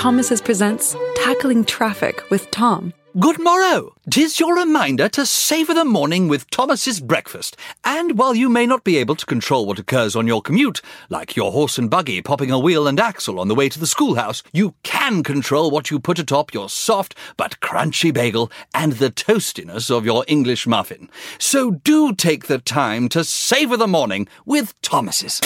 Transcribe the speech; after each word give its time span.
Thomas's 0.00 0.40
presents 0.40 0.96
Tackling 1.14 1.62
Traffic 1.62 2.22
with 2.30 2.50
Tom. 2.50 2.94
Good 3.18 3.38
morrow! 3.38 3.92
Tis 4.10 4.40
your 4.40 4.56
reminder 4.56 5.10
to 5.10 5.26
savour 5.26 5.74
the 5.74 5.84
morning 5.84 6.26
with 6.26 6.48
Thomas's 6.48 7.00
breakfast. 7.00 7.54
And 7.84 8.16
while 8.16 8.34
you 8.34 8.48
may 8.48 8.64
not 8.64 8.82
be 8.82 8.96
able 8.96 9.14
to 9.16 9.26
control 9.26 9.66
what 9.66 9.78
occurs 9.78 10.16
on 10.16 10.26
your 10.26 10.40
commute, 10.40 10.80
like 11.10 11.36
your 11.36 11.52
horse 11.52 11.76
and 11.76 11.90
buggy 11.90 12.22
popping 12.22 12.50
a 12.50 12.58
wheel 12.58 12.88
and 12.88 12.98
axle 12.98 13.38
on 13.38 13.48
the 13.48 13.54
way 13.54 13.68
to 13.68 13.78
the 13.78 13.86
schoolhouse, 13.86 14.42
you 14.54 14.74
can 14.84 15.22
control 15.22 15.70
what 15.70 15.90
you 15.90 16.00
put 16.00 16.18
atop 16.18 16.54
your 16.54 16.70
soft 16.70 17.14
but 17.36 17.60
crunchy 17.60 18.10
bagel 18.10 18.50
and 18.72 18.94
the 18.94 19.10
toastiness 19.10 19.94
of 19.94 20.06
your 20.06 20.24
English 20.26 20.66
muffin. 20.66 21.10
So 21.38 21.72
do 21.72 22.14
take 22.14 22.46
the 22.46 22.56
time 22.56 23.10
to 23.10 23.22
savour 23.22 23.76
the 23.76 23.86
morning 23.86 24.28
with 24.46 24.80
Thomas's. 24.80 25.40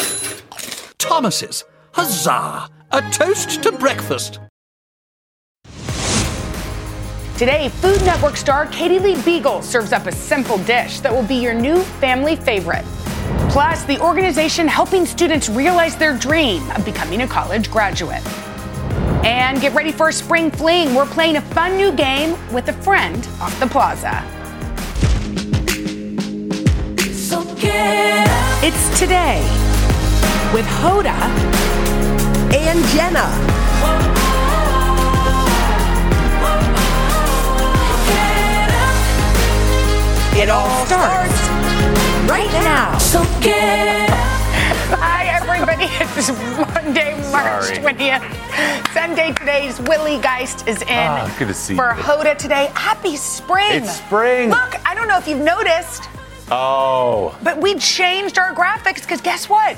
Thomas's. 0.98 1.64
Huzzah! 1.90 2.68
A 2.94 3.02
toast 3.10 3.60
to 3.64 3.72
breakfast. 3.72 4.38
Today, 7.36 7.68
Food 7.68 8.00
Network 8.04 8.36
star 8.36 8.66
Katie 8.66 9.00
Lee 9.00 9.16
Biegel 9.16 9.60
serves 9.60 9.92
up 9.92 10.06
a 10.06 10.12
simple 10.12 10.56
dish 10.58 11.00
that 11.00 11.12
will 11.12 11.24
be 11.24 11.34
your 11.34 11.52
new 11.52 11.82
family 11.98 12.36
favorite. 12.36 12.84
Plus, 13.50 13.82
the 13.82 14.00
organization 14.00 14.68
helping 14.68 15.04
students 15.04 15.48
realize 15.48 15.96
their 15.96 16.16
dream 16.16 16.62
of 16.70 16.84
becoming 16.84 17.22
a 17.22 17.26
college 17.26 17.72
graduate. 17.72 18.24
And 19.24 19.60
get 19.60 19.74
ready 19.74 19.90
for 19.90 20.10
a 20.10 20.12
spring 20.12 20.48
fling. 20.52 20.94
We're 20.94 21.06
playing 21.06 21.34
a 21.34 21.40
fun 21.40 21.76
new 21.76 21.90
game 21.90 22.36
with 22.52 22.68
a 22.68 22.72
friend 22.72 23.26
off 23.40 23.58
the 23.58 23.66
plaza. 23.66 24.22
So. 27.12 27.42
It's 28.62 28.98
today 29.00 29.40
with 30.54 30.66
Hoda 30.66 31.18
and 32.54 32.84
Jenna. 32.90 34.23
It 40.36 40.48
all 40.50 40.84
starts 40.86 41.32
right 42.28 42.50
now. 42.64 42.98
So 42.98 43.22
get 43.40 44.10
up. 44.10 44.18
Hi, 45.00 45.26
everybody. 45.26 45.84
It's 46.16 46.30
Monday, 46.74 47.14
March 47.32 47.64
Sorry. 47.64 47.78
20th. 47.94 48.92
Sunday 48.92 49.32
today's 49.32 49.80
Willie 49.80 50.18
Geist 50.20 50.66
is 50.68 50.80
in 50.82 50.88
Ah, 50.90 51.34
good 51.38 51.48
to 51.48 51.54
see 51.54 51.74
for 51.74 51.94
you. 51.94 52.02
Hoda 52.02 52.36
today. 52.38 52.70
Happy 52.74 53.16
spring. 53.16 53.82
It's 53.82 53.96
spring. 53.98 54.50
Look, 54.50 54.74
I 54.86 54.94
don't 54.94 55.08
know 55.08 55.18
if 55.18 55.26
you've 55.26 55.40
noticed, 55.40 56.04
Oh, 56.50 57.36
but 57.42 57.60
we 57.60 57.74
changed 57.76 58.38
our 58.38 58.52
graphics 58.54 59.00
because 59.02 59.20
guess 59.20 59.48
what? 59.48 59.76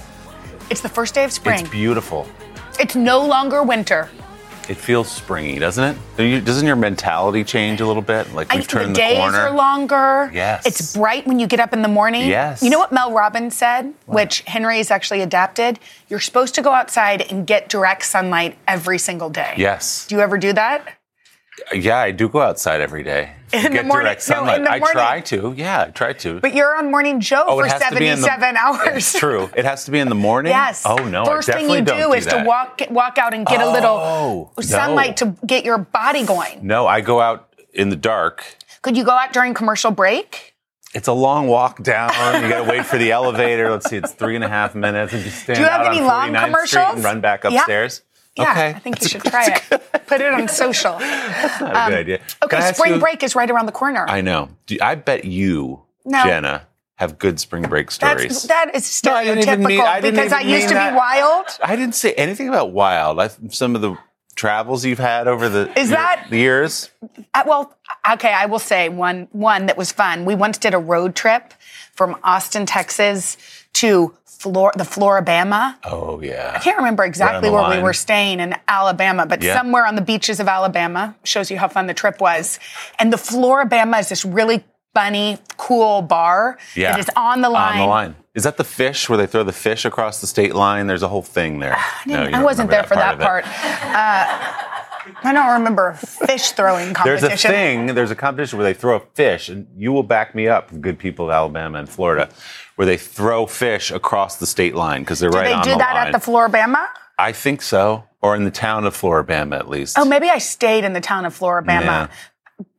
It's 0.71 0.81
the 0.81 0.89
first 0.89 1.15
day 1.15 1.25
of 1.25 1.33
spring. 1.33 1.61
it's 1.61 1.69
beautiful. 1.71 2.27
It's 2.79 2.97
no 2.97 3.25
longer 3.25 3.63
winter. 3.63 4.11
It 4.69 4.77
feels 4.77 5.11
springy, 5.11 5.59
doesn't 5.59 5.97
it? 6.17 6.45
Doesn't 6.45 6.67
your 6.67 6.77
mentality 6.77 7.45
change 7.45 7.81
a 7.81 7.87
little 7.87 8.03
bit? 8.03 8.33
Like 8.33 8.53
I 8.53 8.57
we've 8.57 8.67
the 8.67 8.73
turned 8.73 8.97
the, 8.97 9.01
days 9.01 9.19
corner. 9.19 9.39
are 9.39 9.55
longer. 9.55 10.31
Yes. 10.35 10.67
It's 10.67 10.97
bright 10.97 11.27
when 11.27 11.39
you 11.39 11.47
get 11.47 11.61
up 11.61 11.73
in 11.73 11.83
the 11.83 11.89
morning. 11.89 12.29
Yes. 12.29 12.63
You 12.63 12.71
know 12.71 12.79
what 12.79 12.91
Mel 12.91 13.13
Robbins 13.13 13.55
said, 13.55 13.95
which 14.07 14.41
Henry 14.43 14.79
has 14.79 14.91
actually 14.91 15.21
adapted? 15.21 15.79
You're 16.09 16.21
supposed 16.21 16.55
to 16.57 16.63
go 16.63 16.73
outside 16.73 17.23
and 17.31 17.47
get 17.47 17.69
direct 17.69 18.05
sunlight 18.05 18.59
every 18.67 18.99
single 18.99 19.31
day. 19.31 19.55
Yes. 19.57 20.07
Do 20.09 20.17
you 20.17 20.21
ever 20.21 20.37
do 20.39 20.53
that? 20.53 20.97
Yeah, 21.75 21.99
I 21.99 22.11
do 22.11 22.29
go 22.29 22.41
outside 22.41 22.81
every 22.81 23.03
day. 23.03 23.33
In 23.53 23.63
the 23.63 23.69
Get 23.71 23.87
morning- 23.87 24.05
direct 24.05 24.29
no, 24.29 24.35
sunlight. 24.35 24.63
the 24.63 24.71
I 24.71 24.79
morning. 24.79 24.93
try 24.93 25.21
to. 25.21 25.55
Yeah, 25.57 25.85
I 25.89 25.91
try 25.91 26.13
to. 26.13 26.41
But 26.41 26.55
you're 26.55 26.77
on 26.77 26.91
Morning 26.91 27.21
Joe 27.21 27.45
oh, 27.47 27.57
for 27.59 27.65
it 27.67 27.73
has 27.73 27.83
to 27.91 27.97
be 27.99 28.07
in 28.09 28.21
the 28.21 28.27
77 28.27 28.57
hours. 28.57 29.13
True. 29.15 29.49
It 29.57 29.65
has 29.65 29.85
to 29.87 29.91
be 29.91 29.99
in 29.99 30.09
the 30.09 30.15
morning. 30.15 30.51
Yes. 30.51 30.83
Oh 30.85 30.97
no. 31.09 31.25
First 31.25 31.49
thing 31.49 31.71
you 31.71 31.81
don't 31.81 31.97
do 31.99 32.13
is 32.13 32.27
that. 32.27 32.43
to 32.43 32.45
walk 32.47 32.83
walk 32.91 33.19
out 33.19 33.33
and 33.35 33.47
get 33.47 33.61
a 33.61 33.71
little 33.71 33.97
Oh, 33.97 34.51
sunlight 34.61 35.21
no. 35.23 35.33
to 35.33 35.47
get 35.47 35.65
your 35.65 35.79
body 35.79 36.25
going. 36.27 36.67
No, 36.67 36.87
I 36.87 37.01
go 37.01 37.21
out 37.21 37.55
in 37.73 37.89
the 37.89 37.97
dark. 37.97 38.45
Could 38.83 38.97
you 38.97 39.05
go 39.05 39.13
out 39.13 39.33
during 39.33 39.55
commercial 39.55 39.91
break? 39.91 40.55
It's 40.95 41.09
a 41.09 41.13
long 41.13 41.47
walk 41.49 41.83
down. 41.83 42.11
You 42.43 42.49
got 42.49 42.65
to 42.65 42.71
wait 42.71 42.87
for 42.87 42.97
the 42.97 43.13
elevator. 43.13 43.71
Let's 43.71 43.89
see, 43.91 43.97
it's 43.97 44.13
three 44.13 44.35
and 44.35 44.45
a 44.45 44.49
half 44.49 44.75
minutes, 44.75 45.13
and 45.13 45.23
just 45.25 45.43
stand 45.43 45.57
Do 45.57 45.63
you 45.63 45.69
have 45.69 45.83
out 45.83 45.89
any 45.89 46.01
on 46.01 46.07
long 46.07 46.31
49th 46.31 46.37
Street 46.39 46.45
commercials? 46.81 46.95
and 46.97 47.05
run 47.05 47.21
back 47.21 47.45
upstairs. 47.45 48.01
Yeah, 48.03 48.06
okay, 48.39 48.69
I 48.71 48.79
think 48.79 48.97
you 49.01 49.09
That's 49.09 49.11
should 49.11 49.23
try 49.23 49.47
it. 49.71 50.07
Put 50.07 50.21
it 50.21 50.33
on 50.33 50.49
social. 50.49 50.93
not 51.01 51.61
a 51.61 51.91
good 51.91 51.99
idea. 51.99 52.21
Okay, 52.45 52.73
spring 52.73 52.95
you- 52.95 53.01
break 53.01 53.23
is 53.23 53.35
right 53.35 53.51
around 53.51 53.67
the 53.67 53.73
corner. 53.73 54.05
I 54.09 54.21
know. 54.21 54.51
Do, 54.67 54.77
I 54.81 54.95
bet 54.95 55.25
you, 55.25 55.83
No. 56.05 56.23
Jenna, 56.25 56.67
have 56.97 57.19
good 57.19 57.39
spring 57.41 57.63
break 57.65 57.91
stories. 57.91 58.43
That's 58.45 58.47
that 58.47 58.75
is 58.75 59.03
No, 59.05 59.15
I 59.15 59.25
didn't 59.25 59.45
stereotypical 59.45 59.67
mean- 59.67 59.81
I 59.81 60.01
didn't 60.01 60.15
because 60.17 60.33
I 60.33 60.41
used 60.41 60.69
to 60.69 60.75
mean 60.75 60.91
be 60.93 60.97
wild. 60.97 61.47
I 61.63 61.77
didn't 61.77 61.95
say 61.95 62.13
anything 62.15 62.49
about 62.49 62.73
wild. 62.73 63.21
I, 63.21 63.29
some 63.51 63.75
of 63.75 63.83
the 63.83 63.97
travels 64.35 64.85
you've 64.85 64.99
had 64.99 65.29
over 65.29 65.49
the 65.49 65.79
Is 65.79 65.91
that- 65.91 66.27
the 66.31 66.37
years. 66.39 66.91
Uh, 67.35 67.43
well, 67.47 67.75
okay, 68.13 68.33
I 68.33 68.47
will 68.47 68.59
say 68.59 68.89
one 68.89 69.29
one 69.33 69.67
that 69.67 69.77
was 69.77 69.93
fun. 69.93 70.25
We 70.25 70.35
once 70.35 70.59
did 70.59 70.75
a 70.75 70.79
road 70.79 71.15
trip 71.15 71.53
from 71.95 72.17
Austin, 72.23 72.67
Texas 72.67 73.37
to 73.77 74.15
Flor- 74.25 74.73
the 74.77 74.85
Flora-Bama. 74.85 75.77
Oh 75.85 76.21
yeah. 76.21 76.53
I 76.55 76.59
can't 76.59 76.77
remember 76.77 77.05
exactly 77.05 77.49
where 77.51 77.71
we 77.71 77.83
were 77.83 77.95
staying 77.95 78.39
in 78.41 78.55
Alabama, 78.69 79.25
but 79.27 79.43
Yeah. 79.43 79.57
somewhere 79.57 79.87
on 79.87 79.95
the 79.97 80.03
beaches 80.03 80.41
of 80.41 80.49
Alabama 80.49 81.15
shows 81.25 81.51
you 81.51 81.59
how 81.59 81.69
fun 81.69 81.87
the 81.87 81.95
trip 81.95 82.21
was. 82.21 82.59
And 82.99 83.13
the 83.13 83.17
Flora-Bama 83.19 83.99
is 84.01 84.09
this 84.11 84.25
really 84.25 84.65
funny, 84.95 85.39
cool 85.57 86.03
bar 86.03 86.59
Yeah. 86.75 86.93
that 86.93 87.01
is 87.01 87.11
on 87.17 87.41
the 87.41 87.49
line. 87.51 87.73
On 87.75 87.81
the 87.81 87.87
line. 87.87 88.15
Is 88.35 88.45
that 88.45 88.59
the 88.59 88.65
fish 88.65 89.09
where 89.09 89.17
they 89.17 89.27
throw 89.27 89.43
the 89.43 89.53
fish 89.53 89.85
across 89.87 90.21
the 90.21 90.27
state 90.27 90.55
line? 90.55 90.87
There's 90.87 91.03
a 91.03 91.09
whole 91.09 91.23
thing 91.23 91.59
there. 91.59 91.75
I, 91.79 91.93
No, 92.07 92.23
I 92.25 92.43
wasn't 92.43 92.69
there 92.71 92.83
remember 92.83 92.89
for 92.89 92.97
that 92.97 93.19
part. 93.19 93.45
Uh, 93.47 94.63
I 95.23 95.33
don't 95.33 95.53
remember 95.55 95.89
a 95.91 95.97
fish 95.97 96.51
throwing 96.53 96.93
competition. 96.93 97.29
There's 97.29 97.45
a 97.45 97.49
thing, 97.49 97.87
there's 97.95 98.11
a 98.11 98.17
competition 98.17 98.59
where 98.59 98.65
they 98.67 98.75
throw 98.79 98.97
a 98.97 99.01
fish, 99.15 99.49
and 99.49 99.67
you 99.77 99.93
will 99.93 100.03
back 100.03 100.35
me 100.35 100.49
up, 100.49 100.69
good 100.81 100.99
people 100.99 101.27
of 101.27 101.31
Alabama 101.31 101.79
and 101.79 101.89
Florida, 101.89 102.29
where 102.77 102.87
they 102.87 102.97
throw 102.97 103.47
fish 103.47 103.91
across 103.91 104.37
the 104.37 104.47
state 104.47 104.75
line 104.75 105.03
because 105.03 105.19
they're 105.21 105.31
Do 105.31 105.39
right 105.39 105.47
they 105.49 105.53
on 105.55 105.65
do 105.65 105.71
the 105.73 105.79
that 105.79 105.95
line. 105.95 106.07
at 106.07 106.13
the 106.13 106.21
Flora-Bama? 106.21 106.87
I 107.19 107.33
think 107.33 107.63
so, 107.63 108.05
or 108.23 108.37
in 108.37 108.45
the 108.45 108.51
town 108.51 108.85
of 108.85 108.95
Flora-Bama 108.95 109.59
at 109.59 109.69
least. 109.69 109.99
Oh, 109.99 110.05
maybe 110.05 110.29
I 110.29 110.39
stayed 110.39 110.85
in 110.85 110.93
the 110.93 111.01
town 111.01 111.25
of 111.25 111.35
Flora-Bama. 111.35 111.83
Yeah. 111.85 112.09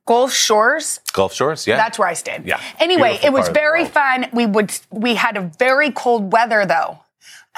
Gulf 0.06 0.32
Shores, 0.32 1.02
Gulf 1.12 1.34
Shores, 1.34 1.68
yeah. 1.68 1.76
that's 1.76 2.00
where 2.00 2.08
I 2.08 2.14
stayed. 2.14 2.46
Yeah. 2.46 2.62
Anyway, 2.80 3.10
Beautiful 3.20 3.28
it 3.28 3.34
was 3.34 3.40
part 3.40 3.50
of 3.50 3.54
the 3.56 3.60
very 3.60 3.86
fun. 3.86 4.28
We 4.32 4.46
would 4.46 4.72
we 4.90 5.16
had 5.16 5.36
a 5.36 5.42
very 5.60 5.92
cold 5.92 6.32
weather 6.32 6.66
though. 6.66 7.00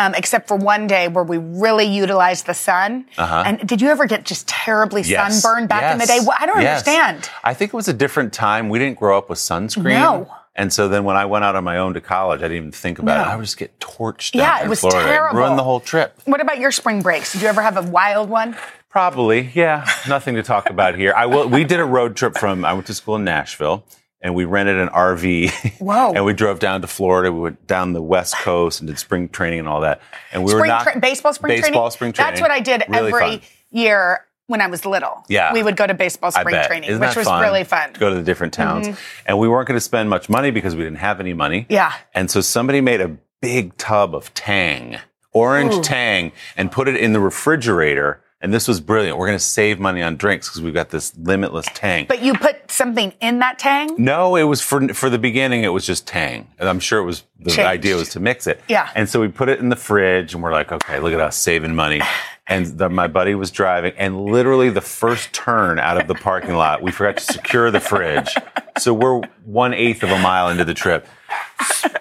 Um, 0.01 0.15
except 0.15 0.47
for 0.47 0.55
one 0.55 0.87
day 0.87 1.09
where 1.09 1.25
we 1.25 1.37
really 1.37 1.83
utilized 1.83 2.45
the 2.45 2.53
sun. 2.53 3.05
Uh-huh. 3.17 3.43
And 3.45 3.67
did 3.67 3.81
you 3.81 3.89
ever 3.89 4.05
get 4.05 4.23
just 4.23 4.47
terribly 4.47 5.01
Yes. 5.01 5.41
sunburned 5.43 5.67
back 5.67 5.91
in 5.91 5.97
the 5.97 6.05
day? 6.05 6.19
Well, 6.21 6.37
I 6.39 6.45
don't 6.45 6.61
Yes. 6.61 6.87
understand. 6.87 7.29
I 7.43 7.53
think 7.53 7.73
it 7.73 7.75
was 7.75 7.89
a 7.89 7.93
different 7.93 8.31
time. 8.31 8.69
We 8.69 8.79
didn't 8.79 8.97
grow 8.97 9.17
up 9.17 9.29
with 9.29 9.39
sunscreen. 9.39 9.99
No. 9.99 10.31
And 10.59 10.71
so 10.73 10.87
then 10.89 11.05
when 11.05 11.15
I 11.15 11.25
went 11.25 11.45
out 11.45 11.55
on 11.55 11.63
my 11.63 11.77
own 11.77 11.93
to 11.95 12.01
college, 12.01 12.39
I 12.41 12.43
didn't 12.43 12.57
even 12.57 12.71
think 12.71 12.99
about 12.99 13.15
No. 13.17 13.23
it. 13.23 13.33
I 13.33 13.35
would 13.37 13.43
just 13.45 13.57
get 13.57 13.79
torched 13.79 14.35
Yeah, 14.35 14.45
down 14.51 14.59
it 14.59 14.63
in 14.65 14.69
was 14.69 14.79
Florida. 14.81 15.07
terrible. 15.09 15.39
ruined 15.39 15.57
the 15.57 15.63
whole 15.63 15.79
trip. 15.79 16.19
What 16.25 16.41
about 16.41 16.59
your 16.59 16.71
spring 16.71 17.01
breaks? 17.01 17.31
Did 17.31 17.41
you 17.41 17.47
ever 17.47 17.61
have 17.61 17.77
a 17.77 17.89
wild 17.89 18.29
one? 18.29 18.55
Probably, 18.89 19.51
yeah. 19.53 19.87
Nothing 20.07 20.35
to 20.35 20.43
talk 20.43 20.69
about 20.69 20.95
here. 20.95 21.13
I 21.15 21.27
will. 21.27 21.47
We 21.47 21.63
did 21.63 21.79
a 21.79 21.85
road 21.85 22.15
trip 22.15 22.37
from. 22.37 22.65
I 22.65 22.73
went 22.73 22.87
to 22.87 22.93
school 22.93 23.15
in 23.15 23.23
Nashville, 23.23 23.85
and 24.21 24.33
we 24.35 24.45
rented 24.45 24.77
an 24.77 24.89
RV. 24.89 25.77
Whoa. 25.79 26.11
and 26.15 26.25
we 26.25 26.33
drove 26.33 26.59
down 26.59 26.81
to 26.81 26.87
Florida. 26.87 27.31
We 27.31 27.39
went 27.39 27.67
down 27.67 27.93
the 27.93 28.01
West 28.01 28.35
Coast 28.37 28.81
and 28.81 28.87
did 28.87 28.97
spring 28.99 29.29
training 29.29 29.59
and 29.59 29.67
all 29.69 29.81
that. 29.81 30.01
And 30.33 30.43
we 30.43 30.51
were 30.53 30.59
Spring 30.59 30.69
not 30.69 30.83
tra- 30.83 30.99
baseball 30.99 31.33
spring 31.33 31.51
training? 31.51 31.71
baseball 31.71 31.91
spring 31.91 32.13
training. 32.13 32.31
That's 32.33 32.41
what 32.41 32.51
I 32.51 32.59
did 32.59 32.83
Really 32.89 33.07
every 33.13 33.37
fun. 33.37 33.41
year 33.71 34.25
when 34.49 34.61
I 34.61 34.67
was 34.67 34.83
little. 34.83 35.23
Yeah. 35.29 35.53
We 35.53 35.61
would 35.61 35.77
go 35.77 35.85
to 35.85 35.93
baseball 35.93 36.31
spring 36.31 36.55
training, 36.65 36.89
Isn't 36.89 36.99
which 36.99 37.15
was 37.15 37.27
fun? 37.27 37.41
really 37.41 37.63
fun. 37.63 37.79
Mm-hmm. 37.79 37.93
To 37.93 37.99
go 37.99 38.09
to 38.09 38.15
the 38.15 38.23
different 38.23 38.53
towns. 38.53 38.97
And 39.25 39.37
we 39.37 39.47
weren't 39.47 39.67
going 39.67 39.77
to 39.77 39.81
spend 39.81 40.09
much 40.09 40.27
money 40.27 40.49
because 40.49 40.75
we 40.75 40.83
didn't 40.83 40.97
have 40.97 41.19
any 41.19 41.33
money. 41.33 41.67
Yeah. 41.69 41.93
And 42.15 42.31
so 42.31 42.41
somebody 42.41 42.81
made 42.81 42.99
a 42.99 43.15
big 43.41 43.77
tub 43.77 44.15
of 44.15 44.33
Tang, 44.33 44.97
orange 45.31 45.85
Tang, 45.85 46.31
and 46.57 46.71
put 46.71 46.87
it 46.87 46.95
in 46.95 47.13
the 47.13 47.19
refrigerator. 47.19 48.21
And 48.41 48.53
this 48.53 48.69
was 48.69 48.79
brilliant. 48.79 49.17
We're 49.17 49.27
going 49.27 49.37
to 49.37 49.43
save 49.43 49.79
money 49.79 50.01
on 50.01 50.15
drinks 50.15 50.47
because 50.47 50.61
we've 50.61 50.73
got 50.73 50.89
this 50.89 51.13
limitless 51.17 51.65
Tang. 51.73 52.05
But 52.07 52.21
you 52.21 52.33
put 52.35 52.71
something 52.71 53.11
in 53.19 53.39
that 53.39 53.59
tang? 53.59 53.93
No, 53.97 54.37
it 54.37 54.43
was 54.43 54.61
for 54.61 54.87
for 54.93 55.09
the 55.09 55.19
beginning. 55.19 55.63
It 55.63 55.73
was 55.73 55.85
just 55.85 56.07
Tang, 56.07 56.47
and 56.57 56.69
I'm 56.69 56.79
sure 56.79 56.99
it 56.99 57.03
was 57.03 57.23
the 57.37 57.49
Changed. 57.49 57.67
idea 57.67 57.95
was 57.97 58.09
to 58.09 58.21
mix 58.21 58.47
it. 58.47 58.61
Yeah. 58.69 58.89
And 58.95 59.09
so 59.09 59.19
we 59.19 59.27
put 59.27 59.49
it 59.49 59.59
in 59.59 59.67
the 59.67 59.75
fridge, 59.75 60.33
and 60.33 60.41
we're 60.41 60.53
like, 60.53 60.71
okay, 60.71 60.99
look 61.01 61.11
at 61.11 61.19
us 61.19 61.35
saving 61.35 61.75
money. 61.75 62.01
And 62.51 62.65
the, 62.65 62.89
my 62.89 63.05
buddy 63.05 63.35
was 63.35 63.51
driving, 63.51 63.93
and 63.95 64.25
literally 64.25 64.71
the 64.71 64.81
first 64.81 65.31
turn 65.33 65.77
out 65.77 66.01
of 66.01 66.07
the 66.07 66.15
parking 66.15 66.55
lot, 66.55 66.81
we 66.81 66.89
forgot 66.89 67.17
to 67.17 67.23
secure 67.33 67.69
the 67.69 67.79
fridge. 67.79 68.33
So 68.79 68.91
we're 68.91 69.21
one 69.45 69.75
eighth 69.75 70.01
of 70.01 70.09
a 70.09 70.17
mile 70.17 70.49
into 70.49 70.65
the 70.65 70.73
trip. 70.73 71.05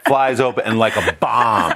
Flies 0.07 0.41
open, 0.41 0.65
and 0.65 0.79
like 0.79 0.97
a 0.97 1.13
bomb, 1.21 1.75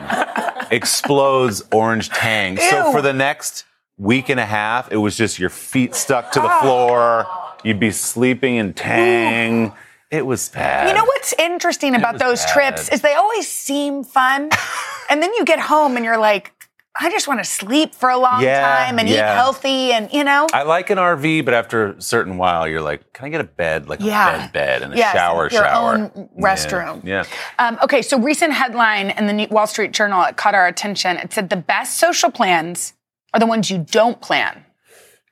explodes 0.71 1.63
orange 1.71 2.09
Tang. 2.09 2.57
So 2.57 2.93
for 2.93 3.03
the 3.03 3.13
next 3.13 3.67
week 4.03 4.29
and 4.29 4.41
a 4.41 4.45
half, 4.47 4.91
it 4.91 4.97
was 4.97 5.17
just 5.17 5.39
your 5.39 5.51
feet 5.51 5.95
stuck 5.95 6.33
to 6.33 6.41
the 6.41 6.49
floor. 6.61 7.27
You'd 7.65 7.81
be 7.81 7.93
sleeping 7.93 8.57
in 8.57 8.75
Tang. 8.75 9.73
It 10.11 10.27
was 10.27 10.49
bad. 10.49 10.89
You 10.89 10.95
know 10.95 11.05
what's 11.05 11.33
interesting 11.39 11.95
about 11.95 12.19
those 12.19 12.45
bad. 12.45 12.53
trips 12.53 12.89
is 12.91 13.01
they 13.01 13.15
always 13.15 13.49
seem 13.49 14.05
fun. 14.05 14.51
and 15.11 15.23
then 15.23 15.33
you 15.35 15.45
get 15.45 15.59
home 15.61 15.97
and 15.97 16.05
you're 16.05 16.19
like, 16.19 16.53
I 17.01 17.11
just 17.11 17.27
want 17.27 17.41
to 17.41 17.45
sleep 17.45 17.95
for 17.95 18.11
a 18.11 18.19
long 18.19 18.43
Yeah, 18.43 18.61
time 18.87 18.99
and 18.99 19.09
eat 19.09 19.17
healthy 19.17 19.93
and, 19.93 20.13
you 20.13 20.25
know? 20.25 20.47
I 20.53 20.65
like 20.65 20.91
an 20.91 20.99
RV, 20.99 21.43
but 21.47 21.55
after 21.55 21.93
a 21.93 22.03
certain 22.03 22.37
while, 22.37 22.69
you're 22.69 22.83
like, 22.83 23.15
can 23.15 23.25
I 23.25 23.29
get 23.31 23.41
a 23.41 23.45
bed, 23.45 23.89
like 23.89 24.01
Yeah. 24.01 24.29
a 24.35 24.39
bed 24.41 24.53
bed 24.53 24.83
and 24.83 24.93
a 24.93 24.97
Yes, 24.99 25.15
shower 25.15 25.49
your 25.51 25.65
shower, 25.65 25.95
own 26.15 26.29
restroom. 26.39 27.03
Yeah. 27.05 27.25
Um, 27.59 27.79
okay, 27.83 28.03
so 28.03 28.19
recent 28.19 28.53
headline 28.53 29.09
in 29.11 29.27
the 29.27 29.47
Wall 29.51 29.67
Street 29.67 29.93
Journal 29.93 30.23
it 30.25 30.37
caught 30.37 30.55
our 30.55 30.67
attention. 30.67 31.17
It 31.17 31.33
said 31.33 31.49
the 31.49 31.57
best 31.57 31.97
social 31.99 32.31
plans 32.31 32.93
are 33.33 33.41
the 33.41 33.47
ones 33.47 33.71
you 33.71 33.79
don't 33.79 34.21
plan. 34.21 34.65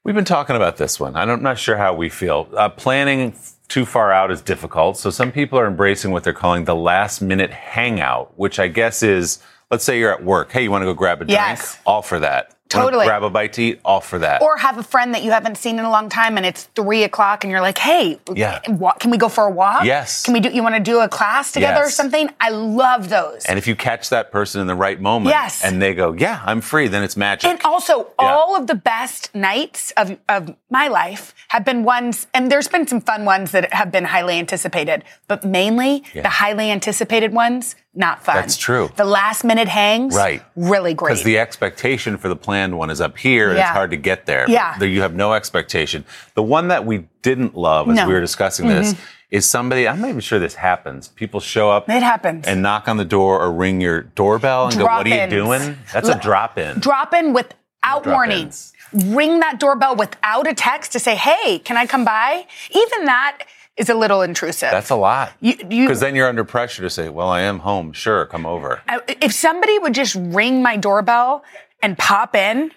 We've 0.02 0.14
been 0.14 0.24
talking 0.24 0.56
about 0.56 0.78
this 0.78 0.98
one. 0.98 1.14
I'm 1.14 1.42
not 1.42 1.58
sure 1.58 1.76
how 1.76 1.94
we 1.94 2.08
feel. 2.08 2.48
Uh, 2.56 2.70
planning 2.70 3.34
too 3.68 3.84
far 3.84 4.12
out 4.12 4.30
is 4.30 4.40
difficult. 4.40 4.96
So 4.96 5.10
some 5.10 5.30
people 5.30 5.58
are 5.58 5.66
embracing 5.66 6.10
what 6.10 6.24
they're 6.24 6.32
calling 6.32 6.64
the 6.64 6.74
last 6.74 7.20
minute 7.20 7.50
hangout, 7.50 8.32
which 8.38 8.58
I 8.58 8.68
guess 8.68 9.02
is, 9.02 9.42
let's 9.70 9.84
say 9.84 9.98
you're 9.98 10.12
at 10.12 10.24
work. 10.24 10.50
Hey, 10.52 10.62
you 10.62 10.70
want 10.70 10.82
to 10.82 10.86
go 10.86 10.94
grab 10.94 11.20
a 11.20 11.24
drink? 11.24 11.32
Yes. 11.32 11.78
All 11.84 12.02
for 12.02 12.18
that. 12.20 12.56
Totally. 12.70 13.06
grab 13.06 13.22
a 13.24 13.30
bite 13.30 13.52
to 13.54 13.62
eat? 13.62 13.80
All 13.84 14.00
for 14.00 14.18
that. 14.20 14.40
Or 14.42 14.56
have 14.56 14.78
a 14.78 14.82
friend 14.82 15.12
that 15.14 15.22
you 15.24 15.32
haven't 15.32 15.56
seen 15.58 15.78
in 15.78 15.84
a 15.84 15.90
long 15.90 16.08
time 16.08 16.36
and 16.36 16.46
it's 16.46 16.64
three 16.76 17.02
o'clock 17.02 17.42
and 17.44 17.50
you're 17.50 17.60
like, 17.60 17.78
hey, 17.78 18.18
Yeah. 18.32 18.60
can 18.60 19.10
we 19.10 19.18
go 19.18 19.28
for 19.28 19.44
a 19.44 19.50
walk? 19.50 19.84
Yes. 19.84 20.24
Can 20.24 20.34
we 20.34 20.40
do, 20.40 20.50
you 20.50 20.62
want 20.62 20.76
to 20.76 20.80
do 20.80 21.00
a 21.00 21.08
class 21.08 21.52
together 21.52 21.82
or 21.84 21.90
something? 21.90 22.30
I 22.40 22.50
love 22.50 23.08
those. 23.08 23.44
and 23.46 23.58
if 23.58 23.66
you 23.66 23.74
catch 23.74 24.08
that 24.10 24.30
person 24.30 24.60
in 24.60 24.66
the 24.66 24.74
right 24.74 25.00
moment 25.00 25.34
Yes. 25.34 25.64
and 25.64 25.82
they 25.82 25.94
go, 25.94 26.12
yeah, 26.12 26.40
I'm 26.46 26.60
free, 26.60 26.86
then 26.88 27.02
it's 27.02 27.16
magic. 27.16 27.50
And 27.50 27.60
also, 27.64 28.06
Yeah. 28.20 28.32
all 28.32 28.56
of 28.56 28.66
the 28.68 28.74
best 28.76 29.34
nights 29.34 29.90
of, 29.96 30.16
of 30.28 30.54
my 30.70 30.86
life 30.88 31.34
have 31.48 31.64
been 31.64 31.82
ones, 31.84 32.26
and 32.32 32.50
there's 32.50 32.68
been 32.68 32.86
some 32.86 33.00
fun 33.00 33.24
ones 33.24 33.50
that 33.50 33.72
have 33.72 33.90
been 33.90 34.04
highly 34.04 34.38
anticipated, 34.38 35.02
but 35.26 35.44
mainly 35.44 36.04
Yeah. 36.14 36.22
the 36.22 36.28
highly 36.28 36.70
anticipated 36.70 37.32
ones, 37.32 37.74
not 37.94 38.22
fun. 38.24 38.36
That's 38.36 38.56
true. 38.56 38.90
The 38.96 39.04
last 39.04 39.42
minute 39.44 39.66
hangs, 39.68 40.14
Right. 40.14 40.42
really 40.54 40.94
great. 40.94 41.10
Because 41.10 41.24
the 41.24 41.38
expectation 41.38 42.16
for 42.16 42.28
the 42.28 42.36
planned 42.36 42.78
one 42.78 42.88
is 42.90 43.00
up 43.00 43.18
here 43.18 43.50
and 43.50 43.58
it's 43.58 43.68
hard 43.68 43.90
to 43.90 43.96
get 43.96 44.26
there. 44.26 44.44
Yeah. 44.48 44.76
There 44.78 44.88
you 44.88 45.02
have 45.02 45.14
no 45.14 45.32
expectation. 45.34 46.04
The 46.34 46.42
one 46.42 46.68
that 46.68 46.84
we 46.86 47.08
didn't 47.22 47.56
love 47.56 47.88
as 47.88 47.96
No. 47.96 48.02
Mm-hmm. 48.02 48.08
we 48.08 48.14
were 48.14 48.20
discussing 48.20 48.68
this 48.68 48.94
is 49.30 49.44
somebody, 49.46 49.88
I'm 49.88 50.00
not 50.00 50.08
even 50.08 50.20
sure 50.20 50.38
this 50.38 50.54
happens. 50.54 51.08
People 51.08 51.40
show 51.40 51.70
up 51.70 51.88
It 51.88 52.02
happens. 52.02 52.46
and 52.46 52.62
knock 52.62 52.86
on 52.88 52.96
the 52.96 53.04
door 53.04 53.40
or 53.40 53.50
ring 53.52 53.80
your 53.80 54.02
doorbell 54.02 54.68
and 54.68 54.78
go, 54.78 54.84
What 54.84 55.06
are 55.06 55.24
you 55.24 55.26
doing? 55.28 55.76
That's 55.92 56.08
a 56.08 56.18
drop 56.18 56.58
in. 56.58 56.78
Drop 56.78 57.12
in 57.12 57.32
without 57.32 58.06
warning. 58.06 58.38
drop-ins. 58.50 58.72
Ring 58.92 59.38
that 59.40 59.60
doorbell 59.60 59.94
without 59.96 60.48
a 60.48 60.54
text 60.54 60.90
to 60.92 60.98
say, 60.98 61.14
hey, 61.14 61.60
can 61.60 61.76
I 61.76 61.86
come 61.86 62.04
by? 62.04 62.46
Even 62.72 63.04
that 63.04 63.38
is 63.80 63.88
a 63.88 63.94
little 63.94 64.20
intrusive. 64.20 64.70
That's 64.70 64.90
a 64.90 64.94
lot. 64.94 65.32
Because 65.40 66.00
then 66.00 66.14
you're 66.14 66.28
under 66.28 66.44
pressure 66.44 66.82
to 66.82 66.90
say, 66.90 67.08
Well, 67.08 67.28
I 67.28 67.40
am 67.40 67.60
home. 67.60 67.92
Sure, 67.92 68.26
come 68.26 68.44
over. 68.46 68.82
If 69.08 69.32
somebody 69.32 69.78
would 69.78 69.94
just 69.94 70.14
ring 70.14 70.62
my 70.62 70.76
doorbell 70.76 71.42
and 71.82 71.96
pop 71.96 72.36
in, 72.36 72.70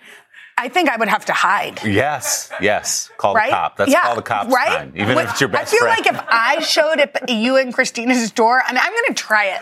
I 0.64 0.70
think 0.70 0.88
I 0.90 0.96
would 0.96 1.10
have 1.10 1.26
to 1.26 1.34
hide. 1.34 1.84
Yes, 1.84 2.50
yes. 2.62 3.10
Call 3.18 3.36
Right? 3.36 3.50
the 3.50 3.56
cop. 3.56 3.76
That's 3.78 3.94
call 3.94 4.16
the 4.16 4.22
cops 4.22 4.54
right? 4.54 4.68
time. 4.78 4.94
Even 4.96 5.16
When- 5.16 5.26
if 5.26 5.32
it's 5.32 5.42
your 5.42 5.50
best 5.50 5.76
friend. 5.78 5.92
I 5.92 5.96
feel 5.98 6.06
friend. 6.14 6.22
like 6.22 6.24
if 6.24 6.34
I 6.34 6.60
showed 6.64 7.02
up 7.02 7.16
at 7.22 7.30
you 7.30 7.58
and 7.58 7.74
Christina's 7.74 8.32
door, 8.32 8.64
and 8.66 8.78
I'm 8.78 8.92
going 8.94 9.08
to 9.10 9.14
try 9.14 9.46
it 9.48 9.62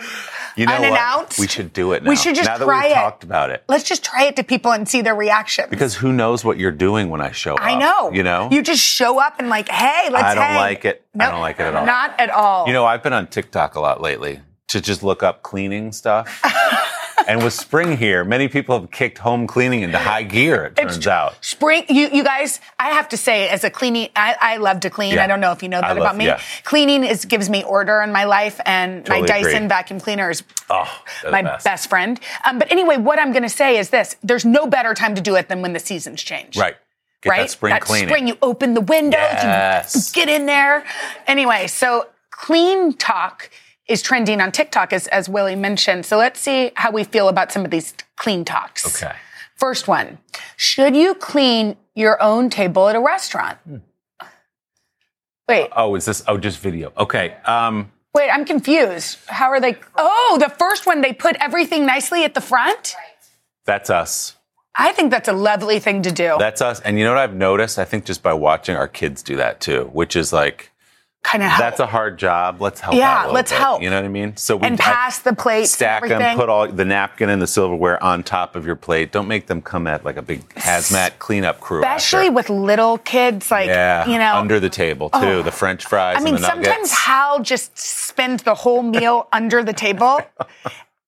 you 0.54 0.66
know 0.66 0.74
unannounced. 0.76 1.38
what? 1.38 1.44
We 1.44 1.48
should 1.48 1.72
do 1.72 1.90
it 1.92 2.04
now. 2.04 2.10
We 2.10 2.14
should 2.16 2.36
just 2.36 2.48
now 2.48 2.58
that 2.58 2.64
try 2.64 2.82
we've 2.84 2.92
it. 2.92 2.94
talked 2.94 3.24
about 3.24 3.50
it. 3.50 3.64
Let's 3.68 3.82
just 3.84 4.04
try 4.04 4.24
it 4.26 4.36
to 4.36 4.44
people 4.44 4.70
and 4.70 4.88
see 4.88 5.02
their 5.02 5.16
reaction. 5.16 5.64
Because 5.70 5.96
who 5.96 6.12
knows 6.12 6.44
what 6.44 6.56
you're 6.58 6.70
doing 6.70 7.10
when 7.10 7.20
I 7.20 7.32
show 7.32 7.54
up? 7.54 7.60
I 7.64 7.74
know. 7.74 8.12
You 8.12 8.22
know? 8.22 8.48
You 8.52 8.62
just 8.62 8.82
show 8.82 9.18
up 9.20 9.40
and 9.40 9.48
like, 9.48 9.68
hey, 9.68 10.08
let's 10.10 10.24
I 10.24 10.34
don't 10.36 10.44
hang. 10.44 10.56
like 10.56 10.84
it. 10.84 11.04
I 11.18 11.30
don't 11.30 11.40
like 11.40 11.58
it 11.58 11.64
at 11.64 11.74
all. 11.74 11.84
Not 11.86 12.20
at 12.20 12.30
all. 12.30 12.66
You 12.68 12.72
know, 12.74 12.84
I've 12.84 13.02
been 13.02 13.12
on 13.12 13.26
TikTok 13.26 13.74
a 13.74 13.80
lot 13.80 14.00
lately 14.00 14.40
to 14.68 14.80
just 14.80 15.02
look 15.02 15.22
up 15.24 15.42
cleaning 15.42 15.90
stuff. 15.90 16.40
and 17.28 17.42
with 17.42 17.52
spring 17.52 17.96
here, 17.96 18.24
many 18.24 18.48
people 18.48 18.78
have 18.80 18.90
kicked 18.90 19.18
home 19.18 19.46
cleaning 19.46 19.82
into 19.82 19.98
high 19.98 20.22
gear, 20.22 20.64
it 20.66 20.76
turns 20.76 21.06
out. 21.06 21.34
Spring, 21.44 21.84
you, 21.88 22.08
you 22.12 22.24
guys, 22.24 22.60
I 22.78 22.90
have 22.90 23.08
to 23.10 23.16
say, 23.16 23.48
as 23.48 23.64
a 23.64 23.70
cleaning, 23.70 24.08
I, 24.16 24.36
I 24.40 24.56
love 24.58 24.80
to 24.80 24.90
clean. 24.90 25.14
Yeah. 25.14 25.24
I 25.24 25.26
don't 25.26 25.40
know 25.40 25.52
if 25.52 25.62
you 25.62 25.68
know 25.68 25.78
I 25.78 25.82
that 25.82 25.88
love- 25.96 25.98
about 25.98 26.16
me. 26.16 26.26
yeah. 26.26 26.40
Cleaning 26.64 27.04
is 27.04 27.24
gives 27.24 27.48
me 27.50 27.62
order 27.64 28.00
in 28.02 28.12
my 28.12 28.24
life, 28.24 28.60
and 28.66 29.06
my 29.08 29.20
Totally 29.20 29.40
agree. 29.40 29.52
Dyson 29.52 29.68
vacuum 29.68 30.00
cleaner 30.00 30.30
is 30.30 30.42
Oh, 30.70 31.02
my 31.30 31.42
best. 31.42 31.64
best, 31.64 31.88
friend. 31.90 32.18
Um, 32.44 32.58
but 32.58 32.70
anyway, 32.72 32.96
what 32.96 33.18
I'm 33.18 33.32
going 33.32 33.42
to 33.42 33.48
say 33.48 33.76
is 33.78 33.90
this: 33.90 34.16
there's 34.22 34.44
no 34.44 34.66
better 34.66 34.94
time 34.94 35.14
to 35.14 35.20
do 35.20 35.34
it 35.36 35.48
than 35.48 35.62
when 35.62 35.72
the 35.72 35.80
seasons 35.80 36.22
change. 36.22 36.56
Right. 36.56 36.76
Get 37.22 37.30
right? 37.30 37.40
that 37.42 37.50
spring 37.50 37.78
cleaning. 37.80 38.08
spring, 38.08 38.26
you 38.28 38.36
open 38.42 38.74
the 38.74 38.80
windows, 38.80 39.20
Yes. 39.20 40.12
you 40.16 40.24
get 40.24 40.28
in 40.28 40.46
there. 40.46 40.84
Anyway, 41.26 41.66
so 41.68 42.08
clean 42.30 42.94
talk 42.94 43.48
is 43.92 44.02
trending 44.02 44.40
on 44.40 44.50
TikTok, 44.50 44.92
as, 44.92 45.06
as 45.08 45.28
Willie 45.28 45.54
mentioned. 45.54 46.06
So 46.06 46.16
let's 46.16 46.40
see 46.40 46.72
how 46.74 46.90
we 46.90 47.04
feel 47.04 47.28
about 47.28 47.52
some 47.52 47.64
of 47.64 47.70
these 47.70 47.94
clean 48.16 48.44
talks. 48.44 49.02
Okay. 49.02 49.14
First 49.56 49.86
one 49.86 50.18
Should 50.56 50.96
you 50.96 51.14
clean 51.14 51.76
your 51.94 52.20
own 52.20 52.50
table 52.50 52.88
at 52.88 52.96
a 52.96 53.00
restaurant? 53.00 53.58
Wait, 55.48 55.68
Oh, 55.76 55.94
is 55.94 56.06
this? 56.06 56.24
Oh, 56.26 56.38
just 56.38 56.58
video. 56.58 56.92
Okay. 56.96 57.36
Um, 57.44 57.92
wait, 58.14 58.30
I'm 58.30 58.44
confused. 58.44 59.18
How 59.26 59.50
are 59.50 59.60
they? 59.60 59.78
Oh, 59.96 60.38
the 60.40 60.48
first 60.48 60.86
one, 60.86 61.00
they 61.02 61.12
put 61.12 61.36
everything 61.36 61.84
nicely 61.86 62.24
at 62.24 62.34
the 62.34 62.40
front? 62.40 62.96
that's 63.64 63.90
us. 63.90 64.36
I 64.74 64.92
think 64.92 65.10
that's 65.10 65.28
a 65.28 65.32
lovely 65.34 65.78
thing 65.78 66.02
to 66.02 66.10
do. 66.10 66.34
That's 66.38 66.62
us. 66.62 66.80
And 66.80 66.98
you 66.98 67.04
know 67.04 67.10
what 67.10 67.18
I've 67.18 67.34
noticed? 67.34 67.78
I 67.78 67.84
think 67.84 68.04
just 68.06 68.22
by 68.22 68.32
watching 68.32 68.74
our 68.74 68.88
kids 68.88 69.22
do 69.22 69.36
that 69.36 69.60
too, 69.60 69.90
which 69.92 70.16
is 70.16 70.32
like, 70.32 70.71
kind 71.22 71.42
of 71.42 71.50
that's 71.58 71.80
a 71.80 71.86
hard 71.86 72.18
job. 72.18 72.60
Let's 72.60 72.80
help. 72.80 72.96
Yeah, 72.96 73.26
let's 73.26 73.50
bit. 73.50 73.58
help. 73.58 73.82
You 73.82 73.90
know 73.90 73.96
what 73.96 74.04
I 74.04 74.08
mean? 74.08 74.36
So 74.36 74.56
we 74.56 74.66
and 74.66 74.78
pass 74.78 75.20
the 75.20 75.32
plate, 75.34 75.66
stack 75.66 76.06
them, 76.06 76.36
put 76.36 76.48
all 76.48 76.68
the 76.68 76.84
napkin 76.84 77.28
and 77.28 77.40
the 77.40 77.46
silverware 77.46 78.02
on 78.02 78.22
top 78.22 78.56
of 78.56 78.66
your 78.66 78.76
plate. 78.76 79.12
Don't 79.12 79.28
make 79.28 79.46
them 79.46 79.62
come 79.62 79.86
at 79.86 80.04
like 80.04 80.16
a 80.16 80.22
big 80.22 80.46
hazmat 80.54 81.18
cleanup 81.18 81.60
crew. 81.60 81.80
Especially 81.80 82.26
after. 82.26 82.32
with 82.32 82.50
little 82.50 82.98
kids, 82.98 83.50
like, 83.50 83.68
yeah, 83.68 84.06
you 84.06 84.18
know. 84.18 84.34
under 84.34 84.60
the 84.60 84.70
table 84.70 85.10
too. 85.10 85.18
Oh, 85.18 85.42
the 85.42 85.52
French 85.52 85.86
fries. 85.86 86.16
I 86.18 86.20
mean, 86.24 86.34
and 86.34 86.44
the 86.44 86.48
nuggets. 86.48 86.66
sometimes 86.68 86.92
Hal 86.92 87.42
just 87.42 87.78
spends 87.78 88.42
the 88.42 88.54
whole 88.54 88.82
meal 88.82 89.28
under 89.32 89.62
the 89.62 89.72
table. 89.72 90.20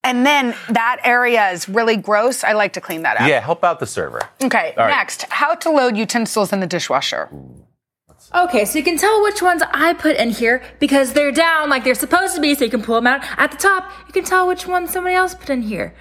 And 0.05 0.27
then 0.27 0.55
that 0.69 1.01
area 1.03 1.51
is 1.51 1.67
really 1.69 1.97
gross. 1.97 2.45
I 2.45 2.53
like 2.53 2.75
to 2.75 2.81
clean 2.81 3.03
that 3.03 3.21
up. 3.21 3.29
yeah, 3.29 3.41
help 3.41 3.65
out 3.65 3.81
the 3.81 3.87
server. 3.87 4.21
Okay, 4.43 4.75
All 4.77 4.85
right. 4.85 4.91
next, 4.91 5.23
how 5.25 5.55
to 5.55 5.71
load 5.71 5.97
utensils 5.97 6.53
in 6.53 6.61
the 6.61 6.67
dishwasher. 6.67 7.31
Okay, 8.35 8.65
so 8.65 8.79
you 8.79 8.85
can 8.85 8.99
tell 8.99 9.23
which 9.23 9.41
ones 9.43 9.63
I 9.73 9.95
put 9.95 10.17
in 10.17 10.31
here 10.31 10.61
because 10.81 11.13
they're 11.13 11.31
down 11.31 11.71
like 11.71 11.85
they're 11.85 11.95
supposed 11.95 12.35
to 12.35 12.41
be, 12.41 12.57
so 12.57 12.65
you 12.65 12.71
can 12.71 12.83
pull 12.83 12.97
them 12.97 13.07
out. 13.07 13.23
At 13.39 13.53
the 13.53 13.57
top, 13.57 13.93
you 14.09 14.13
can 14.13 14.25
tell 14.25 14.49
which 14.49 14.67
ones 14.67 14.91
somebody 14.91 15.15
else 15.15 15.37
put 15.37 15.51
in 15.51 15.63
here. 15.63 15.95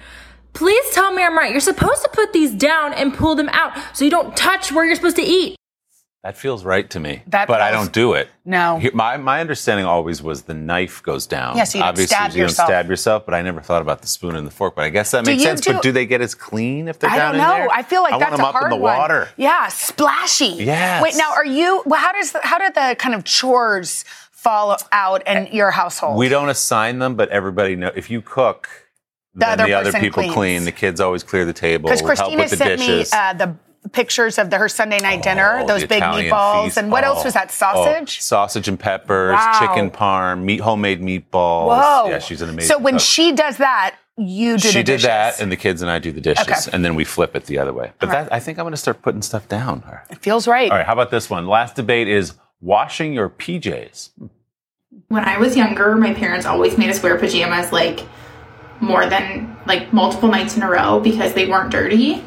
Please 0.52 0.92
tell 0.92 1.12
me 1.12 1.22
I'm 1.22 1.38
right. 1.38 1.52
You're 1.52 1.60
supposed 1.60 2.02
to 2.02 2.08
put 2.12 2.32
these 2.32 2.52
down 2.52 2.92
and 2.92 3.14
pull 3.14 3.36
them 3.36 3.48
out 3.50 3.78
so 3.96 4.04
you 4.04 4.10
don't 4.10 4.36
touch 4.36 4.72
where 4.72 4.84
you're 4.84 4.96
supposed 4.96 5.16
to 5.16 5.22
eat. 5.22 5.56
That 6.24 6.38
feels 6.38 6.64
right 6.64 6.88
to 6.88 6.98
me. 6.98 7.22
That 7.26 7.48
but 7.48 7.60
I 7.60 7.70
don't 7.70 7.92
do 7.92 8.14
it. 8.14 8.30
No. 8.46 8.78
Here- 8.78 8.92
my 8.94 9.18
my 9.18 9.40
understanding 9.42 9.84
always 9.84 10.22
was 10.22 10.44
the 10.44 10.54
knife 10.54 11.02
goes 11.02 11.26
down. 11.26 11.54
Yeah, 11.54 11.64
so 11.64 11.76
you 11.76 11.82
don't 11.82 11.88
Obviously, 11.90 12.14
stab 12.16 12.30
you 12.30 12.38
don't 12.38 12.42
yourself. 12.48 12.68
stab 12.68 12.88
yourself. 12.88 13.26
But 13.26 13.34
I 13.34 13.42
never 13.42 13.60
thought 13.60 13.82
about 13.82 14.00
the 14.00 14.08
spoon 14.08 14.34
and 14.34 14.46
the 14.46 14.50
fork. 14.50 14.74
But 14.74 14.84
I 14.86 14.88
guess 14.88 15.10
that 15.10 15.26
Do 15.26 15.30
makes 15.32 15.42
sense. 15.42 15.60
do- 15.60 15.74
but 15.74 15.82
do 15.82 15.92
they 15.92 16.06
get 16.06 16.22
as 16.22 16.34
clean 16.34 16.88
if 16.88 16.98
they're 16.98 17.10
I 17.10 17.16
down 17.18 17.34
don't 17.34 17.42
in 17.42 17.66
know. 17.66 17.70
I 17.70 17.82
feel 17.82 18.02
like 18.02 18.14
I 18.14 18.18
that's 18.18 18.30
want 18.30 18.38
them 18.38 18.44
a 18.46 18.48
up 18.48 18.52
hard 18.54 18.72
in 18.72 18.78
the 18.78 18.82
one. 18.82 18.96
water. 18.96 19.28
Yeah, 19.36 19.68
splashy. 19.68 20.46
Yes. 20.64 21.02
Wait, 21.02 21.14
now 21.16 21.30
are 21.34 21.44
you? 21.44 21.82
Well, 21.84 22.00
how 22.00 22.12
does 22.12 22.32
the, 22.32 22.40
how 22.42 22.56
do 22.56 22.70
the 22.74 22.96
kind 22.98 23.14
of 23.14 23.24
chores 23.24 24.06
fall 24.32 24.78
out 24.92 25.26
in 25.28 25.48
your 25.52 25.70
household? 25.72 26.16
We 26.16 26.30
don't 26.30 26.48
assign 26.48 27.00
them, 27.00 27.16
but 27.16 27.28
everybody 27.28 27.76
know 27.76 27.90
if 27.94 28.08
you 28.10 28.22
cook, 28.22 28.68
The 29.34 29.40
then 29.40 29.48
other 29.60 29.66
the 29.66 29.74
other 29.74 29.92
people 29.92 30.22
cleans. 30.22 30.34
clean. 30.34 30.64
The 30.64 30.72
kids 30.72 31.00
always 31.02 31.22
clear 31.22 31.44
the 31.44 31.52
table. 31.52 31.90
because 31.90 32.00
help 32.00 32.06
Christina 32.16 32.42
with 32.42 32.50
the 32.50 32.56
sent 32.56 32.80
dishes. 32.80 33.12
me 33.12 33.18
uh, 33.18 33.32
the 33.34 33.56
pictures 33.92 34.38
of 34.38 34.50
the, 34.50 34.58
her 34.58 34.68
Sunday 34.68 34.98
night 35.00 35.22
dinner, 35.22 35.60
Oh, 35.62 35.66
those 35.66 35.82
big 35.82 35.98
Italian 35.98 36.30
meatballs, 36.32 36.64
feast. 36.64 36.76
and 36.78 36.90
what 36.90 37.04
else 37.04 37.20
Oh, 37.20 37.24
was 37.24 37.34
that? 37.34 37.48
oh, 37.48 37.52
Sausage. 37.52 38.20
sausage 38.20 38.68
and 38.68 38.78
peppers, 38.80 39.34
Wow. 39.34 39.58
chicken 39.60 39.90
parm, 39.90 40.42
meat, 40.42 40.60
homemade 40.60 41.00
meatballs. 41.02 41.68
Whoa! 41.68 42.08
Yeah, 42.08 42.18
she's 42.18 42.40
an 42.42 42.48
amazing. 42.50 42.68
So 42.68 42.78
when 42.78 42.94
cook. 42.94 43.02
she 43.02 43.32
does 43.32 43.58
that, 43.58 43.94
you 44.16 44.56
do 44.58 44.68
she 44.68 44.78
the 44.78 44.84
did 44.84 44.86
dishes. 44.86 45.02
that, 45.04 45.40
and 45.40 45.50
the 45.52 45.56
kids 45.56 45.82
and 45.82 45.90
I 45.90 45.98
do 45.98 46.12
the 46.12 46.20
dishes, 46.20 46.46
Okay. 46.48 46.70
and 46.72 46.84
then 46.84 46.94
we 46.94 47.04
flip 47.04 47.34
it 47.36 47.46
the 47.46 47.58
other 47.58 47.72
way. 47.72 47.92
But 47.98 48.08
All 48.08 48.14
right. 48.14 48.24
that, 48.24 48.32
I 48.32 48.40
think 48.40 48.58
I'm 48.58 48.64
going 48.64 48.70
to 48.72 48.76
start 48.76 49.02
putting 49.02 49.22
stuff 49.22 49.48
down. 49.48 49.82
All 49.86 49.92
right. 49.92 50.04
it 50.10 50.18
feels 50.18 50.46
right. 50.48 50.70
All 50.70 50.76
right. 50.78 50.86
How 50.86 50.92
about 50.92 51.10
this 51.10 51.28
one? 51.28 51.46
Last 51.46 51.74
debate 51.76 52.08
is 52.08 52.34
washing 52.60 53.12
your 53.12 53.28
PJs. 53.28 54.10
when 55.08 55.24
I 55.24 55.38
was 55.38 55.56
younger, 55.56 55.94
my 55.96 56.14
parents 56.14 56.46
always 56.46 56.78
made 56.78 56.88
us 56.90 57.02
wear 57.02 57.18
pajamas 57.18 57.72
like 57.72 58.00
more 58.80 59.04
than 59.06 59.56
like 59.66 59.92
multiple 59.92 60.28
nights 60.28 60.56
in 60.56 60.62
a 60.62 60.70
row 60.70 61.00
because 61.00 61.34
they 61.34 61.46
weren't 61.46 61.70
dirty. 61.70 62.24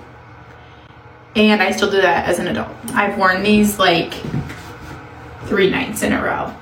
And 1.37 1.61
I 1.61 1.71
still 1.71 1.91
do 1.91 2.01
that 2.01 2.27
as 2.27 2.39
an 2.39 2.47
adult. 2.47 2.75
I've 2.93 3.17
worn 3.17 3.43
these 3.43 3.77
like 3.77 4.13
three 5.45 5.69
nights 5.69 6.01
in 6.01 6.11
a 6.11 6.21
row. 6.21 6.53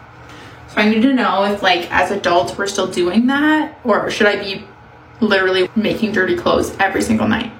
So 0.69 0.81
I 0.81 0.89
need 0.89 1.01
to 1.03 1.13
know 1.13 1.45
if 1.45 1.63
like 1.63 1.89
as 1.91 2.11
adults 2.11 2.57
we're 2.57 2.67
still 2.67 2.87
doing 2.87 3.27
that 3.27 3.79
or 3.85 4.11
should 4.11 4.27
I 4.27 4.35
be 4.35 4.65
literally 5.21 5.69
making 5.75 6.11
dirty 6.11 6.35
clothes 6.35 6.75
every 6.77 7.01
single 7.01 7.27
night? 7.27 7.51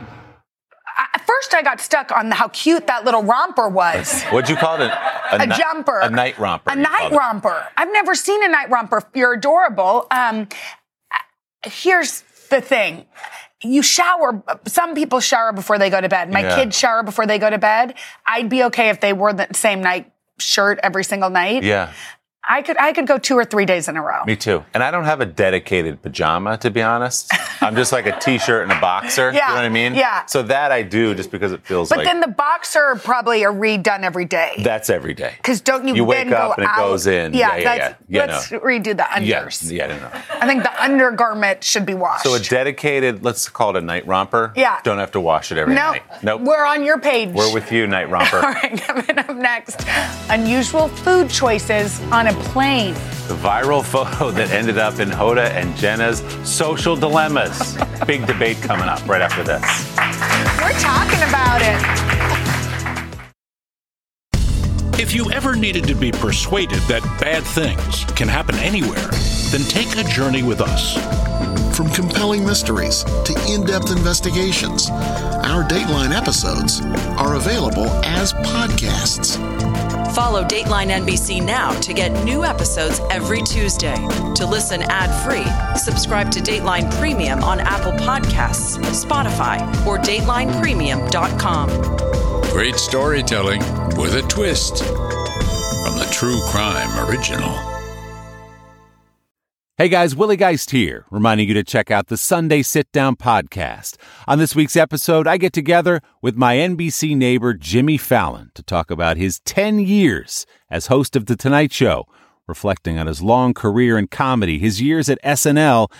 At 1.13 1.25
first, 1.25 1.53
I 1.53 1.62
got 1.62 1.79
stuck 1.79 2.12
on 2.12 2.31
how 2.31 2.50
cute 2.50 2.88
that 2.88 3.05
little 3.05 3.24
romper 3.24 3.69
was. 3.69 4.22
What'd 4.31 4.50
you 4.50 4.55
call 4.57 4.81
it? 4.81 4.91
a 5.31 5.45
ni- 5.48 5.55
jumper. 5.55 6.00
A 6.01 6.10
night 6.10 6.38
romper. 6.38 6.72
A 6.72 6.75
night 6.75 6.98
called 7.00 7.13
it. 7.13 7.17
romper. 7.17 7.67
I've 7.77 7.91
never 7.91 8.13
seen 8.15 8.43
a 8.43 8.48
night 8.50 8.69
romper. 8.69 9.01
You're 9.13 9.34
adorable. 9.34 10.07
Um, 10.12 10.48
here's 11.65 12.24
the 12.50 12.62
thing. 12.62 13.05
You 13.65 13.81
shower. 13.81 14.41
Some 14.67 14.95
people 14.95 15.19
shower 15.19 15.51
before 15.51 15.77
they 15.77 15.89
go 15.89 16.00
to 16.01 16.10
bed. 16.10 16.31
My 16.31 16.41
Yeah. 16.41 16.55
kids 16.55 16.77
shower 16.77 17.03
before 17.03 17.25
they 17.25 17.39
go 17.39 17.50
to 17.50 17.57
bed. 17.57 17.95
I'd 18.25 18.50
be 18.50 18.63
okay 18.65 18.89
if 18.89 19.00
they 19.00 19.13
wore 19.13 19.34
the 19.34 19.48
same 19.53 19.81
night 19.81 20.12
shirt 20.38 20.79
every 20.84 21.03
single 21.03 21.29
night. 21.29 21.63
Yeah. 21.63 21.91
I 22.47 22.61
could 22.61 22.77
I 22.77 22.93
could 22.93 23.07
go 23.07 23.17
two 23.17 23.35
or 23.35 23.45
three 23.45 23.65
days 23.65 23.87
in 23.87 23.97
a 23.97 24.01
row. 24.01 24.23
Me 24.25 24.35
too. 24.35 24.63
And 24.73 24.83
I 24.83 24.91
don't 24.91 25.05
have 25.05 25.21
a 25.21 25.25
dedicated 25.25 26.01
pajama, 26.01 26.57
to 26.59 26.69
be 26.71 26.81
honest. 26.81 27.31
I'm 27.61 27.75
just 27.75 27.91
like 27.91 28.05
a 28.05 28.19
t-shirt 28.19 28.63
and 28.63 28.71
a 28.71 28.79
boxer. 28.79 29.31
Yeah, 29.33 29.47
You 29.49 29.49
know 29.49 29.55
what 29.61 29.65
I 29.65 29.69
mean? 29.69 29.95
yeah. 29.95 30.25
So 30.25 30.43
that 30.43 30.71
I 30.71 30.83
do 30.83 31.15
just 31.15 31.31
because 31.31 31.51
it 31.51 31.65
feels 31.65 31.89
But 31.89 31.99
like 31.99 32.07
then 32.07 32.19
the 32.21 32.27
boxer 32.27 32.95
probably 33.03 33.43
are 33.45 33.53
redone 33.53 34.01
every 34.03 34.25
day. 34.25 34.51
that's 34.63 34.89
every 34.89 35.13
day. 35.13 35.33
Because 35.37 35.61
don't 35.61 35.87
you, 35.87 35.95
You 35.95 36.03
wake 36.03 36.31
up 36.31 36.57
and 36.57 36.65
it 36.65 36.69
out? 36.69 36.77
goes 36.77 37.07
in. 37.07 37.33
Yeah, 37.33 37.55
Yeah, 37.55 37.57
yeah, 37.57 37.75
yeah. 37.75 37.93
Yeah, 38.07 38.25
let's 38.25 38.51
no. 38.51 38.59
redo 38.59 38.95
the 38.95 39.03
unders. 39.03 39.71
yeah, 39.71 39.87
no, 39.87 39.97
no. 39.99 40.11
I 40.39 40.45
think 40.47 40.63
the 40.63 40.83
undergarment 40.83 41.63
should 41.63 41.85
be 41.85 41.93
washed. 41.95 42.23
So 42.23 42.35
a 42.35 42.39
dedicated, 42.39 43.23
let's 43.23 43.49
call 43.49 43.71
it 43.75 43.77
a 43.77 43.81
night 43.81 44.05
romper. 44.05 44.53
Yeah. 44.55 44.79
Don't 44.83 44.97
have 44.99 45.11
to 45.13 45.19
wash 45.21 45.51
it 45.51 45.57
every 45.57 45.73
no, 45.73 45.91
night. 45.91 46.03
Nope. 46.23 46.41
we're 46.41 46.65
on 46.65 46.83
your 46.83 46.99
page. 46.99 47.29
We're 47.33 47.53
with 47.53 47.71
you, 47.71 47.87
night 47.87 48.09
romper. 48.09 48.37
All 48.45 48.51
right, 48.53 48.79
coming 48.87 49.17
up 49.17 49.35
next, 49.35 49.83
unusual 50.29 50.87
food 50.89 51.29
choices 51.29 51.99
on 52.11 52.27
a 52.27 52.35
plane. 52.36 52.94
The 53.27 53.36
viral 53.36 53.84
photo 53.84 54.32
that 54.32 54.51
ended 54.51 54.77
up 54.77 55.00
in 55.00 55.10
Hoda 55.10 55.50
and 55.50 55.75
Jenna's 55.75 56.24
social 56.44 56.96
dilemmas. 56.96 57.77
Big 58.06 58.25
debate 58.27 58.58
coming 58.62 58.88
up 58.88 59.06
right 59.08 59.22
after 59.22 59.44
this. 59.44 59.62
We're 60.62 60.80
talking 60.80 61.22
about 61.27 61.62
it. 61.62 62.06
If 65.00 65.13
you 65.13 65.30
ever 65.32 65.56
needed 65.56 65.86
to 65.88 65.96
be 65.96 66.12
persuaded 66.12 66.80
that 66.88 67.04
bad 67.20 67.44
things 67.44 68.06
can 68.15 68.27
happen 68.27 68.56
anywhere, 68.56 69.10
then 69.51 69.62
take 69.68 69.98
a 69.98 70.04
journey 70.10 70.42
with 70.42 70.62
us. 70.62 70.96
From 71.75 71.89
compelling 71.89 72.46
mysteries 72.46 73.04
to 73.04 73.36
in 73.50 73.65
depth 73.65 73.92
investigations, 73.92 74.89
our 74.89 75.63
Dateline 75.68 76.15
episodes 76.15 76.82
are 77.20 77.36
available 77.36 77.88
as 78.06 78.32
podcasts. 78.34 79.38
Follow 80.13 80.43
Dateline 80.43 80.89
NBC 80.91 81.43
now 81.43 81.71
to 81.79 81.93
get 81.93 82.12
new 82.24 82.43
episodes 82.43 83.01
every 83.09 83.41
Tuesday. 83.41 83.95
To 84.35 84.45
listen 84.45 84.83
ad 84.83 85.09
free, 85.25 85.45
subscribe 85.77 86.31
to 86.31 86.39
Dateline 86.39 86.91
Premium 87.00 87.43
on 87.43 87.59
Apple 87.59 87.93
Podcasts, 87.93 88.77
Spotify, 88.93 89.62
or 89.85 89.97
DatelinePremium.com. 89.97 91.69
Great 92.51 92.75
storytelling 92.75 93.59
with 93.97 94.15
a 94.15 94.21
twist 94.29 94.83
from 94.83 95.97
the 96.00 96.07
True 96.12 96.39
Crime 96.50 97.09
Original. 97.09 97.75
Hey 99.77 99.89
guys, 99.89 100.15
Willie 100.15 100.38
Geist 100.38 100.72
here, 100.72 101.03
reminding 101.12 101.50
you 101.50 101.53
to 101.55 101.63
check 101.63 101.91
out 101.91 102.08
the 102.08 102.15
Sunday 102.15 102.62
Sit 102.62 102.89
Down 102.94 103.17
podcast. 103.17 103.98
On 104.25 104.39
this 104.39 104.55
week's 104.55 104.77
episode, 104.77 105.27
I 105.27 105.36
get 105.36 105.51
together 105.51 106.00
with 106.22 106.38
my 106.38 106.55
NBC 106.55 107.13
neighbor 107.13 107.53
Jimmy 107.53 107.98
Fallon 107.98 108.51
to 108.55 108.63
talk 108.63 108.89
about 108.89 109.17
his 109.17 109.41
10 109.41 109.79
years 109.79 110.46
as 110.70 110.88
host 110.88 111.17
of 111.17 111.25
The 111.25 111.36
Tonight 111.36 111.74
Show, 111.74 112.05
reflecting 112.48 112.98
on 112.98 113.08
his 113.08 113.22
long 113.22 113.53
career 113.53 113.98
in 113.98 114.08
comedy, 114.08 114.60
his 114.60 114.82
years 114.82 115.10
at 115.10 115.22
SNL, 115.25 115.91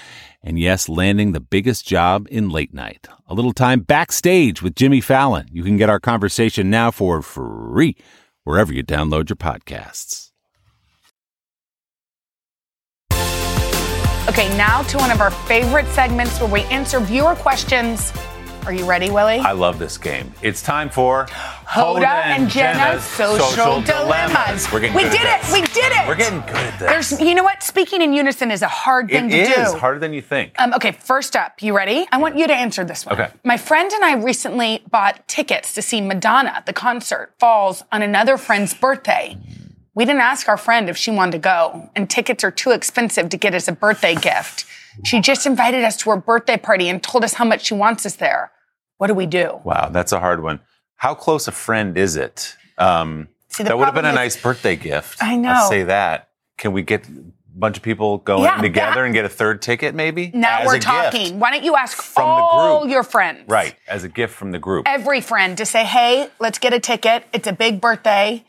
and 0.42 0.58
yes, 0.58 0.88
landing 0.88 1.34
the 1.34 1.42
biggest 1.42 1.86
job 1.86 2.30
in 2.32 2.48
late 2.50 2.74
night. 2.74 3.10
A 3.28 3.34
little 3.34 3.52
time 3.52 3.82
backstage 3.82 4.62
with 4.62 4.76
Jimmy 4.76 5.02
Fallon. 5.02 5.50
You 5.52 5.64
can 5.64 5.76
get 5.76 5.90
our 5.90 6.00
conversation 6.00 6.70
now 6.70 6.92
for 6.92 7.22
free 7.22 7.98
wherever 8.46 8.72
you 8.72 8.86
download 8.86 9.28
your 9.28 9.36
podcasts. 9.36 10.25
Okay, 14.28 14.50
now 14.58 14.82
to 14.82 14.98
one 14.98 15.12
of 15.12 15.22
our 15.22 15.30
favorite 15.30 15.86
segments 15.88 16.40
where 16.40 16.50
we 16.50 16.62
answer 16.64 17.00
viewer 17.00 17.36
questions. 17.36 18.12
Are 18.66 18.74
you 18.74 18.84
ready, 18.84 19.12
Willie? 19.12 19.38
I 19.38 19.52
love 19.52 19.78
this 19.78 20.00
game. 20.00 20.34
It's 20.42 20.64
time 20.64 20.90
for 20.90 21.28
Hoda 21.28 22.06
and 22.06 22.50
Jenna's 22.50 23.04
social, 23.04 23.82
dilemmas. 23.82 24.72
We're 24.74 24.80
getting 24.80 24.96
we 24.96 25.04
did 25.04 25.22
it. 25.22 25.54
We 25.54 25.62
did 25.62 25.92
it. 25.92 26.08
We're 26.08 26.16
getting 26.16 26.40
good 26.42 26.56
at 26.56 26.80
this. 26.80 26.90
There's, 27.12 27.22
you 27.22 27.36
know 27.36 27.44
what? 27.44 27.62
Speaking 27.62 28.02
in 28.02 28.14
unison 28.14 28.50
is 28.50 28.64
a 28.64 28.68
hard 28.68 29.10
thing 29.10 29.28
It 29.28 29.30
to 29.30 29.38
is 29.38 29.48
do. 29.50 29.62
It 29.62 29.68
is 29.68 29.74
harder 29.74 30.00
than 30.00 30.12
you 30.12 30.24
think. 30.24 30.54
Um, 30.58 30.74
okay, 30.74 30.94
first 30.94 31.36
up, 31.36 31.62
you 31.62 31.76
ready? 31.78 32.08
I 32.12 32.18
want 32.18 32.36
you 32.36 32.48
to 32.48 32.54
answer 32.54 32.84
this 32.84 33.06
one. 33.06 33.22
Okay. 33.22 33.32
My 33.44 33.58
friend 33.58 33.92
and 33.94 34.04
I 34.04 34.16
recently 34.16 34.84
bought 34.90 35.28
tickets 35.28 35.76
to 35.76 35.84
see 35.84 36.02
Madonna. 36.02 36.64
The 36.66 36.74
concert 36.74 37.32
falls 37.38 37.84
on 37.92 38.02
another 38.02 38.38
friend's 38.38 38.74
birthday. 38.74 39.38
We 39.96 40.04
didn't 40.06 40.22
ask 40.22 40.48
our 40.50 40.58
friend 40.58 40.90
if 40.90 40.98
she 40.98 41.10
wanted 41.10 41.32
to 41.34 41.40
go, 41.40 41.90
and 41.96 42.10
tickets 42.10 42.44
are 42.44 42.52
too 42.52 42.72
expensive 42.72 43.30
to 43.30 43.38
get 43.38 43.56
as 43.56 43.68
a 43.68 43.72
birthday 43.72 44.14
gift. 44.16 44.66
She 45.06 45.22
just 45.22 45.46
invited 45.46 45.84
us 45.84 45.96
to 45.98 46.10
her 46.12 46.18
birthday 46.18 46.58
party 46.58 46.90
and 46.90 47.02
told 47.02 47.24
us 47.24 47.34
how 47.34 47.46
much 47.46 47.66
she 47.66 47.74
wants 47.74 48.06
us 48.06 48.16
there. 48.16 48.52
What 48.98 49.08
do 49.08 49.14
we 49.14 49.26
do? 49.26 49.62
Wow, 49.64 49.90
that's 49.90 50.12
a 50.12 50.20
hard 50.20 50.44
one. 50.44 50.60
How 50.98 51.16
close 51.16 51.48
a 51.48 51.52
friend 51.54 51.98
is 51.98 52.16
it? 52.18 52.56
Um, 52.78 53.30
See, 53.50 53.64
that 53.64 53.78
would 53.78 53.86
have 53.86 53.96
been 53.96 54.06
a 54.06 54.10
is- 54.10 54.16
nice 54.16 54.42
birthday 54.42 54.76
gift. 54.76 55.24
I 55.24 55.38
know. 55.38 55.50
I'd 55.50 55.70
say 55.70 55.84
that. 55.84 56.30
Can 56.58 56.72
we 56.74 56.82
get 56.82 57.08
a 57.08 57.12
bunch 57.54 57.78
of 57.78 57.84
people 57.84 58.18
going 58.20 58.44
Yeah, 58.44 58.58
together 58.62 58.96
that- 58.96 59.06
and 59.06 59.14
get 59.14 59.24
a 59.26 59.30
third 59.30 59.62
ticket, 59.62 59.96
maybe? 59.96 60.32
Now 60.34 60.60
As 60.60 60.66
we're 60.68 60.74
a 60.76 60.80
gift. 60.80 60.86
talking. 60.88 61.40
Why 61.40 61.52
don't 61.52 61.64
you 61.64 61.76
ask 61.78 62.02
From 62.02 62.26
all 62.28 62.88
your 62.88 63.04
friends? 63.04 63.44
Right, 63.48 63.76
as 63.88 64.04
a 64.04 64.10
gift 64.10 64.34
from 64.36 64.52
the 64.52 64.60
group. 64.60 64.88
Every 64.88 65.20
friend 65.22 65.58
to 65.58 65.66
say, 65.66 65.84
hey, 65.86 66.30
let's 66.40 66.60
get 66.60 66.74
a 66.74 66.80
ticket. 66.82 67.26
It's 67.34 67.48
a 67.48 67.54
big 67.54 67.80
birthday. 67.82 68.46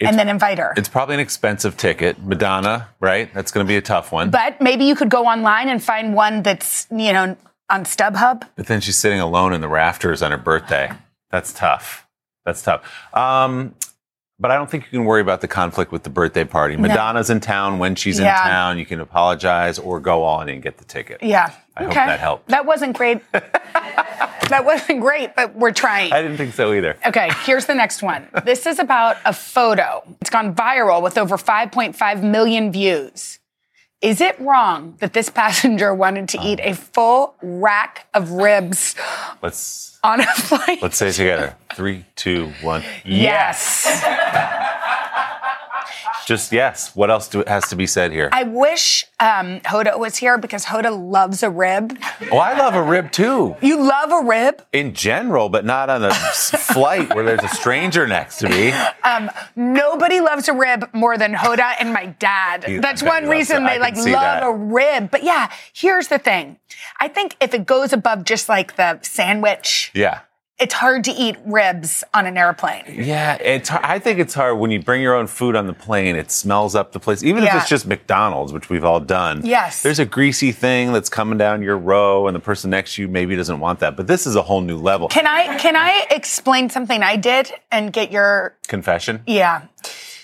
It's- 0.00 0.10
and 0.10 0.18
then 0.18 0.28
invite 0.28 0.58
her. 0.58 0.74
It's 0.76 0.88
probably 0.88 1.14
an 1.14 1.20
expensive 1.20 1.76
ticket. 1.76 2.20
Madonna, 2.22 2.88
right? 3.00 3.32
That's 3.32 3.52
going 3.52 3.64
to 3.64 3.68
be 3.68 3.76
a 3.76 3.82
tough 3.82 4.10
one. 4.12 4.30
But 4.30 4.60
maybe 4.60 4.84
you 4.84 4.94
could 4.96 5.08
go 5.08 5.24
online 5.26 5.68
and 5.68 5.82
find 5.82 6.14
one 6.14 6.42
that's, 6.42 6.86
you 6.90 7.12
know, 7.12 7.36
on 7.70 7.84
StubHub. 7.84 8.42
But 8.56 8.66
then 8.66 8.80
she's 8.80 8.96
sitting 8.96 9.20
alone 9.20 9.52
in 9.52 9.60
the 9.60 9.68
rafters 9.68 10.20
on 10.22 10.30
her 10.32 10.36
birthday. 10.36 10.90
That's 11.30 11.52
tough. 11.52 12.06
That's 12.44 12.60
tough. 12.60 12.82
Um, 13.14 13.74
but 14.38 14.50
I 14.50 14.56
don't 14.56 14.68
think 14.68 14.84
you 14.84 14.90
can 14.98 15.04
worry 15.04 15.20
about 15.20 15.40
the 15.40 15.48
conflict 15.48 15.92
with 15.92 16.02
the 16.02 16.10
birthday 16.10 16.44
party. 16.44 16.76
Madonna's 16.76 17.30
in 17.30 17.38
town 17.40 17.78
when 17.78 17.94
she's 17.94 18.18
Yeah. 18.18 18.44
in 18.44 18.50
town. 18.50 18.78
You 18.78 18.84
can 18.86 19.00
apologize 19.00 19.78
or 19.78 20.00
go 20.00 20.24
on 20.24 20.48
and 20.48 20.60
get 20.60 20.78
the 20.78 20.84
ticket. 20.84 21.22
Yeah. 21.22 21.52
I 21.76 21.82
hope 21.82 21.92
okay. 21.92 22.06
that 22.06 22.20
helped. 22.20 22.48
That 22.48 22.66
wasn't 22.66 22.96
great. 22.96 23.20
that 23.32 24.62
wasn't 24.64 25.00
great, 25.00 25.34
but 25.34 25.54
we're 25.56 25.72
trying. 25.72 26.12
I 26.12 26.22
didn't 26.22 26.36
think 26.36 26.54
so 26.54 26.72
either. 26.72 26.96
Okay, 27.06 27.30
here's 27.44 27.66
the 27.66 27.74
next 27.74 28.02
one. 28.02 28.28
This 28.44 28.66
is 28.66 28.78
about 28.78 29.16
a 29.24 29.32
photo. 29.32 30.02
It's 30.20 30.30
gone 30.30 30.54
viral 30.54 31.02
with 31.02 31.18
over 31.18 31.36
5.5 31.36 32.22
million 32.22 32.70
views. 32.70 33.40
Is 34.00 34.20
it 34.20 34.38
wrong 34.38 34.96
that 35.00 35.14
this 35.14 35.30
passenger 35.30 35.94
wanted 35.94 36.28
to 36.30 36.38
eat 36.42 36.60
a 36.62 36.74
full 36.74 37.34
rack 37.42 38.06
of 38.12 38.32
ribs 38.32 38.94
Let's 39.42 39.98
on 40.04 40.20
a 40.20 40.26
flight? 40.26 40.82
let's 40.82 40.98
say 40.98 41.08
it 41.08 41.14
together. 41.14 41.56
Three, 41.74 42.04
two, 42.14 42.52
one. 42.60 42.84
yes. 43.04 43.84
Just 46.26 46.52
yes. 46.52 46.94
What 46.96 47.10
else 47.10 47.28
do, 47.28 47.44
has 47.46 47.68
to 47.68 47.76
be 47.76 47.86
said 47.86 48.12
here? 48.12 48.28
I 48.32 48.44
wish 48.44 49.04
um, 49.20 49.60
Hoda 49.60 49.98
was 49.98 50.16
here 50.16 50.38
because 50.38 50.64
Hoda 50.66 50.90
loves 51.10 51.42
a 51.42 51.50
rib. 51.50 51.98
oh, 52.32 52.38
I 52.38 52.58
love 52.58 52.74
a 52.74 52.82
rib 52.82 53.12
too. 53.12 53.56
You 53.60 53.82
love 53.82 54.10
a 54.10 54.26
rib? 54.26 54.62
In 54.72 54.94
general, 54.94 55.48
but 55.48 55.64
not 55.64 55.90
on 55.90 56.04
a 56.04 56.14
flight 56.14 57.14
where 57.14 57.24
there's 57.24 57.42
a 57.44 57.48
stranger 57.54 58.06
next 58.06 58.38
to 58.38 58.48
me. 58.48 58.72
Nobody 59.56 60.20
loves 60.20 60.48
a 60.48 60.52
rib 60.54 60.88
more 60.92 61.16
than 61.18 61.34
Hoda 61.34 61.74
and 61.78 61.92
my 61.92 62.06
dad. 62.06 62.64
That's 62.80 63.02
one 63.02 63.28
reason 63.28 63.64
they 63.64 63.78
like 63.78 63.96
love 63.96 64.04
that. 64.06 64.42
a 64.44 64.52
rib. 64.52 65.10
But 65.10 65.22
yeah, 65.24 65.50
here's 65.72 66.08
the 66.08 66.18
thing. 66.18 66.58
I 67.00 67.08
think 67.08 67.36
if 67.40 67.54
it 67.54 67.66
goes 67.66 67.92
above 67.92 68.24
just 68.24 68.48
like 68.48 68.76
the 68.76 68.98
sandwich, 69.02 69.90
Yeah. 69.94 70.20
It's 70.64 70.74
hard 70.74 71.04
to 71.04 71.10
eat 71.12 71.36
ribs 71.44 72.02
on 72.14 72.26
an 72.26 72.36
airplane. 72.36 72.84
Yeah, 72.88 73.34
it's. 73.36 73.68
har- 73.68 73.84
I 73.84 73.98
think 73.98 74.18
it's 74.18 74.34
hard 74.34 74.58
when 74.58 74.70
you 74.70 74.80
bring 74.82 75.02
your 75.02 75.14
own 75.14 75.26
food 75.26 75.54
on 75.56 75.66
the 75.66 75.72
plane. 75.74 76.16
It 76.16 76.30
smells 76.30 76.74
up 76.74 76.92
the 76.92 77.00
place, 77.00 77.22
even 77.22 77.42
Yeah. 77.44 77.56
if 77.56 77.62
it's 77.62 77.68
just 77.70 77.86
McDonald's, 77.86 78.52
which 78.52 78.68
we've 78.70 78.84
all 78.84 79.00
done. 79.00 79.42
Yes. 79.44 79.82
there's 79.82 79.98
a 79.98 80.04
greasy 80.06 80.52
thing 80.52 80.92
that's 80.92 81.08
coming 81.08 81.38
down 81.38 81.62
your 81.62 81.78
row, 81.78 82.26
and 82.26 82.34
the 82.34 82.40
person 82.40 82.70
next 82.70 82.94
to 82.94 83.02
you 83.02 83.08
maybe 83.08 83.36
doesn't 83.36 83.60
want 83.60 83.80
that. 83.80 83.96
But 83.96 84.06
this 84.06 84.26
is 84.26 84.36
a 84.36 84.42
whole 84.42 84.60
new 84.62 84.78
level. 84.78 85.08
Can 85.08 85.26
I 85.26 85.56
can 85.58 85.76
I 85.76 86.06
explain 86.10 86.70
something 86.70 87.02
I 87.02 87.16
did 87.16 87.52
and 87.70 87.92
get 87.92 88.10
your 88.10 88.56
Confession. 88.66 89.22
yeah. 89.26 89.62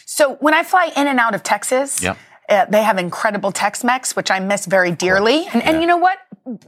So 0.07 0.35
when 0.41 0.55
I 0.55 0.63
fly 0.65 0.91
in 0.97 1.07
and 1.07 1.19
out 1.21 1.35
of 1.35 1.43
Texas, 1.43 2.03
Yep. 2.03 2.17
uh, 2.49 2.65
they 2.69 2.83
have 2.83 2.99
incredible 2.99 3.53
Tex-Mex, 3.53 4.17
which 4.17 4.31
I 4.31 4.41
miss 4.41 4.67
very 4.67 4.91
dearly. 4.91 5.47
And, 5.53 5.63
and 5.63 5.81
you 5.81 5.87
know 5.87 5.99
what? 5.99 6.19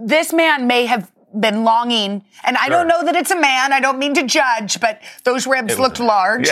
This 0.00 0.32
man 0.32 0.66
may 0.66 0.86
have 0.86 1.10
been 1.38 1.64
longing, 1.64 2.24
and 2.44 2.56
I 2.56 2.68
don't 2.68 2.86
know 2.88 3.04
that 3.04 3.16
it's 3.16 3.30
a 3.30 3.40
man. 3.40 3.72
I 3.72 3.80
don't 3.80 3.98
mean 3.98 4.14
to 4.14 4.22
judge, 4.24 4.80
but 4.80 5.00
those 5.24 5.46
ribs 5.46 5.78
looked 5.78 5.98
a- 5.98 6.04
large. 6.04 6.48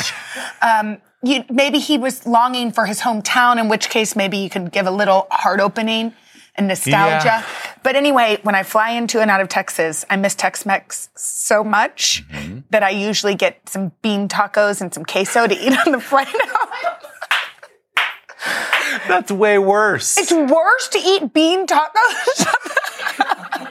Um, 0.62 0.98
you, 1.22 1.44
maybe 1.50 1.78
he 1.78 1.98
was 1.98 2.26
longing 2.26 2.72
for 2.72 2.86
his 2.86 3.00
hometown, 3.00 3.60
in 3.60 3.68
which 3.68 3.88
case 3.90 4.16
maybe 4.16 4.38
you 4.38 4.48
could 4.50 4.72
give 4.72 4.86
a 4.86 4.90
little 4.90 5.26
heart 5.30 5.60
opening 5.60 6.14
and 6.56 6.66
nostalgia. 6.68 7.24
Yeah. 7.26 7.46
But 7.82 7.94
anyway, 7.96 8.38
when 8.42 8.54
I 8.54 8.62
fly 8.62 8.90
into 8.90 9.20
and 9.20 9.30
out 9.30 9.40
of 9.40 9.48
Texas, 9.48 10.04
I 10.10 10.16
miss 10.16 10.34
Tex-Mex 10.34 11.10
so 11.14 11.62
much 11.62 12.24
Mm-hmm. 12.32 12.60
that 12.70 12.82
I 12.82 12.90
usually 12.90 13.34
get 13.34 13.68
some 13.68 13.92
bean 14.02 14.28
tacos 14.28 14.80
and 14.80 14.92
some 14.92 15.04
queso 15.04 15.46
to 15.46 15.54
eat 15.54 15.76
on 15.86 15.92
the 15.92 16.00
flight 16.00 16.28
out. 16.28 17.02
That's 19.06 19.30
way 19.30 19.58
worse. 19.58 20.16
It's 20.18 20.32
worse 20.32 20.88
to 20.88 20.98
eat 20.98 21.32
bean 21.34 21.66
tacos. 21.66 22.46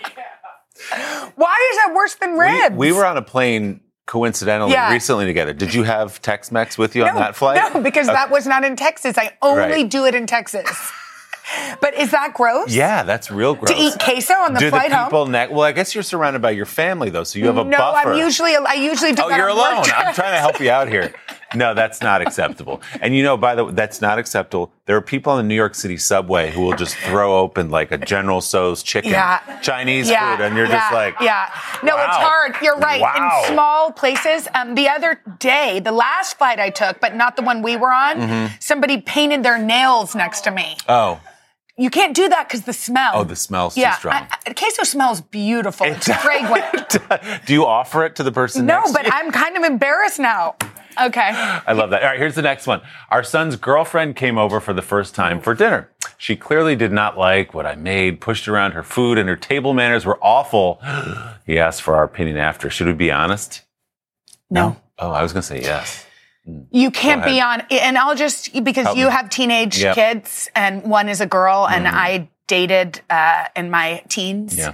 Why 1.35 1.69
is 1.71 1.77
that 1.77 1.93
worse 1.93 2.15
than 2.15 2.37
ribs? 2.37 2.75
We, 2.75 2.91
we 2.91 2.97
were 2.97 3.05
on 3.05 3.17
a 3.17 3.21
plane 3.21 3.81
coincidentally 4.05 4.71
Yeah. 4.73 4.91
recently 4.91 5.25
together. 5.25 5.53
Did 5.53 5.73
you 5.73 5.83
have 5.83 6.21
Tex-Mex 6.21 6.77
with 6.77 6.95
you 6.95 7.05
on 7.05 7.15
that 7.15 7.35
flight? 7.35 7.73
No, 7.73 7.81
because 7.81 8.07
Okay. 8.07 8.15
that 8.15 8.31
was 8.31 8.47
not 8.47 8.63
in 8.63 8.75
Texas. 8.75 9.17
I 9.17 9.31
only 9.41 9.61
Right. 9.83 9.89
do 9.89 10.05
it 10.05 10.15
in 10.15 10.25
Texas. 10.25 10.91
but 11.81 11.93
is 11.95 12.11
that 12.11 12.33
gross? 12.33 12.71
Yeah, 12.71 13.03
that's 13.03 13.29
real 13.31 13.55
gross. 13.55 13.69
To 13.71 13.75
eat 13.75 13.93
queso 13.99 14.33
on 14.35 14.53
the 14.53 14.59
Do 14.59 14.69
flight 14.69 14.89
the 14.89 14.97
home? 14.97 15.05
people 15.07 15.25
ne- 15.27 15.47
Well, 15.47 15.61
I 15.63 15.71
guess 15.71 15.93
you're 15.95 16.03
surrounded 16.03 16.41
by 16.41 16.51
your 16.51 16.65
family 16.65 17.09
though, 17.09 17.23
so 17.23 17.37
you 17.39 17.45
have 17.47 17.57
a 17.57 17.63
no, 17.63 17.77
buffer. 17.77 18.11
I'm 18.13 18.17
usually 18.17 18.55
I 18.55 18.73
usually 18.73 19.13
do 19.13 19.23
Oh, 19.25 19.29
you're 19.29 19.47
alone. 19.47 19.77
I'm 19.95 20.13
trying 20.13 20.33
to 20.33 20.39
help 20.39 20.59
you 20.59 20.69
out 20.71 20.87
here. 20.87 21.13
No, 21.55 21.73
that's 21.73 22.01
not 22.01 22.21
acceptable. 22.21 22.81
And 23.01 23.15
you 23.15 23.23
know, 23.23 23.37
by 23.37 23.55
the 23.55 23.65
way, 23.65 23.71
that's 23.73 24.01
not 24.01 24.19
acceptable. 24.19 24.71
There 24.85 24.95
are 24.95 25.01
people 25.01 25.31
on 25.33 25.37
the 25.39 25.43
New 25.47 25.55
York 25.55 25.75
City 25.75 25.97
subway 25.97 26.51
who 26.51 26.61
will 26.61 26.75
just 26.75 26.95
throw 26.97 27.37
open 27.39 27.69
like 27.69 27.91
a 27.91 27.97
General 27.97 28.41
Tso's 28.41 28.83
chicken, 28.83 29.11
Yeah. 29.11 29.39
Chinese 29.61 30.09
Yeah, 30.09 30.35
food, 30.37 30.43
and 30.45 30.55
you're 30.55 30.67
just 30.67 30.91
like, 30.93 31.15
yeah. 31.21 31.49
No, 31.83 31.95
it's 31.97 32.15
hard. 32.15 32.55
You're 32.61 32.77
right. 32.77 33.01
Wow. 33.01 33.43
In 33.47 33.53
small 33.53 33.91
places. 33.91 34.47
Um, 34.53 34.75
the 34.75 34.89
other 34.89 35.21
day, 35.39 35.79
the 35.79 35.91
last 35.91 36.37
flight 36.37 36.59
I 36.59 36.69
took, 36.69 36.99
but 36.99 37.15
not 37.15 37.35
the 37.35 37.41
one 37.41 37.61
we 37.61 37.75
were 37.77 37.91
on, 37.91 38.17
Mhm. 38.21 38.51
somebody 38.61 39.01
painted 39.01 39.43
their 39.43 39.57
nails 39.57 40.15
next 40.15 40.41
to 40.41 40.51
me. 40.51 40.77
Oh, 40.87 41.19
You 41.77 41.89
can't 41.89 42.13
do 42.13 42.27
that 42.27 42.47
because 42.49 42.63
the 42.63 42.73
smell. 42.73 43.11
oh, 43.15 43.23
the 43.23 43.37
smell's 43.37 43.77
yeah, 43.77 43.91
too 43.91 43.99
strong. 43.99 44.13
I- 44.15 44.27
I- 44.47 44.53
queso 44.53 44.83
smells 44.83 45.21
beautiful. 45.21 45.85
It's 45.87 46.07
fragrant. 46.11 46.97
Do 47.45 47.53
you 47.53 47.65
offer 47.65 48.03
it 48.03 48.17
to 48.17 48.23
the 48.23 48.33
person 48.33 48.65
no, 48.65 48.79
next 48.79 48.91
but 48.91 49.03
to 49.03 49.07
you? 49.07 49.11
I'm 49.13 49.31
kind 49.31 49.55
of 49.55 49.63
embarrassed 49.63 50.19
now. 50.19 50.55
Okay. 51.01 51.29
I 51.31 51.73
love 51.73 51.89
that. 51.91 52.01
All 52.03 52.09
right, 52.09 52.19
here's 52.19 52.35
the 52.35 52.41
next 52.41 52.67
one. 52.67 52.81
Our 53.09 53.23
son's 53.23 53.55
girlfriend 53.55 54.15
came 54.15 54.37
over 54.37 54.59
for 54.59 54.73
the 54.73 54.81
first 54.81 55.15
time 55.15 55.39
for 55.41 55.53
dinner. 55.53 55.89
She 56.17 56.35
clearly 56.35 56.75
did 56.75 56.91
not 56.91 57.17
like 57.17 57.53
what 57.53 57.65
I 57.65 57.75
made, 57.75 58.19
pushed 58.21 58.47
around 58.47 58.73
her 58.73 58.83
food, 58.83 59.17
and 59.17 59.29
her 59.29 59.35
table 59.37 59.73
manners 59.73 60.05
were 60.05 60.19
awful. 60.21 60.81
He 61.45 61.57
asked 61.57 61.81
for 61.81 61.95
our 61.95 62.03
opinion 62.03 62.37
after. 62.37 62.69
Should 62.69 62.85
we 62.87 62.93
be 62.93 63.11
honest? 63.11 63.63
No. 64.51 64.77
Oh, 64.99 65.09
I 65.11 65.23
was 65.23 65.33
going 65.33 65.41
to 65.41 65.47
say 65.47 65.61
yes. 65.61 66.05
You 66.71 66.91
can't 66.91 67.23
be 67.25 67.41
on, 67.41 67.61
and 67.71 67.97
I'll 67.97 68.15
just 68.15 68.63
because 68.63 68.85
Help 68.85 68.97
you 68.97 69.05
me. 69.05 69.11
have 69.11 69.29
teenage 69.29 69.81
Yep. 69.81 69.95
kids, 69.95 70.49
and 70.55 70.83
one 70.83 71.09
is 71.09 71.21
a 71.21 71.25
girl, 71.25 71.67
and 71.67 71.85
Mhm. 71.87 71.93
I 71.93 72.29
dated 72.47 73.01
uh, 73.11 73.45
in 73.55 73.69
my 73.69 74.01
teens 74.09 74.57
Yeah. 74.57 74.73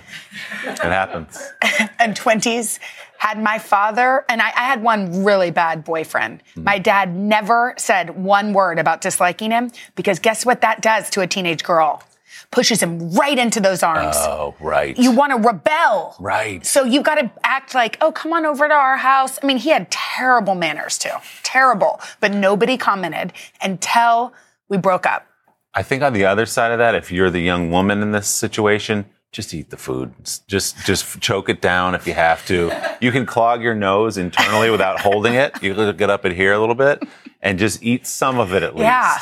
It 0.65 0.79
happens. 0.79 1.37
and 1.99 2.15
twenties. 2.15 2.79
Had 3.17 3.41
my 3.41 3.57
father, 3.57 4.23
and 4.29 4.41
I, 4.41 4.47
I 4.49 4.65
had 4.65 4.83
one 4.83 5.23
really 5.23 5.51
bad 5.51 5.83
boyfriend. 5.83 6.43
Hmm. 6.53 6.63
My 6.63 6.79
dad 6.79 7.15
never 7.15 7.73
said 7.77 8.15
one 8.15 8.53
word 8.53 8.77
about 8.77 9.01
disliking 9.01 9.51
him 9.51 9.71
because 9.95 10.19
guess 10.19 10.45
what 10.45 10.61
that 10.61 10.81
does 10.81 11.09
to 11.11 11.21
a 11.21 11.27
teenage 11.27 11.63
girl? 11.63 12.03
Pushes 12.51 12.83
him 12.83 13.11
right 13.11 13.37
into 13.37 13.59
those 13.59 13.81
arms. 13.81 14.15
Oh, 14.17 14.55
right. 14.59 14.97
You 14.97 15.11
want 15.11 15.31
to 15.31 15.47
rebel. 15.47 16.15
Right. 16.19 16.65
So 16.65 16.83
you've 16.83 17.03
got 17.03 17.15
to 17.15 17.31
act 17.43 17.73
like, 17.73 17.97
oh, 18.01 18.11
come 18.11 18.33
on 18.33 18.45
over 18.45 18.67
to 18.67 18.73
our 18.73 18.97
house. 18.97 19.39
I 19.41 19.47
mean, 19.47 19.57
he 19.57 19.69
had 19.69 19.89
terrible 19.89 20.55
manners 20.55 20.97
too. 20.97 21.09
Terrible. 21.43 21.99
But 22.19 22.33
nobody 22.33 22.77
commented 22.77 23.33
until 23.61 24.33
we 24.69 24.77
broke 24.77 25.05
up. 25.05 25.25
I 25.73 25.83
think 25.83 26.03
on 26.03 26.13
the 26.13 26.25
other 26.25 26.45
side 26.45 26.71
of 26.71 26.77
that, 26.77 26.95
if 26.95 27.11
you're 27.11 27.29
the 27.29 27.41
young 27.41 27.69
woman 27.71 28.01
in 28.01 28.11
this 28.11 28.27
situation, 28.27 29.05
just 29.35 29.53
eat 29.53 29.69
the 29.69 29.77
food. 29.77 30.13
Just 30.47 30.77
just 30.85 31.19
choke 31.19 31.49
it 31.49 31.59
down 31.59 31.93
if 31.93 32.07
you 32.07 32.13
have 32.13 32.45
to. 32.47 32.71
You 33.01 33.11
can 33.11 33.25
clog 33.25 33.61
your 33.61 33.75
nose 33.75 34.17
internally 34.17 34.69
without 34.69 35.01
holding 35.01 35.33
it. 35.33 35.61
You 35.61 35.75
can 35.75 35.97
get 35.97 36.09
up 36.09 36.23
in 36.25 36.33
here 36.33 36.53
a 36.53 36.59
little 36.59 36.73
bit 36.73 37.03
and 37.41 37.59
just 37.59 37.83
eat 37.83 38.07
some 38.07 38.39
of 38.39 38.53
it 38.53 38.63
at 38.63 38.75
least. 38.75 38.85
Yeah. 38.85 39.17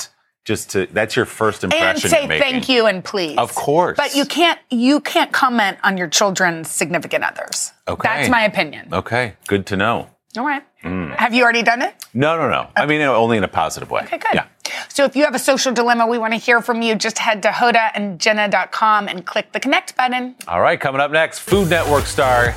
Just 0.45 0.69
to 0.71 0.85
that's 0.91 1.15
your 1.15 1.25
first 1.25 1.63
impression. 1.63 2.13
And 2.13 2.29
say 2.29 2.39
thank 2.39 2.69
you 2.69 2.85
and 2.85 3.03
please. 3.03 3.37
Of 3.39 3.55
course. 3.55 3.97
But 3.97 4.15
you 4.15 4.25
can't 4.25 4.59
you 4.69 4.99
can't 4.99 5.31
comment 5.31 5.77
on 5.83 5.97
your 5.97 6.07
children's 6.07 6.69
significant 6.69 7.23
others. 7.23 7.71
Okay. 7.87 8.07
That's 8.07 8.29
my 8.29 8.43
opinion. 8.43 8.93
Okay, 8.93 9.33
good 9.47 9.65
to 9.67 9.77
know. 9.77 10.09
All 10.37 10.45
right. 10.45 10.63
Mm. 10.83 11.15
Have 11.15 11.33
you 11.33 11.43
already 11.43 11.63
done 11.63 11.81
it? 11.81 11.93
No, 12.13 12.37
no, 12.37 12.49
no. 12.49 12.67
I 12.75 12.85
mean, 12.85 13.01
only 13.01 13.37
in 13.37 13.43
a 13.43 13.47
positive 13.47 13.89
way. 13.89 14.01
Okay, 14.03 14.17
good. 14.17 14.33
Yeah. 14.33 14.47
So 14.89 15.05
if 15.05 15.15
you 15.15 15.23
have 15.23 15.35
a 15.35 15.39
social 15.39 15.73
dilemma, 15.73 16.05
we 16.07 16.17
want 16.17 16.33
to 16.33 16.39
hear 16.39 16.61
from 16.61 16.81
you. 16.81 16.95
Just 16.95 17.17
head 17.17 17.41
to 17.43 17.49
hodaandjenna.com 17.49 19.07
and 19.07 19.25
click 19.25 19.51
the 19.51 19.59
connect 19.59 19.95
button. 19.95 20.35
All 20.47 20.61
right, 20.61 20.79
coming 20.79 21.01
up 21.01 21.11
next, 21.11 21.39
Food 21.39 21.69
Network 21.69 22.05
star 22.05 22.53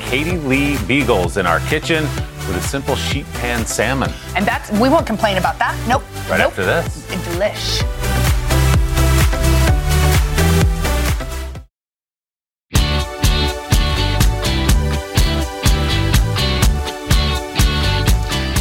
Katie 0.00 0.38
Lee 0.38 0.74
Biegel's 0.74 1.36
in 1.36 1.46
our 1.46 1.60
kitchen 1.60 2.04
with 2.46 2.56
a 2.56 2.62
simple 2.62 2.94
sheet 2.94 3.26
pan 3.34 3.66
salmon. 3.66 4.10
And 4.36 4.46
that's 4.46 4.70
we 4.72 4.88
won't 4.88 5.06
complain 5.06 5.38
about 5.38 5.58
that. 5.58 5.76
Nope. 5.88 6.02
Right 6.28 6.38
nope. 6.38 6.50
after 6.50 6.64
this. 6.64 7.06
Delish. 7.26 8.13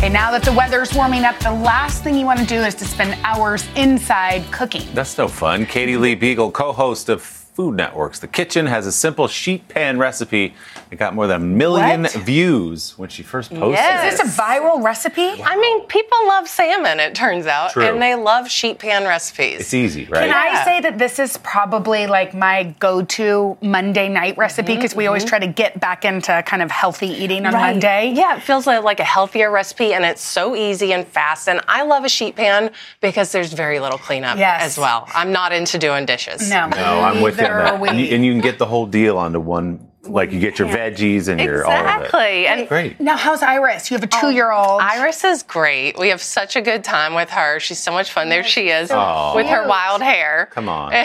Okay, 0.03 0.11
now 0.11 0.31
that 0.31 0.43
the 0.43 0.51
weather's 0.51 0.93
warming 0.93 1.23
up, 1.23 1.39
the 1.39 1.49
last 1.49 2.03
thing 2.03 2.17
you 2.17 2.25
want 2.25 2.37
to 2.37 2.45
do 2.45 2.55
is 2.55 2.75
to 2.75 2.83
spend 2.83 3.17
hours 3.23 3.65
inside 3.77 4.43
cooking. 4.51 4.85
That's 4.93 5.17
no 5.17 5.29
fun. 5.29 5.65
Katie 5.65 5.95
Lee 5.95 6.13
Biegel, 6.13 6.51
co-host 6.51 7.07
of 7.07 7.42
Food 7.53 7.75
Networks. 7.75 8.17
The 8.19 8.27
kitchen 8.27 8.65
has 8.65 8.87
a 8.87 8.91
simple 8.91 9.27
sheet 9.27 9.67
pan 9.67 9.99
recipe 9.99 10.55
that 10.89 10.95
got 10.97 11.13
more 11.13 11.27
than 11.27 11.41
a 11.41 11.45
million 11.45 12.03
What? 12.03 12.13
views 12.13 12.97
when 12.97 13.09
she 13.09 13.21
first 13.21 13.51
posted 13.51 13.73
Is 13.85 14.13
it. 14.13 14.17
this 14.17 14.37
a 14.37 14.41
viral 14.41 14.83
recipe? 14.83 15.41
I 15.43 15.55
mean, 15.55 15.85
people 15.85 16.17
love 16.27 16.47
salmon, 16.47 16.99
it 16.99 17.13
turns 17.13 17.45
out, 17.45 17.71
True. 17.73 17.83
and 17.85 18.01
they 18.01 18.15
love 18.15 18.49
sheet 18.49 18.79
pan 18.79 19.03
recipes. 19.03 19.59
It's 19.59 19.73
easy, 19.73 20.05
right? 20.05 20.29
Can 20.29 20.33
I 20.33 20.63
say 20.63 20.81
that 20.81 20.97
this 20.97 21.19
is 21.19 21.37
probably 21.37 22.07
like 22.07 22.33
my 22.33 22.73
go-to 22.79 23.55
Monday 23.61 24.09
night 24.09 24.35
recipe 24.37 24.75
because 24.75 24.95
we 24.95 25.05
always 25.05 25.23
mm-hmm. 25.23 25.29
try 25.29 25.39
to 25.39 25.47
get 25.47 25.79
back 25.79 26.05
into 26.05 26.41
kind 26.47 26.63
of 26.63 26.71
healthy 26.71 27.07
eating 27.09 27.45
on 27.45 27.53
Right. 27.53 27.71
Monday. 27.73 28.13
Yeah, 28.15 28.35
it 28.37 28.41
feels 28.41 28.65
like, 28.65 28.83
like 28.83 28.99
a 28.99 29.03
healthier 29.03 29.51
recipe 29.51 29.93
and 29.93 30.03
it's 30.03 30.21
so 30.23 30.55
easy 30.55 30.91
and 30.91 31.07
fast. 31.07 31.47
And 31.47 31.61
I 31.67 31.83
love 31.83 32.03
a 32.03 32.09
sheet 32.09 32.35
pan 32.35 32.71
because 32.99 33.31
there's 33.31 33.53
very 33.53 33.79
little 33.79 33.99
cleanup 33.99 34.39
Yes. 34.39 34.63
as 34.63 34.77
well. 34.79 35.07
I'm 35.13 35.31
not 35.31 35.51
into 35.51 35.77
doing 35.77 36.07
dishes. 36.07 36.49
No. 36.49 36.67
No, 36.69 37.01
I'm 37.01 37.21
with 37.21 37.37
you 37.47 37.53
that. 37.53 37.73
are 37.73 37.79
we. 37.79 37.89
And 37.89 37.99
you, 37.99 38.05
and 38.07 38.25
you 38.25 38.33
can 38.33 38.41
get 38.41 38.57
the 38.57 38.65
whole 38.65 38.85
deal 38.85 39.17
onto 39.17 39.39
one, 39.39 39.89
like 40.05 40.31
you 40.33 40.39
get 40.39 40.59
your 40.59 40.67
veggies 40.67 41.29
and 41.29 41.39
your 41.39 41.65
all 41.65 41.71
of 41.71 41.79
it. 42.01 42.05
Exactly. 42.05 42.47
And 42.47 42.67
Great. 42.67 42.99
Now, 42.99 43.15
how's 43.15 43.41
Iris? 43.41 43.89
You 43.89 43.95
have 43.95 44.03
a 44.03 44.07
two-year-old. 44.07 44.81
Iris 44.81 45.23
is 45.23 45.43
great. 45.43 45.97
We 45.97 46.09
have 46.09 46.21
such 46.21 46.55
a 46.57 46.61
good 46.61 46.83
time 46.83 47.13
with 47.13 47.29
her. 47.29 47.59
She's 47.61 47.79
so 47.79 47.91
much 47.91 48.11
fun. 48.11 48.27
There 48.29 48.43
she 48.43 48.69
is 48.69 48.91
Aw. 48.91 49.33
with 49.35 49.47
her 49.47 49.65
wild 49.67 50.01
hair. 50.01 50.49
Come 50.51 50.67
on. 50.69 50.93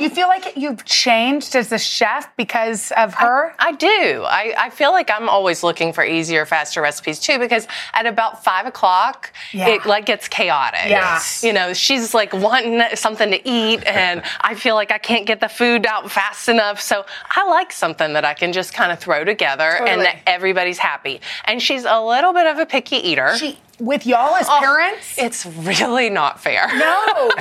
You 0.00 0.08
feel 0.08 0.28
like 0.28 0.56
you've 0.56 0.84
changed 0.86 1.54
as 1.54 1.70
a 1.72 1.78
chef 1.78 2.34
because 2.36 2.90
of 2.96 3.12
her? 3.14 3.54
I 3.58 3.72
do. 3.72 4.24
I, 4.26 4.54
I 4.56 4.70
feel 4.70 4.92
like 4.92 5.10
I'm 5.10 5.28
always 5.28 5.62
looking 5.62 5.92
for 5.92 6.02
easier, 6.04 6.46
faster 6.46 6.80
recipes 6.80 7.18
too, 7.20 7.38
because 7.38 7.66
at 7.92 8.06
about 8.06 8.42
five 8.42 8.64
o'clock, 8.66 9.32
Yeah. 9.52 9.68
it 9.68 9.84
like 9.84 10.06
gets 10.06 10.26
chaotic. 10.28 10.88
Yeah. 10.88 11.20
You 11.42 11.52
know, 11.52 11.74
she's 11.74 12.14
like 12.14 12.32
wanting 12.32 12.82
something 12.96 13.30
to 13.30 13.46
eat, 13.48 13.84
and 13.86 14.22
I 14.40 14.54
feel 14.54 14.74
like 14.74 14.90
I 14.90 14.98
can't 14.98 15.26
get 15.26 15.40
the 15.40 15.48
food 15.48 15.86
out 15.86 16.10
fast 16.10 16.48
enough. 16.48 16.80
So 16.80 17.04
I 17.30 17.46
like 17.48 17.72
something 17.72 18.14
that 18.14 18.24
I 18.24 18.29
can 18.34 18.52
just 18.52 18.72
kind 18.72 18.92
of 18.92 18.98
throw 18.98 19.24
together 19.24 19.70
and 19.86 20.02
that 20.02 20.20
everybody's 20.26 20.78
happy. 20.78 21.20
And 21.44 21.62
she's 21.62 21.84
a 21.84 22.00
little 22.00 22.32
bit 22.32 22.46
of 22.46 22.58
a 22.58 22.66
picky 22.66 22.96
eater. 22.96 23.36
She, 23.36 23.58
with 23.80 24.06
y'all 24.06 24.36
as 24.36 24.46
Oh, 24.48 24.58
parents? 24.60 25.14
It's 25.18 25.46
really 25.46 26.10
not 26.10 26.40
fair. 26.40 26.68
No. 26.76 27.30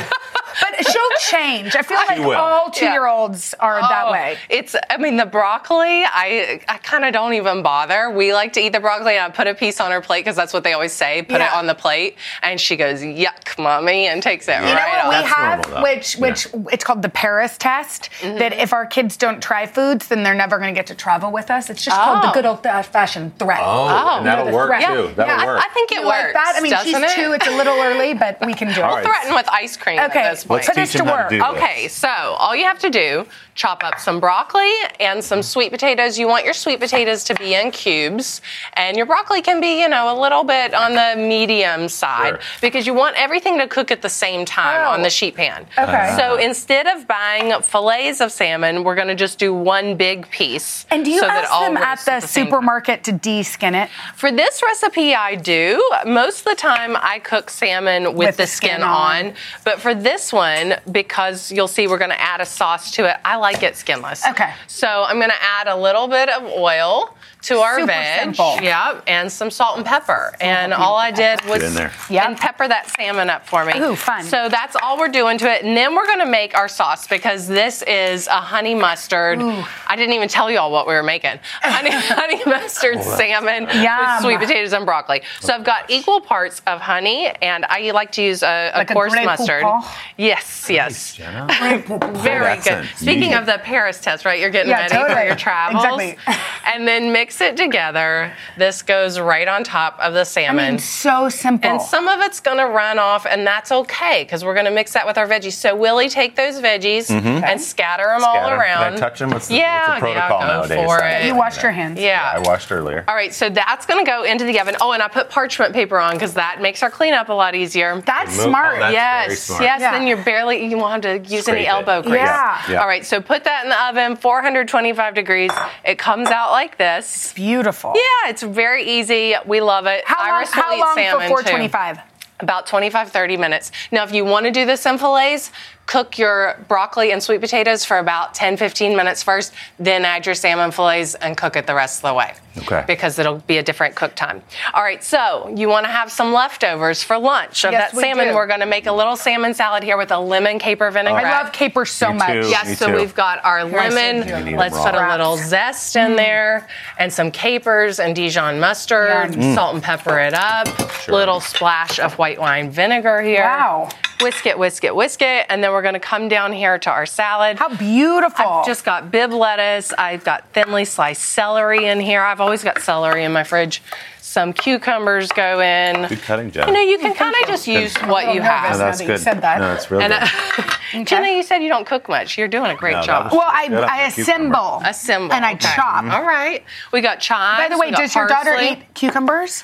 but 0.61 0.85
she'll 0.89 1.09
change. 1.29 1.75
I 1.75 1.81
feel 1.81 1.97
like 2.07 2.19
will. 2.19 2.31
all 2.31 2.69
two-year-olds 2.71 3.53
are 3.59 3.79
that 3.81 4.05
Oh, 4.07 4.11
way. 4.11 4.37
It's, 4.49 4.75
I 4.89 4.97
mean, 4.97 5.17
the 5.17 5.25
broccoli, 5.25 6.03
I 6.03 6.61
I 6.67 6.77
kind 6.77 7.05
of 7.05 7.13
don't 7.13 7.33
even 7.33 7.61
bother. 7.63 8.09
We 8.09 8.33
like 8.33 8.53
to 8.53 8.61
eat 8.61 8.73
the 8.73 8.79
broccoli 8.79 9.15
and 9.15 9.31
I 9.31 9.35
put 9.35 9.47
a 9.47 9.53
piece 9.55 9.79
on 9.79 9.91
her 9.91 10.01
plate 10.01 10.21
because 10.21 10.35
that's 10.35 10.53
what 10.53 10.63
they 10.63 10.73
always 10.73 10.93
say, 10.93 11.21
put 11.23 11.41
it 11.41 11.51
on 11.53 11.67
the 11.67 11.75
plate. 11.75 12.15
And 12.41 12.59
she 12.59 12.75
goes, 12.75 13.01
yuck, 13.01 13.57
mommy, 13.57 14.07
and 14.07 14.21
takes 14.23 14.47
it 14.47 14.51
right. 14.53 14.61
You 14.61 14.73
know 14.73 14.73
right 14.75 15.05
what 15.05 15.09
we 15.09 15.15
off. 15.15 15.23
That's 15.23 15.35
have, 15.35 15.59
normal, 15.65 15.81
though. 15.81 15.83
which 15.95 16.13
which 16.15 16.47
it's 16.73 16.83
called 16.83 17.01
the 17.01 17.09
Paris 17.09 17.57
test. 17.57 18.09
Mm-hmm. 18.21 18.37
That 18.39 18.53
if 18.53 18.73
our 18.73 18.85
kids 18.85 19.17
don't 19.17 19.41
try 19.41 19.65
foods, 19.65 20.07
then 20.07 20.23
they're 20.23 20.33
never 20.35 20.57
going 20.57 20.73
to 20.73 20.77
get 20.77 20.87
to 20.87 20.95
travel 20.95 21.31
with 21.31 21.49
us. 21.51 21.69
It's 21.69 21.83
just 21.83 21.97
called 21.97 22.23
the 22.23 22.29
Oh. 22.29 22.33
good 22.33 22.45
old-fashioned 22.45 23.37
threat. 23.39 23.59
Oh, 23.61 23.87
oh. 23.87 24.17
and 24.17 24.25
that'll 24.25 24.45
the 24.45 24.51
work 24.51 24.69
threat. 24.69 24.81
too. 24.87 25.11
That'll 25.15 25.35
Yeah, 25.37 25.45
work. 25.45 25.61
I 25.63 25.69
think 25.73 25.91
it 25.91 26.01
You 26.01 26.07
works. 26.07 26.28
Like 26.33 26.43
that? 26.45 26.53
I 26.57 26.61
mean, 26.61 26.73
she's 26.83 26.95
it? 26.95 27.09
two. 27.15 27.33
It's 27.33 27.47
a 27.47 27.55
little 27.55 27.75
early, 27.79 28.13
but 28.13 28.37
we 28.45 28.53
can 28.53 28.67
do 28.69 28.81
it. 28.81 28.83
All 28.83 28.95
right. 28.95 29.05
Threaten 29.05 29.33
with 29.35 29.47
ice 29.49 29.77
cream 29.77 29.99
Okay, 29.99 30.19
at 30.21 30.31
this 30.31 30.43
point. 30.43 30.59
Let's 30.59 30.67
Put 30.67 30.75
teach 30.75 30.83
us 30.83 30.93
to 30.93 31.03
work. 31.03 31.29
to 31.29 31.35
do 31.35 31.41
this. 31.41 31.51
Okay, 31.53 31.87
so 31.87 32.07
all 32.09 32.55
you 32.55 32.63
have 32.65 32.79
to 32.79 32.89
do, 32.89 33.25
chop 33.55 33.83
up 33.83 33.99
some 33.99 34.19
broccoli 34.19 34.71
and 34.99 35.23
some 35.23 35.41
sweet 35.43 35.71
potatoes. 35.71 36.17
You 36.17 36.27
want 36.27 36.45
your 36.45 36.53
sweet 36.53 36.79
potatoes 36.79 37.23
to 37.25 37.35
be 37.35 37.53
in 37.55 37.71
cubes, 37.71 38.41
and 38.73 38.95
your 38.97 39.05
broccoli 39.05 39.41
can 39.41 39.59
be, 39.59 39.81
you 39.81 39.89
know, 39.89 40.13
a 40.13 40.17
little 40.19 40.43
bit 40.43 40.73
on 40.73 40.93
the 40.93 41.15
medium 41.21 41.89
side 41.89 42.29
Sure. 42.29 42.39
because 42.61 42.87
you 42.87 42.93
want 42.93 43.15
everything 43.17 43.57
to 43.59 43.67
cook 43.67 43.91
at 43.91 44.01
the 44.01 44.09
same 44.09 44.45
time 44.45 44.81
Oh. 44.87 44.91
on 44.91 45.01
the 45.01 45.07
oh. 45.07 45.09
sheet 45.09 45.35
pan. 45.35 45.65
Okay. 45.77 46.15
So 46.17 46.35
instead 46.37 46.87
of 46.87 47.07
buying 47.07 47.51
fillets 47.61 48.21
of 48.21 48.31
salmon, 48.31 48.83
we're 48.83 48.95
going 48.95 49.07
to 49.07 49.15
just 49.15 49.39
do 49.39 49.53
one 49.53 49.95
big 49.95 50.29
piece. 50.29 50.85
And 50.89 51.03
do 51.03 51.11
you 51.11 51.19
so 51.19 51.27
that 51.27 51.43
ask 51.45 51.51
all 51.53 51.63
them 51.65 51.77
at 51.77 51.89
roasts 51.89 52.05
the 52.05 52.11
at 52.13 52.23
same 52.23 52.45
time. 52.45 52.51
supermarket 52.51 53.03
to 53.05 53.11
de-skin 53.11 53.75
it? 53.75 53.89
For 54.15 54.31
this 54.31 54.61
recipe, 54.63 55.13
I 55.15 55.35
do. 55.35 55.81
M- 56.19 56.25
most 56.25 56.39
of 56.39 56.45
the 56.45 56.55
time 56.55 56.95
I 56.97 57.19
cook 57.19 57.49
salmon 57.49 58.13
with, 58.15 58.37
the, 58.37 58.45
skin, 58.47 58.83
on. 58.83 59.33
but 59.63 59.79
for 59.79 59.95
this 59.95 60.31
one, 60.31 60.75
because 60.91 61.51
you'll 61.51 61.67
see 61.67 61.87
we're 61.87 61.97
going 61.97 62.11
to 62.11 62.21
add 62.21 62.41
a 62.41 62.45
sauce 62.45 62.91
to 62.91 63.09
it, 63.09 63.17
I 63.25 63.37
like 63.37 63.63
it 63.63 63.75
skinless. 63.75 64.25
Okay. 64.27 64.53
So 64.67 64.87
I'm 65.07 65.17
going 65.17 65.29
to 65.31 65.43
add 65.43 65.67
a 65.67 65.75
little 65.75 66.07
bit 66.07 66.29
of 66.29 66.43
oil 66.43 67.15
to 67.41 67.59
our 67.59 67.75
Super 67.79 67.87
veg. 67.87 68.19
simple. 68.35 68.57
Yep, 68.61 69.03
and 69.07 69.31
some 69.31 69.49
salt 69.49 69.77
and 69.77 69.85
pepper. 69.85 70.33
and 70.41 70.73
all 70.73 70.97
I 70.97 71.09
did 71.11 71.41
was 71.45 71.63
in 71.63 71.73
there. 71.73 71.91
and 72.09 72.35
pepper 72.37 72.67
that 72.67 72.89
salmon 72.89 73.29
up 73.29 73.47
for 73.47 73.63
me. 73.63 73.79
Ooh, 73.79 73.95
fun. 73.95 74.23
So 74.25 74.49
that's 74.49 74.75
all 74.83 74.97
we're 74.97 75.07
doing 75.07 75.37
to 75.37 75.49
it. 75.49 75.63
And 75.63 75.75
then 75.77 75.95
we're 75.95 76.05
going 76.05 76.19
to 76.19 76.25
make 76.25 76.53
our 76.53 76.67
sauce 76.67 77.07
because 77.07 77.47
this 77.47 77.81
is 77.83 78.27
a 78.27 78.41
honey 78.41 78.75
mustard. 78.75 79.41
Ooh. 79.41 79.63
I 79.87 79.95
didn't 79.95 80.15
even 80.15 80.27
tell 80.27 80.51
y'all 80.51 80.69
what 80.69 80.85
we 80.85 80.93
were 80.93 81.01
making. 81.03 81.39
Honey, 81.61 81.91
honey 81.93 82.41
mustard 82.45 83.01
salmon 83.03 83.69
Yum. 83.83 84.15
with 84.15 84.21
sweet 84.23 84.39
potatoes 84.39 84.73
and 84.73 84.85
broccoli. 84.85 85.21
So 85.39 85.53
I've 85.53 85.63
got 85.63 85.89
equal 85.99 86.21
parts 86.21 86.61
of 86.67 86.81
honey, 86.81 87.27
and 87.41 87.65
I 87.65 87.91
like 87.91 88.11
to 88.13 88.21
use 88.21 88.43
a, 88.43 88.71
a 88.73 88.77
Like 88.79 88.89
coarse 88.89 89.13
Grey 89.13 89.25
mustard. 89.25 89.63
Poupon? 89.63 89.83
Yes, 90.17 90.67
yes. 90.69 91.15
Jenna. 91.15 91.47
Very 92.19 92.45
accent. 92.47 92.87
good. 92.87 92.97
Speaking 92.97 93.31
You- 93.31 93.37
of 93.37 93.45
the 93.45 93.59
Paris 93.63 93.99
test, 93.99 94.25
right? 94.25 94.39
You're 94.39 94.49
getting 94.49 94.69
Yeah, 94.71 94.87
ready 94.91 95.13
for 95.13 95.23
your 95.25 95.35
travels. 95.35 95.83
Exactly. 95.83 96.17
And 96.71 96.87
then 96.87 97.11
mix 97.11 97.41
it 97.41 97.57
together. 97.57 98.31
This 98.55 98.83
goes 98.83 99.19
right 99.19 99.47
on 99.47 99.63
top 99.63 99.97
of 99.99 100.13
the 100.13 100.19
I 100.19 100.23
salmon. 100.23 100.69
mean, 100.73 100.77
so 100.79 101.27
simple. 101.27 101.67
And 101.67 101.81
some 101.81 102.07
of 102.07 102.19
it's 102.19 102.39
gonna 102.39 102.67
run 102.67 102.99
off, 102.99 103.25
and 103.25 103.47
that's 103.47 103.71
okay 103.71 104.23
because 104.23 104.45
we're 104.45 104.53
gonna 104.53 104.69
mix 104.69 104.93
that 104.93 105.07
with 105.07 105.17
our 105.17 105.25
veggies. 105.27 105.53
So 105.53 105.75
Willie, 105.75 106.09
take 106.09 106.35
those 106.35 106.59
veggies 106.61 107.09
and 107.09 107.59
scatter 107.59 108.03
them 108.05 108.23
all 108.23 108.35
Mm-hmm. 108.35 108.59
Around. 108.59 108.83
Can 108.83 108.93
I 108.93 108.97
touch 108.97 109.21
'em? 109.21 109.31
What's 109.31 109.47
the- 109.47 109.55
yeah, 109.55 109.87
what's 109.89 109.95
the 109.95 109.99
protocol 110.01 110.39
yeah, 110.41 110.47
go 110.47 110.53
nowadays? 110.67 110.85
for 110.85 110.99
it. 111.03 111.25
you 111.25 111.35
washed 111.35 111.63
your 111.63 111.71
hands. 111.71 111.99
yeah. 111.99 112.31
I 112.35 112.39
washed 112.39 112.71
earlier. 112.71 113.03
All 113.07 113.15
right, 113.15 113.33
so 113.33 113.49
that's 113.49 113.85
gonna 113.87 114.05
go 114.05 114.23
into 114.23 114.43
the 114.43 114.59
oven. 114.59 114.75
Oh, 114.79 114.91
and 114.91 115.01
I 115.01 115.07
put 115.07 115.29
parchment 115.31 115.73
paper 115.73 115.88
on 115.97 116.13
because 116.13 116.33
that 116.33 116.61
makes 116.61 116.83
our 116.83 116.91
cleanup 116.91 117.29
a 117.29 117.33
lot 117.33 117.55
easier. 117.55 118.01
That's 118.05 118.35
Move- 118.35 118.45
smart. 118.47 118.75
oh, 118.75 118.79
that's 118.79 118.91
very 118.91 118.93
yes, 118.93 119.39
smart. 119.39 119.63
yes. 119.63 119.81
Yeah. 119.81 119.91
Then 119.93 120.05
you're 120.07 120.23
barely 120.23 120.65
you 120.65 120.77
won't 120.77 121.03
have 121.05 121.23
to 121.23 121.33
use 121.33 121.43
Scrape 121.45 121.57
any 121.57 121.65
it. 121.65 121.69
elbow 121.69 122.01
grease. 122.01 122.15
Yeah. 122.15 122.61
Yeah. 122.69 122.81
All 122.81 122.87
right, 122.87 123.05
so 123.05 123.21
put 123.21 123.45
that 123.45 123.63
in 123.63 123.69
the 123.69 123.81
oven, 123.85 124.15
425 124.17 125.15
degrees. 125.15 125.51
It 125.85 125.97
comes 125.97 126.27
out 126.27 126.51
like 126.51 126.77
this. 126.77 127.05
It's 127.15 127.33
beautiful. 127.33 127.93
Yeah, 127.95 128.29
it's 128.29 128.43
very 128.43 128.83
easy. 128.83 129.33
We 129.45 129.61
love 129.61 129.85
it. 129.85 130.03
How 130.05 130.19
long, 130.19 130.35
Iris 130.37 130.55
will 130.55 130.61
how 130.63 130.75
eat 130.75 130.79
long 130.79 130.95
salmon 130.95 131.27
for 131.29 131.37
too. 131.41 131.49
425? 131.49 131.99
About 132.41 132.67
25, 132.67 133.11
30 133.11 133.37
minutes. 133.37 133.71
Now, 133.91 134.03
if 134.03 134.13
you 134.13 134.23
want 134.23 134.45
to 134.45 134.51
do 134.51 134.65
this 134.65 134.85
in 134.85 134.97
fillets, 134.97 135.51
cook 135.89 136.19
your 136.19 136.63
broccoli 136.67 137.11
and 137.11 137.21
sweet 137.21 137.41
potatoes 137.41 137.83
for 137.83 137.97
about 137.97 138.35
10, 138.35 138.57
15 138.57 138.95
minutes 138.95 139.23
first, 139.23 139.51
then 139.79 140.05
add 140.05 140.23
your 140.23 140.35
salmon 140.35 140.69
fillets 140.69 141.15
and 141.15 141.35
cook 141.35 141.55
it 141.55 141.65
the 141.65 141.73
rest 141.73 142.03
of 142.03 142.09
the 142.11 142.13
way. 142.13 142.31
Okay. 142.59 142.83
Because 142.85 143.17
it'll 143.17 143.39
be 143.39 143.57
a 143.57 143.63
different 143.63 143.95
cook 143.95 144.13
time. 144.13 144.43
All 144.75 144.83
right, 144.83 145.03
so 145.03 145.51
you 145.55 145.67
want 145.67 145.87
to 145.87 145.91
have 145.91 146.11
some 146.11 146.31
leftovers 146.31 147.01
for 147.01 147.17
lunch 147.17 147.65
of 147.65 147.71
Yes, 147.71 147.91
that 147.91 147.97
we 147.97 148.03
salmon. 148.03 148.27
do. 148.27 148.35
We're 148.35 148.45
going 148.45 148.59
to 148.59 148.67
make 148.67 148.85
a 148.85 148.91
little 148.91 149.15
salmon 149.15 149.55
salad 149.55 149.81
here 149.81 149.97
with 149.97 150.11
a 150.11 150.19
lemon 150.19 150.59
caper 150.59 150.91
vinaigrette. 150.91 151.25
I 151.25 151.41
love 151.41 151.53
caper 151.53 151.85
so 151.85 152.11
Me 152.11 152.19
much. 152.19 152.27
too. 152.27 152.49
Yes, 152.49 152.67
Me 152.67 152.75
so 152.75 152.87
too. 152.87 152.95
we've 152.95 153.15
got 153.15 153.43
our 153.43 153.63
lemon. 153.63 154.55
Let's 154.55 154.75
them 154.75 154.93
put 154.93 155.01
a 155.01 155.09
little 155.09 155.37
zest 155.37 155.95
in 155.95 156.11
mm. 156.11 156.17
there 156.17 156.67
and 156.99 157.11
some 157.11 157.31
capers 157.31 157.99
and 157.99 158.15
Dijon 158.15 158.59
mustard. 158.59 159.33
Yum. 159.33 159.55
Salt 159.55 159.73
and 159.73 159.83
pepper 159.83 160.19
it 160.19 160.35
up. 160.35 160.67
Little 161.07 161.39
splash 161.39 161.99
of 161.99 162.13
white 162.19 162.39
wine 162.39 162.69
vinegar 162.69 163.21
here. 163.21 163.41
Wow. 163.41 163.89
Whisk 164.21 164.45
it, 164.45 164.57
whisk 164.59 164.83
it, 164.83 164.95
whisk 164.95 165.21
it. 165.21 165.45
And 165.49 165.63
then 165.63 165.71
we're 165.71 165.81
going 165.81 165.93
to 165.93 165.99
come 165.99 166.27
down 166.27 166.51
here 166.51 166.77
to 166.77 166.89
our 166.89 167.05
salad. 167.05 167.57
How 167.57 167.69
beautiful. 167.75 168.45
I've 168.45 168.65
just 168.65 168.83
got 168.83 169.11
Bibb 169.11 169.31
lettuce. 169.31 169.93
I've 169.93 170.23
got 170.23 170.49
thinly 170.53 170.83
sliced 170.85 171.21
celery 171.23 171.85
in 171.85 171.99
here. 171.99 172.21
I've 172.21 172.41
always 172.41 172.63
got 172.63 172.79
celery 172.81 173.23
in 173.23 173.31
my 173.31 173.43
fridge. 173.43 173.81
Some 174.21 174.53
cucumbers 174.53 175.31
go 175.31 175.59
in. 175.59 176.07
Good 176.07 176.21
cutting, 176.21 176.51
Jenna. 176.51 176.67
You 176.67 176.73
know, 176.73 176.81
you 176.81 176.99
can 176.99 177.15
kind 177.15 177.33
of 177.41 177.47
just 177.47 177.65
use 177.65 177.95
what 177.97 178.33
you 178.35 178.41
have. 178.41 178.63
nervous 178.63 178.77
no, 178.77 178.85
now 178.85 178.85
that's 178.85 178.97
that 178.99 179.07
you 179.07 179.17
said 179.17 179.41
that. 179.41 179.59
No, 179.59 179.73
it's 179.73 179.89
real 179.89 180.01
And 180.01 180.13
good. 180.13 181.01
uh, 181.01 181.03
Jenna, 181.05 181.29
you 181.29 181.41
said 181.41 181.59
you 181.63 181.69
don't 181.69 181.87
cook 181.87 182.07
much. 182.07 182.37
You're 182.37 182.47
doing 182.47 182.69
a 182.69 182.75
great 182.75 182.93
No, 182.97 183.01
job. 183.01 183.31
well, 183.31 183.41
I, 183.41 183.69
I 183.89 184.01
assemble. 184.07 184.81
Assemble. 184.85 185.33
And 185.33 185.43
I 185.43 185.53
okay. 185.53 185.69
chop. 185.75 186.03
All 186.05 186.23
right. 186.23 186.63
We 186.93 187.01
got 187.01 187.19
chives. 187.19 187.63
By 187.63 187.73
the 187.73 187.79
way, 187.79 187.87
we 187.87 187.91
got 187.91 188.01
does 188.01 188.13
your 188.13 188.27
daughter 188.27 188.55
eat 188.61 188.93
cucumbers? 188.93 189.63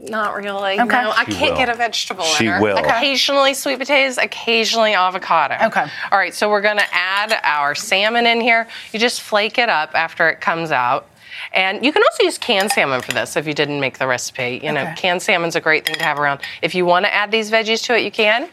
Not 0.00 0.34
really. 0.36 0.80
Okay. 0.80 0.84
No, 1.02 1.10
I 1.10 1.24
She 1.24 1.32
can't 1.32 1.50
will. 1.52 1.58
get 1.58 1.68
a 1.68 1.74
vegetable 1.74 2.24
She 2.24 2.46
in 2.46 2.52
her. 2.52 2.60
will. 2.60 2.78
Occasionally 2.78 3.54
sweet 3.54 3.78
potatoes, 3.78 4.18
occasionally 4.18 4.94
avocado. 4.94 5.56
Okay. 5.66 5.86
All 6.12 6.18
right, 6.18 6.34
so 6.34 6.48
we're 6.50 6.60
gonna 6.60 6.86
add 6.92 7.38
our 7.42 7.74
salmon 7.74 8.26
in 8.26 8.40
here. 8.40 8.66
You 8.92 8.98
just 8.98 9.20
flake 9.22 9.58
it 9.58 9.68
up 9.68 9.90
after 9.94 10.28
it 10.28 10.40
comes 10.40 10.70
out. 10.72 11.06
And 11.52 11.84
you 11.84 11.92
can 11.92 12.02
also 12.02 12.22
use 12.24 12.38
canned 12.38 12.70
salmon 12.70 13.00
for 13.00 13.12
this 13.12 13.36
if 13.36 13.46
you 13.46 13.54
didn't 13.54 13.80
make 13.80 13.98
the 13.98 14.06
recipe. 14.06 14.60
You 14.62 14.72
know, 14.72 14.82
Okay. 14.82 14.94
canned 14.96 15.22
salmon's 15.22 15.56
a 15.56 15.60
great 15.60 15.86
thing 15.86 15.94
to 15.96 16.04
have 16.04 16.18
around. 16.18 16.40
If 16.62 16.74
you 16.74 16.84
want 16.84 17.06
to 17.06 17.14
add 17.14 17.30
these 17.30 17.50
veggies 17.50 17.82
to 17.86 17.96
it, 17.96 18.02
you 18.02 18.10
can. 18.10 18.48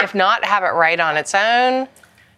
If 0.00 0.14
not, 0.14 0.44
have 0.44 0.64
it 0.64 0.68
right 0.74 0.98
on 0.98 1.16
its 1.16 1.34
own. 1.34 1.88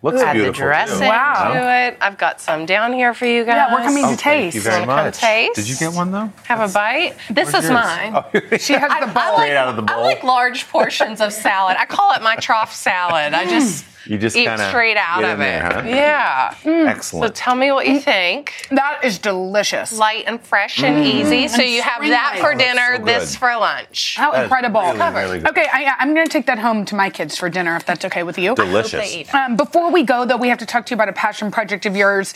Looks 0.05 0.21
add 0.21 0.29
the 0.37 0.41
beautiful. 0.41 0.55
too. 0.61 0.65
dressing 0.65 1.09
Wow. 1.09 1.53
to 1.55 1.77
it. 1.87 1.97
I've 2.01 2.19
got 2.19 2.41
some 2.41 2.67
down 2.67 2.93
here 2.93 3.15
for 3.15 3.27
you 3.27 3.45
guys. 3.45 3.55
Yeah, 3.57 3.73
we're 3.75 3.83
coming 3.83 4.05
Oh, 4.05 4.11
to 4.11 4.17
thank 4.17 4.21
taste. 4.21 4.55
you 4.55 4.61
very 4.61 4.81
Wanna 4.87 5.05
much. 5.05 5.19
taste? 5.19 5.55
Did 5.57 5.69
you 5.69 5.77
get 5.77 5.93
one 5.93 6.13
though? 6.13 6.31
Have 6.45 6.61
a 6.61 6.73
bite. 6.73 7.15
This 7.31 7.49
is 7.49 7.55
yours? 7.55 7.71
mine. 7.71 8.13
Oh, 8.15 8.57
She 8.59 8.75
has 8.75 8.91
the 9.01 9.07
bowl. 9.13 9.37
Straight 9.37 9.57
out 9.57 9.69
of 9.69 9.77
the 9.77 9.83
bowl. 9.83 9.97
I 9.99 10.03
like 10.03 10.23
large 10.23 10.69
portions 10.69 11.21
of 11.21 11.33
salad. 11.33 11.77
I 11.79 11.87
call 11.87 12.13
it 12.15 12.23
my 12.23 12.37
trough 12.37 12.75
salad. 12.75 13.33
I 13.35 13.47
just 13.47 13.85
You 14.07 14.19
just 14.19 14.37
eat 14.37 14.49
straight 14.69 14.97
out 14.97 15.21
get 15.21 15.35
of 15.35 15.41
in 15.41 15.47
it. 15.47 15.49
there, 15.49 15.73
huh? 15.73 15.83
Yeah. 15.89 16.55
So 16.57 16.71
Excellent. 16.87 17.37
So 17.37 17.43
tell 17.45 17.55
me 17.55 17.73
what 17.73 17.87
you 17.87 18.01
think. 18.01 18.67
That 18.71 19.01
is 19.05 19.19
delicious. 19.19 19.93
Light 19.99 20.25
and 20.27 20.41
fresh 20.41 20.83
and 20.83 21.05
easy. 21.05 21.49
So 21.49 21.63
And 21.63 21.71
you 21.71 21.83
have 21.83 22.01
that 22.03 22.39
for 22.41 22.55
Oh, 22.55 22.59
dinner, 22.59 22.97
so 22.99 23.05
this 23.05 23.37
for 23.37 23.55
lunch. 23.57 24.17
How 24.17 24.33
That 24.33 24.41
is 24.41 24.45
incredible. 24.45 24.81
really, 24.83 24.99
really 25.15 25.39
good. 25.41 25.49
Okay, 25.51 25.67
I, 25.73 25.95
I'm 25.99 26.15
going 26.15 26.27
to 26.27 26.33
take 26.33 26.47
that 26.47 26.59
home 26.59 26.85
to 26.87 26.95
my 26.95 27.11
kids 27.11 27.37
for 27.37 27.49
dinner 27.49 27.77
if 27.77 27.87
that's 27.87 28.05
okay 28.05 28.23
with 28.23 28.39
you. 28.39 28.55
Delicious. 28.55 28.93
They 29.11 29.21
eat. 29.21 29.35
Um, 29.35 29.57
before 29.57 29.91
we 29.91 30.03
go, 30.03 30.25
though, 30.25 30.37
we 30.37 30.49
have 30.49 30.59
to 30.59 30.67
talk 30.67 30.87
to 30.87 30.91
you 30.91 30.97
about 30.97 31.09
a 31.09 31.13
passion 31.13 31.51
project 31.51 31.87
of 31.87 31.97
yours, 31.97 32.35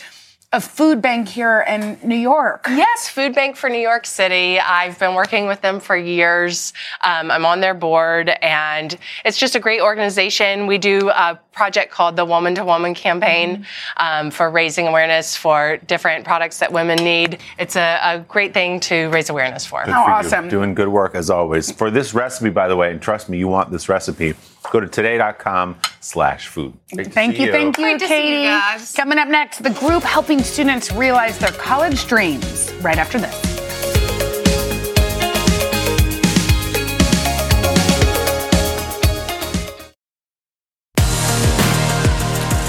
a 0.51 0.59
food 0.59 0.99
bank 0.99 1.27
here 1.29 1.63
in 1.67 1.99
New 2.03 2.15
York. 2.15 2.65
Yes, 2.69 3.07
Food 3.07 3.35
Bank 3.35 3.55
for 3.55 3.69
New 3.69 3.77
York 3.77 4.07
City. 4.07 4.59
I've 4.59 4.97
been 4.97 5.13
working 5.13 5.45
with 5.45 5.61
them 5.61 5.79
for 5.79 5.95
years. 5.95 6.73
Um, 7.01 7.29
I'm 7.29 7.45
on 7.45 7.59
their 7.59 7.75
board, 7.75 8.29
and 8.41 8.97
it's 9.25 9.37
just 9.37 9.53
a 9.53 9.59
great 9.59 9.79
organization. 9.79 10.65
We 10.65 10.79
do 10.79 11.11
a 11.11 11.39
project 11.51 11.91
called 11.91 12.15
the 12.15 12.25
Woman 12.25 12.55
to 12.55 12.65
Woman 12.65 12.95
campaign 12.95 13.67
um, 13.97 14.31
for 14.31 14.49
raising 14.49 14.87
awareness 14.87 15.35
for 15.35 15.77
different 15.85 16.25
products 16.25 16.57
that 16.59 16.71
women 16.71 16.97
need. 17.03 17.37
It's 17.59 17.75
a, 17.75 17.99
a 18.01 18.19
great 18.27 18.51
thing 18.55 18.79
to 18.81 19.07
raise 19.09 19.29
awareness 19.29 19.67
for. 19.67 19.85
Good 19.85 19.93
Oh, 19.93 20.03
for 20.03 20.09
you. 20.09 20.15
awesome. 20.15 20.49
Doing 20.49 20.73
good 20.73 20.87
work 20.87 21.13
as 21.13 21.29
always. 21.29 21.71
For 21.71 21.91
this 21.91 22.15
recipe, 22.15 22.49
by 22.49 22.67
the 22.67 22.75
way, 22.75 22.89
and 22.89 22.99
trust 22.99 23.29
me, 23.29 23.37
you 23.37 23.47
want 23.47 23.69
this 23.69 23.87
recipe, 23.87 24.33
go 24.71 24.79
to 24.79 24.87
today.com 24.87 25.77
slash 25.99 26.47
food. 26.47 26.73
Great 26.93 27.05
to 27.05 27.09
Thank 27.11 27.35
see 27.35 27.43
you, 27.43 27.51
thank 27.51 27.77
you, 27.77 27.83
Great 27.83 27.99
to 27.99 28.07
see 28.07 28.29
you 28.29 28.37
Katie. 28.37 28.43
guys. 28.43 28.93
Coming 28.93 29.17
up 29.17 29.27
next, 29.27 29.63
the 29.63 29.71
group 29.71 30.03
helping 30.03 30.41
students 30.41 30.91
realize 30.91 31.37
their 31.39 31.51
college 31.51 32.07
dreams. 32.07 32.71
Right 32.81 32.97
after 32.97 33.19
this. 33.19 33.49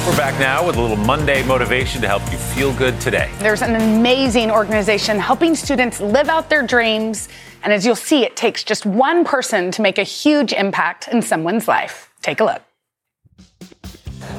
We're 0.06 0.16
back 0.16 0.40
now 0.40 0.66
with 0.66 0.74
a 0.74 0.80
little 0.80 0.96
Monday 0.96 1.44
motivation 1.44 2.00
to 2.02 2.08
help 2.08 2.22
you 2.32 2.38
feel 2.38 2.74
good 2.74 3.00
today. 3.00 3.30
There's 3.38 3.62
an 3.62 3.76
amazing 3.76 4.50
organization 4.50 5.20
helping 5.20 5.54
students 5.54 6.00
live 6.00 6.28
out 6.28 6.50
their 6.50 6.66
dreams. 6.66 7.28
And 7.62 7.72
as 7.72 7.86
you'll 7.86 7.94
see, 7.94 8.24
it 8.24 8.34
takes 8.34 8.64
just 8.64 8.84
one 8.84 9.24
person 9.24 9.70
to 9.70 9.82
make 9.82 9.98
a 9.98 10.02
huge 10.02 10.52
impact 10.52 11.06
in 11.08 11.22
someone's 11.22 11.68
life. 11.68 12.10
Take 12.22 12.40
a 12.40 12.44
look. 12.44 12.62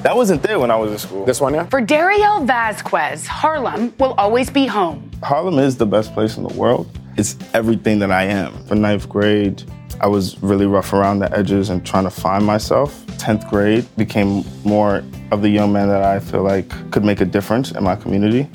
That 0.04 0.16
wasn't 0.16 0.42
there 0.42 0.60
when 0.60 0.72
I 0.72 0.76
was 0.78 0.92
in 0.92 0.98
school. 0.98 1.26
This 1.26 1.40
one, 1.40 1.54
yeah? 1.54 1.68
For 1.68 1.80
Dariel 1.80 2.44
Vasquez, 2.44 3.28
Harlem 3.28 3.94
will 4.00 4.14
always 4.14 4.50
be 4.50 4.66
home. 4.66 5.12
Harlem 5.22 5.60
is 5.60 5.78
the 5.78 5.86
best 5.86 6.12
place 6.16 6.38
in 6.38 6.44
the 6.44 6.54
world. 6.56 6.90
It's 7.18 7.38
everything 7.54 8.00
that 8.00 8.12
I 8.12 8.24
am. 8.24 8.66
For 8.66 8.74
ninth 8.74 9.08
grade, 9.08 9.62
I 10.00 10.08
was 10.08 10.42
really 10.42 10.66
rough 10.66 10.94
around 10.94 11.20
the 11.20 11.32
edges 11.38 11.70
and 11.70 11.86
trying 11.86 12.06
to 12.06 12.10
find 12.10 12.44
myself. 12.44 13.06
10th 13.18 13.48
grade 13.48 13.86
became 13.96 14.44
more 14.64 15.04
of 15.32 15.44
the 15.44 15.50
young 15.50 15.72
man 15.72 15.88
that 15.90 16.02
I 16.02 16.20
feel 16.20 16.42
like 16.42 16.68
could 16.90 17.06
make 17.06 17.22
a 17.22 17.26
difference 17.26 17.70
in 17.70 17.84
my 17.84 17.96
community. 17.96 18.50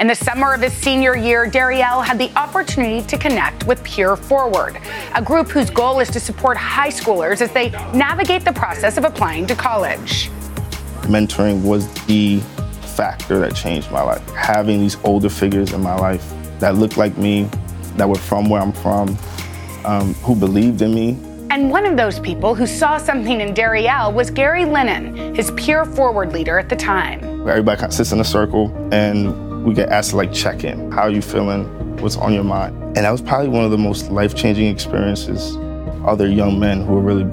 In 0.00 0.08
the 0.08 0.16
summer 0.16 0.52
of 0.52 0.62
his 0.62 0.72
senior 0.72 1.16
year, 1.16 1.46
Dariel 1.46 2.04
had 2.04 2.18
the 2.18 2.36
opportunity 2.36 3.06
to 3.06 3.16
connect 3.16 3.64
with 3.68 3.84
Peer 3.84 4.16
Forward, 4.16 4.80
a 5.14 5.22
group 5.22 5.46
whose 5.46 5.70
goal 5.70 6.00
is 6.00 6.10
to 6.10 6.18
support 6.18 6.56
high 6.56 6.88
schoolers 6.88 7.40
as 7.40 7.52
they 7.52 7.70
navigate 7.94 8.44
the 8.44 8.52
process 8.52 8.96
of 8.96 9.04
applying 9.04 9.46
to 9.46 9.54
college. 9.54 10.28
Mentoring 11.02 11.62
was 11.62 11.92
the 12.04 12.40
factor 12.96 13.38
that 13.40 13.54
changed 13.54 13.90
my 13.90 14.02
life. 14.02 14.26
Having 14.30 14.80
these 14.80 14.96
older 15.04 15.28
figures 15.28 15.72
in 15.72 15.82
my 15.82 15.96
life 15.96 16.32
that 16.58 16.76
looked 16.76 16.96
like 16.96 17.16
me, 17.16 17.48
that 17.96 18.08
were 18.08 18.14
from 18.14 18.48
where 18.48 18.62
I'm 18.62 18.72
from, 18.72 19.16
um, 19.84 20.14
who 20.14 20.34
believed 20.34 20.82
in 20.82 20.94
me, 20.94 21.18
And 21.50 21.70
one 21.70 21.84
of 21.84 21.98
those 21.98 22.18
people 22.18 22.54
who 22.54 22.66
saw 22.66 22.96
something 22.96 23.42
in 23.42 23.52
Dariel 23.52 24.14
was 24.14 24.30
Gary 24.30 24.64
Lennon, 24.64 25.34
his 25.34 25.50
peer 25.50 25.84
Forward 25.84 26.32
leader 26.32 26.58
at 26.58 26.70
the 26.70 26.76
time. 26.76 27.46
Everybody 27.46 27.92
sits 27.92 28.12
in 28.12 28.20
a 28.20 28.24
circle 28.24 28.72
and 28.90 29.62
we 29.64 29.74
get 29.74 29.90
asked 29.90 30.10
to 30.10 30.16
like 30.16 30.32
check 30.32 30.64
in. 30.64 30.90
How 30.90 31.02
are 31.02 31.10
you 31.10 31.20
feeling? 31.20 31.64
What's 31.98 32.16
on 32.16 32.32
your 32.32 32.44
mind? 32.44 32.74
And 32.96 33.04
that 33.04 33.10
was 33.10 33.20
probably 33.20 33.48
one 33.48 33.64
of 33.64 33.70
the 33.70 33.76
most 33.78 34.10
life 34.10 34.34
changing 34.34 34.68
experiences 34.68 35.56
other 36.06 36.26
young 36.26 36.58
men 36.58 36.84
who 36.84 36.94
were 36.94 37.00
really 37.00 37.24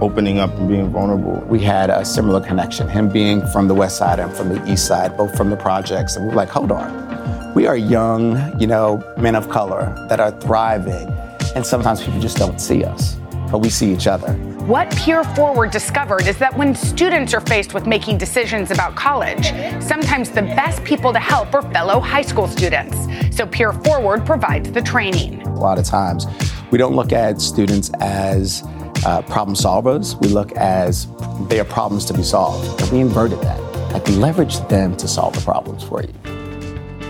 opening 0.00 0.38
up 0.38 0.50
and 0.56 0.68
being 0.68 0.88
vulnerable. 0.90 1.44
We 1.48 1.60
had 1.60 1.90
a 1.90 2.04
similar 2.04 2.40
connection, 2.40 2.88
him 2.88 3.08
being 3.08 3.46
from 3.48 3.68
the 3.68 3.74
west 3.74 3.98
side 3.98 4.18
and 4.18 4.32
from 4.32 4.48
the 4.48 4.72
east 4.72 4.86
side, 4.86 5.16
both 5.16 5.36
from 5.36 5.50
the 5.50 5.56
projects. 5.56 6.16
And 6.16 6.24
we 6.24 6.30
were 6.30 6.36
like, 6.36 6.48
hold 6.48 6.72
on. 6.72 7.54
We 7.54 7.66
are 7.66 7.76
young, 7.76 8.58
you 8.60 8.66
know, 8.66 9.02
men 9.18 9.34
of 9.34 9.48
color 9.50 9.94
that 10.08 10.20
are 10.20 10.30
thriving. 10.30 11.08
And 11.54 11.66
sometimes 11.66 12.02
people 12.02 12.20
just 12.20 12.36
don't 12.36 12.60
see 12.60 12.84
us, 12.84 13.16
but 13.50 13.58
we 13.58 13.70
see 13.70 13.92
each 13.92 14.06
other. 14.06 14.32
What 14.70 14.90
Peer 14.92 15.24
Forward 15.24 15.72
discovered 15.72 16.28
is 16.28 16.38
that 16.38 16.56
when 16.56 16.76
students 16.76 17.34
are 17.34 17.40
faced 17.40 17.74
with 17.74 17.86
making 17.86 18.18
decisions 18.18 18.70
about 18.70 18.94
college, 18.94 19.46
sometimes 19.82 20.30
the 20.30 20.42
best 20.42 20.84
people 20.84 21.12
to 21.12 21.18
help 21.18 21.52
are 21.54 21.62
fellow 21.72 21.98
high 21.98 22.22
school 22.22 22.46
students. 22.46 22.96
So 23.36 23.46
Peer 23.46 23.72
Forward 23.72 24.24
provides 24.24 24.70
the 24.70 24.80
training. 24.80 25.42
A 25.42 25.58
lot 25.58 25.78
of 25.78 25.84
times, 25.86 26.26
we 26.70 26.78
don't 26.78 26.94
look 26.94 27.12
at 27.12 27.40
students 27.40 27.90
as 28.00 28.62
uh, 29.04 29.22
problem 29.22 29.56
solvers. 29.56 30.20
We 30.20 30.28
look 30.28 30.52
as 30.52 31.06
they 31.48 31.60
are 31.60 31.64
problems 31.64 32.04
to 32.06 32.14
be 32.14 32.22
solved. 32.22 32.80
And 32.82 32.90
we 32.92 33.00
inverted 33.00 33.40
that. 33.40 33.60
Like 33.92 34.08
leverage 34.10 34.58
them 34.68 34.96
to 34.96 35.08
solve 35.08 35.34
the 35.34 35.40
problems 35.40 35.82
for 35.82 36.02
you. 36.02 36.12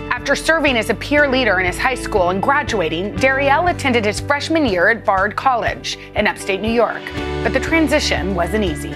After 0.09 0.35
serving 0.35 0.77
as 0.77 0.89
a 0.89 0.93
peer 0.93 1.27
leader 1.27 1.59
in 1.59 1.65
his 1.65 1.77
high 1.77 1.95
school 1.95 2.29
and 2.29 2.41
graduating, 2.41 3.15
Dariel 3.15 3.73
attended 3.73 4.05
his 4.05 4.19
freshman 4.19 4.65
year 4.65 4.89
at 4.89 5.03
Bard 5.03 5.35
College 5.35 5.97
in 6.15 6.27
upstate 6.27 6.61
New 6.61 6.71
York. 6.71 7.01
But 7.43 7.53
the 7.53 7.59
transition 7.59 8.35
wasn't 8.35 8.63
easy. 8.63 8.93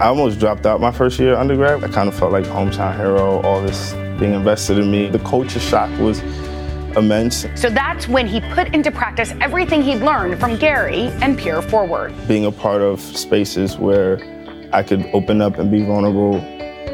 I 0.00 0.06
almost 0.06 0.38
dropped 0.38 0.64
out 0.64 0.80
my 0.80 0.90
first 0.90 1.18
year 1.18 1.36
undergrad. 1.36 1.84
I 1.84 1.88
kind 1.88 2.08
of 2.08 2.14
felt 2.18 2.32
like 2.32 2.46
a 2.46 2.48
hometown 2.48 2.96
hero, 2.96 3.40
all 3.42 3.60
this 3.60 3.92
being 4.18 4.32
invested 4.32 4.78
in 4.78 4.90
me. 4.90 5.08
The 5.08 5.18
culture 5.20 5.60
shock 5.60 5.90
was 6.00 6.20
immense. 6.96 7.46
So 7.54 7.70
that's 7.70 8.08
when 8.08 8.26
he 8.26 8.40
put 8.52 8.74
into 8.74 8.90
practice 8.90 9.32
everything 9.40 9.82
he'd 9.82 10.00
learned 10.00 10.38
from 10.38 10.56
Gary 10.56 11.08
and 11.22 11.38
Peer 11.38 11.62
Forward. 11.62 12.14
Being 12.26 12.46
a 12.46 12.52
part 12.52 12.82
of 12.82 13.00
spaces 13.00 13.76
where 13.76 14.20
I 14.72 14.82
could 14.82 15.08
open 15.12 15.42
up 15.42 15.58
and 15.58 15.70
be 15.70 15.82
vulnerable 15.84 16.40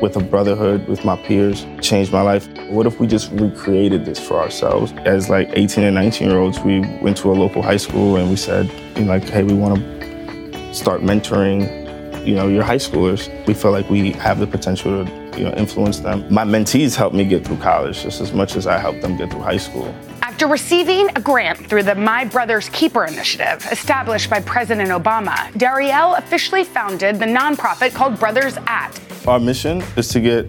with 0.01 0.17
a 0.17 0.21
brotherhood 0.21 0.87
with 0.89 1.05
my 1.05 1.17
peers 1.17 1.67
changed 1.81 2.13
my 2.13 2.23
life. 2.23 2.49
What 2.71 2.87
if 2.87 3.01
we 3.01 3.07
just 3.07 3.31
recreated 3.33 4.05
this 4.05 4.19
for 4.19 4.39
ourselves? 4.39 4.93
As 5.05 5.29
like 5.29 5.51
18 5.53 5.85
and 5.85 5.95
19 5.95 6.29
year 6.29 6.39
olds, 6.39 6.61
we 6.61 6.81
went 7.01 7.17
to 7.19 7.31
a 7.31 7.35
local 7.35 7.63
high 7.63 7.77
school 7.77 8.17
and 8.17 8.31
we 8.31 8.37
said, 8.37 8.71
you 8.97 9.05
know, 9.05 9.13
like, 9.13 9.25
hey, 9.25 9.43
we 9.43 9.55
want 9.55 9.77
to 9.77 10.75
start 10.75 11.01
mentoring, 11.01 12.27
you 12.27 12.35
know, 12.35 12.49
your 12.49 12.63
high 12.63 12.77
schoolers. 12.77 13.29
We 13.47 13.55
feel 13.55 13.73
like 13.73 13.89
we 13.91 14.13
have 14.13 14.39
the 14.39 14.47
potential 14.47 15.05
to, 15.05 15.18
you 15.39 15.45
know, 15.45 15.55
influence 15.55 16.01
them. 16.01 16.27
My 16.33 16.45
mentees 16.45 16.97
helped 16.97 17.15
me 17.15 17.25
get 17.25 17.47
through 17.47 17.59
college 17.59 18.03
just 18.03 18.21
as 18.21 18.33
much 18.33 18.57
as 18.57 18.67
I 18.67 18.79
helped 18.79 19.01
them 19.03 19.17
get 19.17 19.31
through 19.31 19.43
high 19.43 19.57
school. 19.57 19.95
After 20.23 20.47
receiving 20.47 21.09
a 21.17 21.21
grant 21.21 21.67
through 21.69 21.85
the 21.85 21.95
My 21.95 22.25
Brother's 22.25 22.69
Keeper 22.71 23.05
initiative, 23.05 23.67
established 23.71 24.29
by 24.29 24.41
President 24.41 24.91
Obama, 24.91 25.51
Dariel 25.53 26.19
officially 26.19 26.65
founded 26.65 27.19
the 27.19 27.27
nonprofit 27.27 27.95
called 27.95 28.19
Brothers 28.19 28.57
At. 28.67 29.01
Our 29.27 29.41
mission 29.41 29.83
is 29.97 30.09
to 30.09 30.21
get 30.21 30.49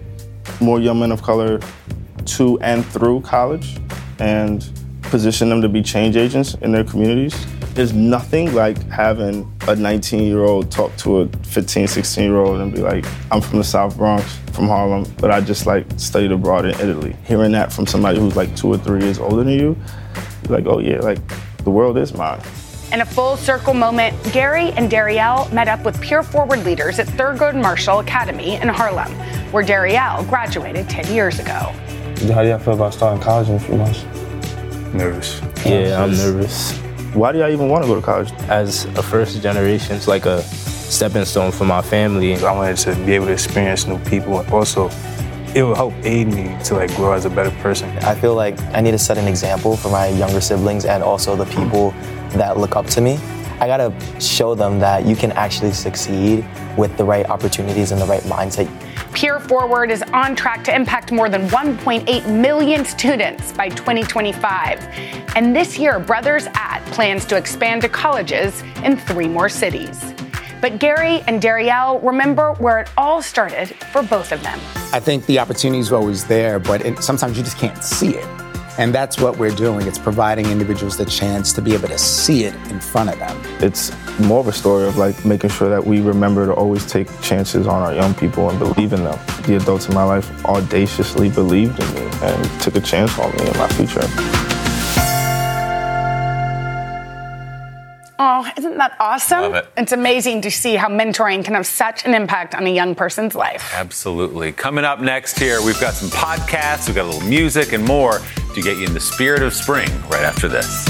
more 0.60 0.80
young 0.80 1.00
men 1.00 1.12
of 1.12 1.22
color 1.22 1.60
to 2.24 2.60
and 2.60 2.84
through 2.86 3.22
college 3.22 3.78
and 4.18 4.68
position 5.02 5.48
them 5.48 5.62
to 5.62 5.68
be 5.68 5.82
change 5.82 6.16
agents 6.16 6.54
in 6.62 6.72
their 6.72 6.84
communities. 6.84 7.34
There's 7.80 7.94
nothing 7.94 8.52
like 8.52 8.76
having 8.90 9.50
a 9.66 9.74
19 9.74 10.24
year 10.24 10.44
old 10.44 10.70
talk 10.70 10.94
to 10.98 11.20
a 11.22 11.28
15, 11.46 11.88
16 11.88 12.24
year 12.24 12.36
old 12.36 12.60
and 12.60 12.70
be 12.70 12.82
like, 12.82 13.06
I'm 13.32 13.40
from 13.40 13.56
the 13.56 13.64
South 13.64 13.96
Bronx, 13.96 14.36
from 14.52 14.68
Harlem, 14.68 15.10
but 15.16 15.30
I 15.30 15.40
just 15.40 15.64
like 15.64 15.86
studied 15.96 16.30
abroad 16.30 16.66
in 16.66 16.72
Italy. 16.72 17.16
Hearing 17.24 17.52
that 17.52 17.72
from 17.72 17.86
somebody 17.86 18.18
who's 18.18 18.36
like 18.36 18.54
two 18.54 18.68
or 18.68 18.76
three 18.76 19.02
years 19.02 19.18
older 19.18 19.44
than 19.44 19.48
you, 19.48 19.78
you're 20.42 20.58
like, 20.58 20.66
oh 20.66 20.78
yeah, 20.78 20.98
like 20.98 21.20
the 21.64 21.70
world 21.70 21.96
is 21.96 22.12
mine. 22.12 22.42
In 22.92 23.00
a 23.00 23.06
full 23.06 23.38
circle 23.38 23.72
moment, 23.72 24.14
Gary 24.30 24.72
and 24.72 24.90
Dariel 24.90 25.50
met 25.50 25.66
up 25.66 25.82
with 25.82 25.98
Peer 26.02 26.22
Forward 26.22 26.62
leaders 26.66 26.98
at 26.98 27.06
Thurgood 27.06 27.58
Marshall 27.58 28.00
Academy 28.00 28.56
in 28.56 28.68
Harlem, 28.68 29.10
where 29.52 29.64
Dariel 29.64 30.28
graduated 30.28 30.86
10 30.90 31.14
years 31.14 31.38
ago. 31.38 31.72
How 32.34 32.42
do 32.42 32.48
y'all 32.48 32.58
feel 32.58 32.74
about 32.74 32.92
starting 32.92 33.22
college 33.22 33.48
in 33.48 33.54
a 33.54 33.58
few 33.58 33.76
months? 33.76 34.04
Nervous. 34.92 35.40
Yeah, 35.64 36.04
I'm 36.04 36.10
nervous. 36.10 36.78
Why 37.12 37.32
do 37.32 37.40
y'all 37.40 37.50
even 37.50 37.68
want 37.68 37.82
to 37.82 37.88
go 37.88 37.96
to 37.96 38.02
college? 38.02 38.30
As 38.48 38.84
a 38.84 39.02
first 39.02 39.42
generation, 39.42 39.96
it's 39.96 40.06
like 40.06 40.26
a 40.26 40.42
stepping 40.42 41.24
stone 41.24 41.50
for 41.50 41.64
my 41.64 41.82
family. 41.82 42.36
I 42.36 42.52
wanted 42.52 42.76
to 42.78 42.94
be 43.04 43.14
able 43.14 43.26
to 43.26 43.32
experience 43.32 43.84
new 43.84 43.98
people. 44.04 44.38
And 44.38 44.48
also, 44.52 44.90
it 45.52 45.64
will 45.64 45.74
help 45.74 45.92
aid 46.04 46.28
me 46.28 46.56
to 46.66 46.74
like 46.74 46.94
grow 46.94 47.12
as 47.12 47.24
a 47.24 47.30
better 47.30 47.50
person. 47.62 47.90
I 47.98 48.14
feel 48.14 48.36
like 48.36 48.60
I 48.72 48.80
need 48.80 48.92
to 48.92 48.98
set 48.98 49.18
an 49.18 49.26
example 49.26 49.76
for 49.76 49.88
my 49.88 50.06
younger 50.06 50.40
siblings 50.40 50.84
and 50.84 51.02
also 51.02 51.34
the 51.34 51.46
people 51.46 51.90
that 52.30 52.58
look 52.58 52.76
up 52.76 52.86
to 52.86 53.00
me. 53.00 53.18
I 53.58 53.66
gotta 53.66 53.92
show 54.20 54.54
them 54.54 54.78
that 54.78 55.04
you 55.04 55.16
can 55.16 55.32
actually 55.32 55.72
succeed 55.72 56.46
with 56.78 56.96
the 56.96 57.04
right 57.04 57.28
opportunities 57.28 57.90
and 57.90 58.00
the 58.00 58.06
right 58.06 58.22
mindset. 58.22 58.68
Peer 59.12 59.40
Forward 59.40 59.90
is 59.90 60.02
on 60.12 60.36
track 60.36 60.62
to 60.64 60.74
impact 60.74 61.12
more 61.12 61.28
than 61.28 61.48
1.8 61.48 62.28
million 62.28 62.84
students 62.84 63.52
by 63.52 63.68
2025. 63.68 64.80
And 65.34 65.54
this 65.54 65.78
year, 65.78 65.98
Brothers 65.98 66.46
At 66.54 66.84
plans 66.86 67.24
to 67.26 67.36
expand 67.36 67.82
to 67.82 67.88
colleges 67.88 68.62
in 68.84 68.96
three 68.96 69.28
more 69.28 69.48
cities. 69.48 70.14
But 70.60 70.78
Gary 70.78 71.22
and 71.26 71.40
Dariel 71.40 72.00
remember 72.02 72.52
where 72.54 72.80
it 72.80 72.90
all 72.96 73.22
started 73.22 73.68
for 73.92 74.02
both 74.02 74.30
of 74.32 74.42
them. 74.42 74.58
I 74.92 75.00
think 75.00 75.26
the 75.26 75.38
opportunities 75.38 75.90
are 75.90 75.96
always 75.96 76.26
there, 76.26 76.58
but 76.58 76.84
it, 76.84 77.02
sometimes 77.02 77.36
you 77.36 77.44
just 77.44 77.58
can't 77.58 77.82
see 77.82 78.10
it. 78.16 78.49
And 78.80 78.94
that's 78.94 79.20
what 79.20 79.36
we're 79.36 79.54
doing. 79.54 79.86
It's 79.86 79.98
providing 79.98 80.46
individuals 80.46 80.96
the 80.96 81.04
chance 81.04 81.52
to 81.52 81.60
be 81.60 81.74
able 81.74 81.88
to 81.88 81.98
see 81.98 82.44
it 82.44 82.54
in 82.70 82.80
front 82.80 83.10
of 83.10 83.18
them. 83.18 83.38
It's 83.62 83.92
more 84.18 84.40
of 84.40 84.48
a 84.48 84.52
story 84.52 84.88
of 84.88 84.96
like 84.96 85.22
making 85.22 85.50
sure 85.50 85.68
that 85.68 85.84
we 85.84 86.00
remember 86.00 86.46
to 86.46 86.54
always 86.54 86.86
take 86.86 87.08
chances 87.20 87.66
on 87.66 87.82
our 87.82 87.92
young 87.92 88.14
people 88.14 88.48
and 88.48 88.58
believe 88.58 88.94
in 88.94 89.04
them. 89.04 89.18
The 89.42 89.56
adults 89.56 89.86
in 89.86 89.94
my 89.94 90.04
life 90.04 90.46
audaciously 90.46 91.28
believed 91.28 91.78
in 91.78 91.94
me 91.94 92.08
and 92.22 92.60
took 92.62 92.74
a 92.74 92.80
chance 92.80 93.18
on 93.18 93.30
me 93.36 93.48
and 93.48 93.58
my 93.58 93.68
future. 93.68 94.49
Oh, 98.22 98.46
isn't 98.58 98.76
that 98.76 98.94
awesome? 99.00 99.40
Love 99.40 99.54
it. 99.54 99.68
It's 99.78 99.92
amazing 99.92 100.42
to 100.42 100.50
see 100.50 100.76
how 100.76 100.88
mentoring 100.88 101.42
can 101.42 101.54
have 101.54 101.66
such 101.66 102.04
an 102.04 102.12
impact 102.12 102.54
on 102.54 102.66
a 102.66 102.70
young 102.70 102.94
person's 102.94 103.34
life. 103.34 103.72
Absolutely. 103.74 104.52
Coming 104.52 104.84
up 104.84 105.00
next 105.00 105.38
here, 105.38 105.62
we've 105.64 105.80
got 105.80 105.94
some 105.94 106.10
podcasts, 106.10 106.86
we've 106.86 106.94
got 106.94 107.06
a 107.06 107.08
little 107.08 107.26
music 107.26 107.72
and 107.72 107.82
more 107.82 108.20
to 108.54 108.60
get 108.60 108.76
you 108.76 108.84
in 108.84 108.92
the 108.92 109.00
spirit 109.00 109.42
of 109.42 109.54
spring 109.54 109.88
right 110.10 110.22
after 110.22 110.48
this. 110.48 110.86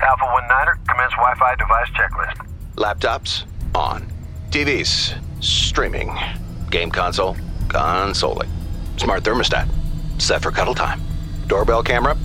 Alpha 0.00 0.24
19er, 0.24 0.86
commence 0.86 1.12
Wi 1.14 1.34
Fi 1.40 1.56
device 1.56 1.88
checklist. 1.88 2.46
Laptops 2.76 3.46
on. 3.74 4.06
TVs 4.50 5.20
streaming. 5.42 6.16
Game 6.70 6.92
console 6.92 7.36
consoling. 7.68 8.48
Smart 8.96 9.24
thermostat 9.24 9.68
set 10.18 10.40
for 10.40 10.52
cuddle 10.52 10.74
time. 10.74 11.00
Doorbell 11.52 11.82
camera. 11.82 12.16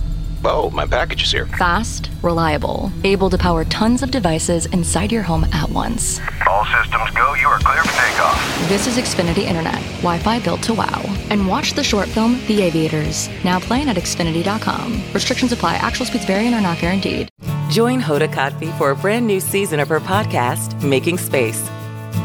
Oh, 0.42 0.70
my 0.70 0.86
package 0.86 1.24
is 1.24 1.30
here. 1.30 1.44
Fast, 1.44 2.08
reliable, 2.22 2.90
able 3.04 3.28
to 3.28 3.36
power 3.36 3.62
tons 3.66 4.02
of 4.02 4.10
devices 4.10 4.64
inside 4.64 5.12
your 5.12 5.22
home 5.22 5.44
at 5.52 5.68
once. 5.68 6.18
All 6.48 6.64
systems 6.64 7.10
go, 7.10 7.34
you 7.34 7.46
are 7.46 7.58
clear 7.58 7.82
for 7.82 7.88
takeoff. 7.88 8.68
This 8.70 8.86
is 8.86 8.96
Xfinity 8.96 9.42
Internet, 9.42 9.82
Wi 10.00 10.18
Fi 10.20 10.40
built 10.40 10.62
to 10.62 10.72
wow. 10.72 11.02
And 11.28 11.46
watch 11.46 11.74
the 11.74 11.84
short 11.84 12.08
film 12.08 12.40
The 12.46 12.62
Aviators, 12.62 13.28
now 13.44 13.60
playing 13.60 13.90
at 13.90 13.96
Xfinity.com. 13.96 15.02
Restrictions 15.12 15.52
apply, 15.52 15.74
actual 15.74 16.06
speeds 16.06 16.24
vary 16.24 16.46
and 16.46 16.54
are 16.54 16.62
not 16.62 16.78
guaranteed. 16.78 17.28
Join 17.68 18.00
Hoda 18.00 18.32
Kotb 18.32 18.78
for 18.78 18.92
a 18.92 18.96
brand 18.96 19.26
new 19.26 19.40
season 19.40 19.78
of 19.78 19.90
her 19.90 20.00
podcast, 20.00 20.82
Making 20.82 21.18
Space. 21.18 21.68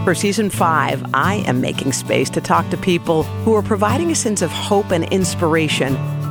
For 0.05 0.15
season 0.15 0.49
five, 0.49 1.03
I 1.13 1.43
am 1.47 1.59
making 1.59 1.91
space 1.91 2.29
to 2.29 2.39
talk 2.39 2.69
to 2.69 2.77
people 2.77 3.23
who 3.43 3.53
are 3.55 3.61
providing 3.61 4.09
a 4.11 4.15
sense 4.15 4.41
of 4.41 4.51
hope 4.51 4.91
and 4.91 5.03
inspiration 5.11 5.97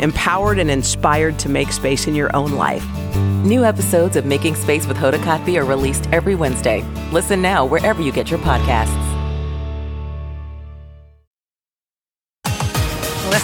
empowered 0.00 0.58
and 0.58 0.70
inspired 0.70 1.38
to 1.40 1.48
make 1.48 1.72
space 1.72 2.06
in 2.06 2.14
your 2.14 2.34
own 2.34 2.52
life. 2.52 2.84
New 3.44 3.64
episodes 3.64 4.16
of 4.16 4.24
Making 4.24 4.54
Space 4.54 4.86
with 4.86 4.96
Hoda 4.96 5.18
Kotb 5.18 5.56
are 5.58 5.64
released 5.64 6.08
every 6.12 6.34
Wednesday. 6.34 6.82
Listen 7.12 7.42
now 7.42 7.64
wherever 7.66 8.02
you 8.02 8.10
get 8.10 8.30
your 8.30 8.40
podcasts. 8.40 9.13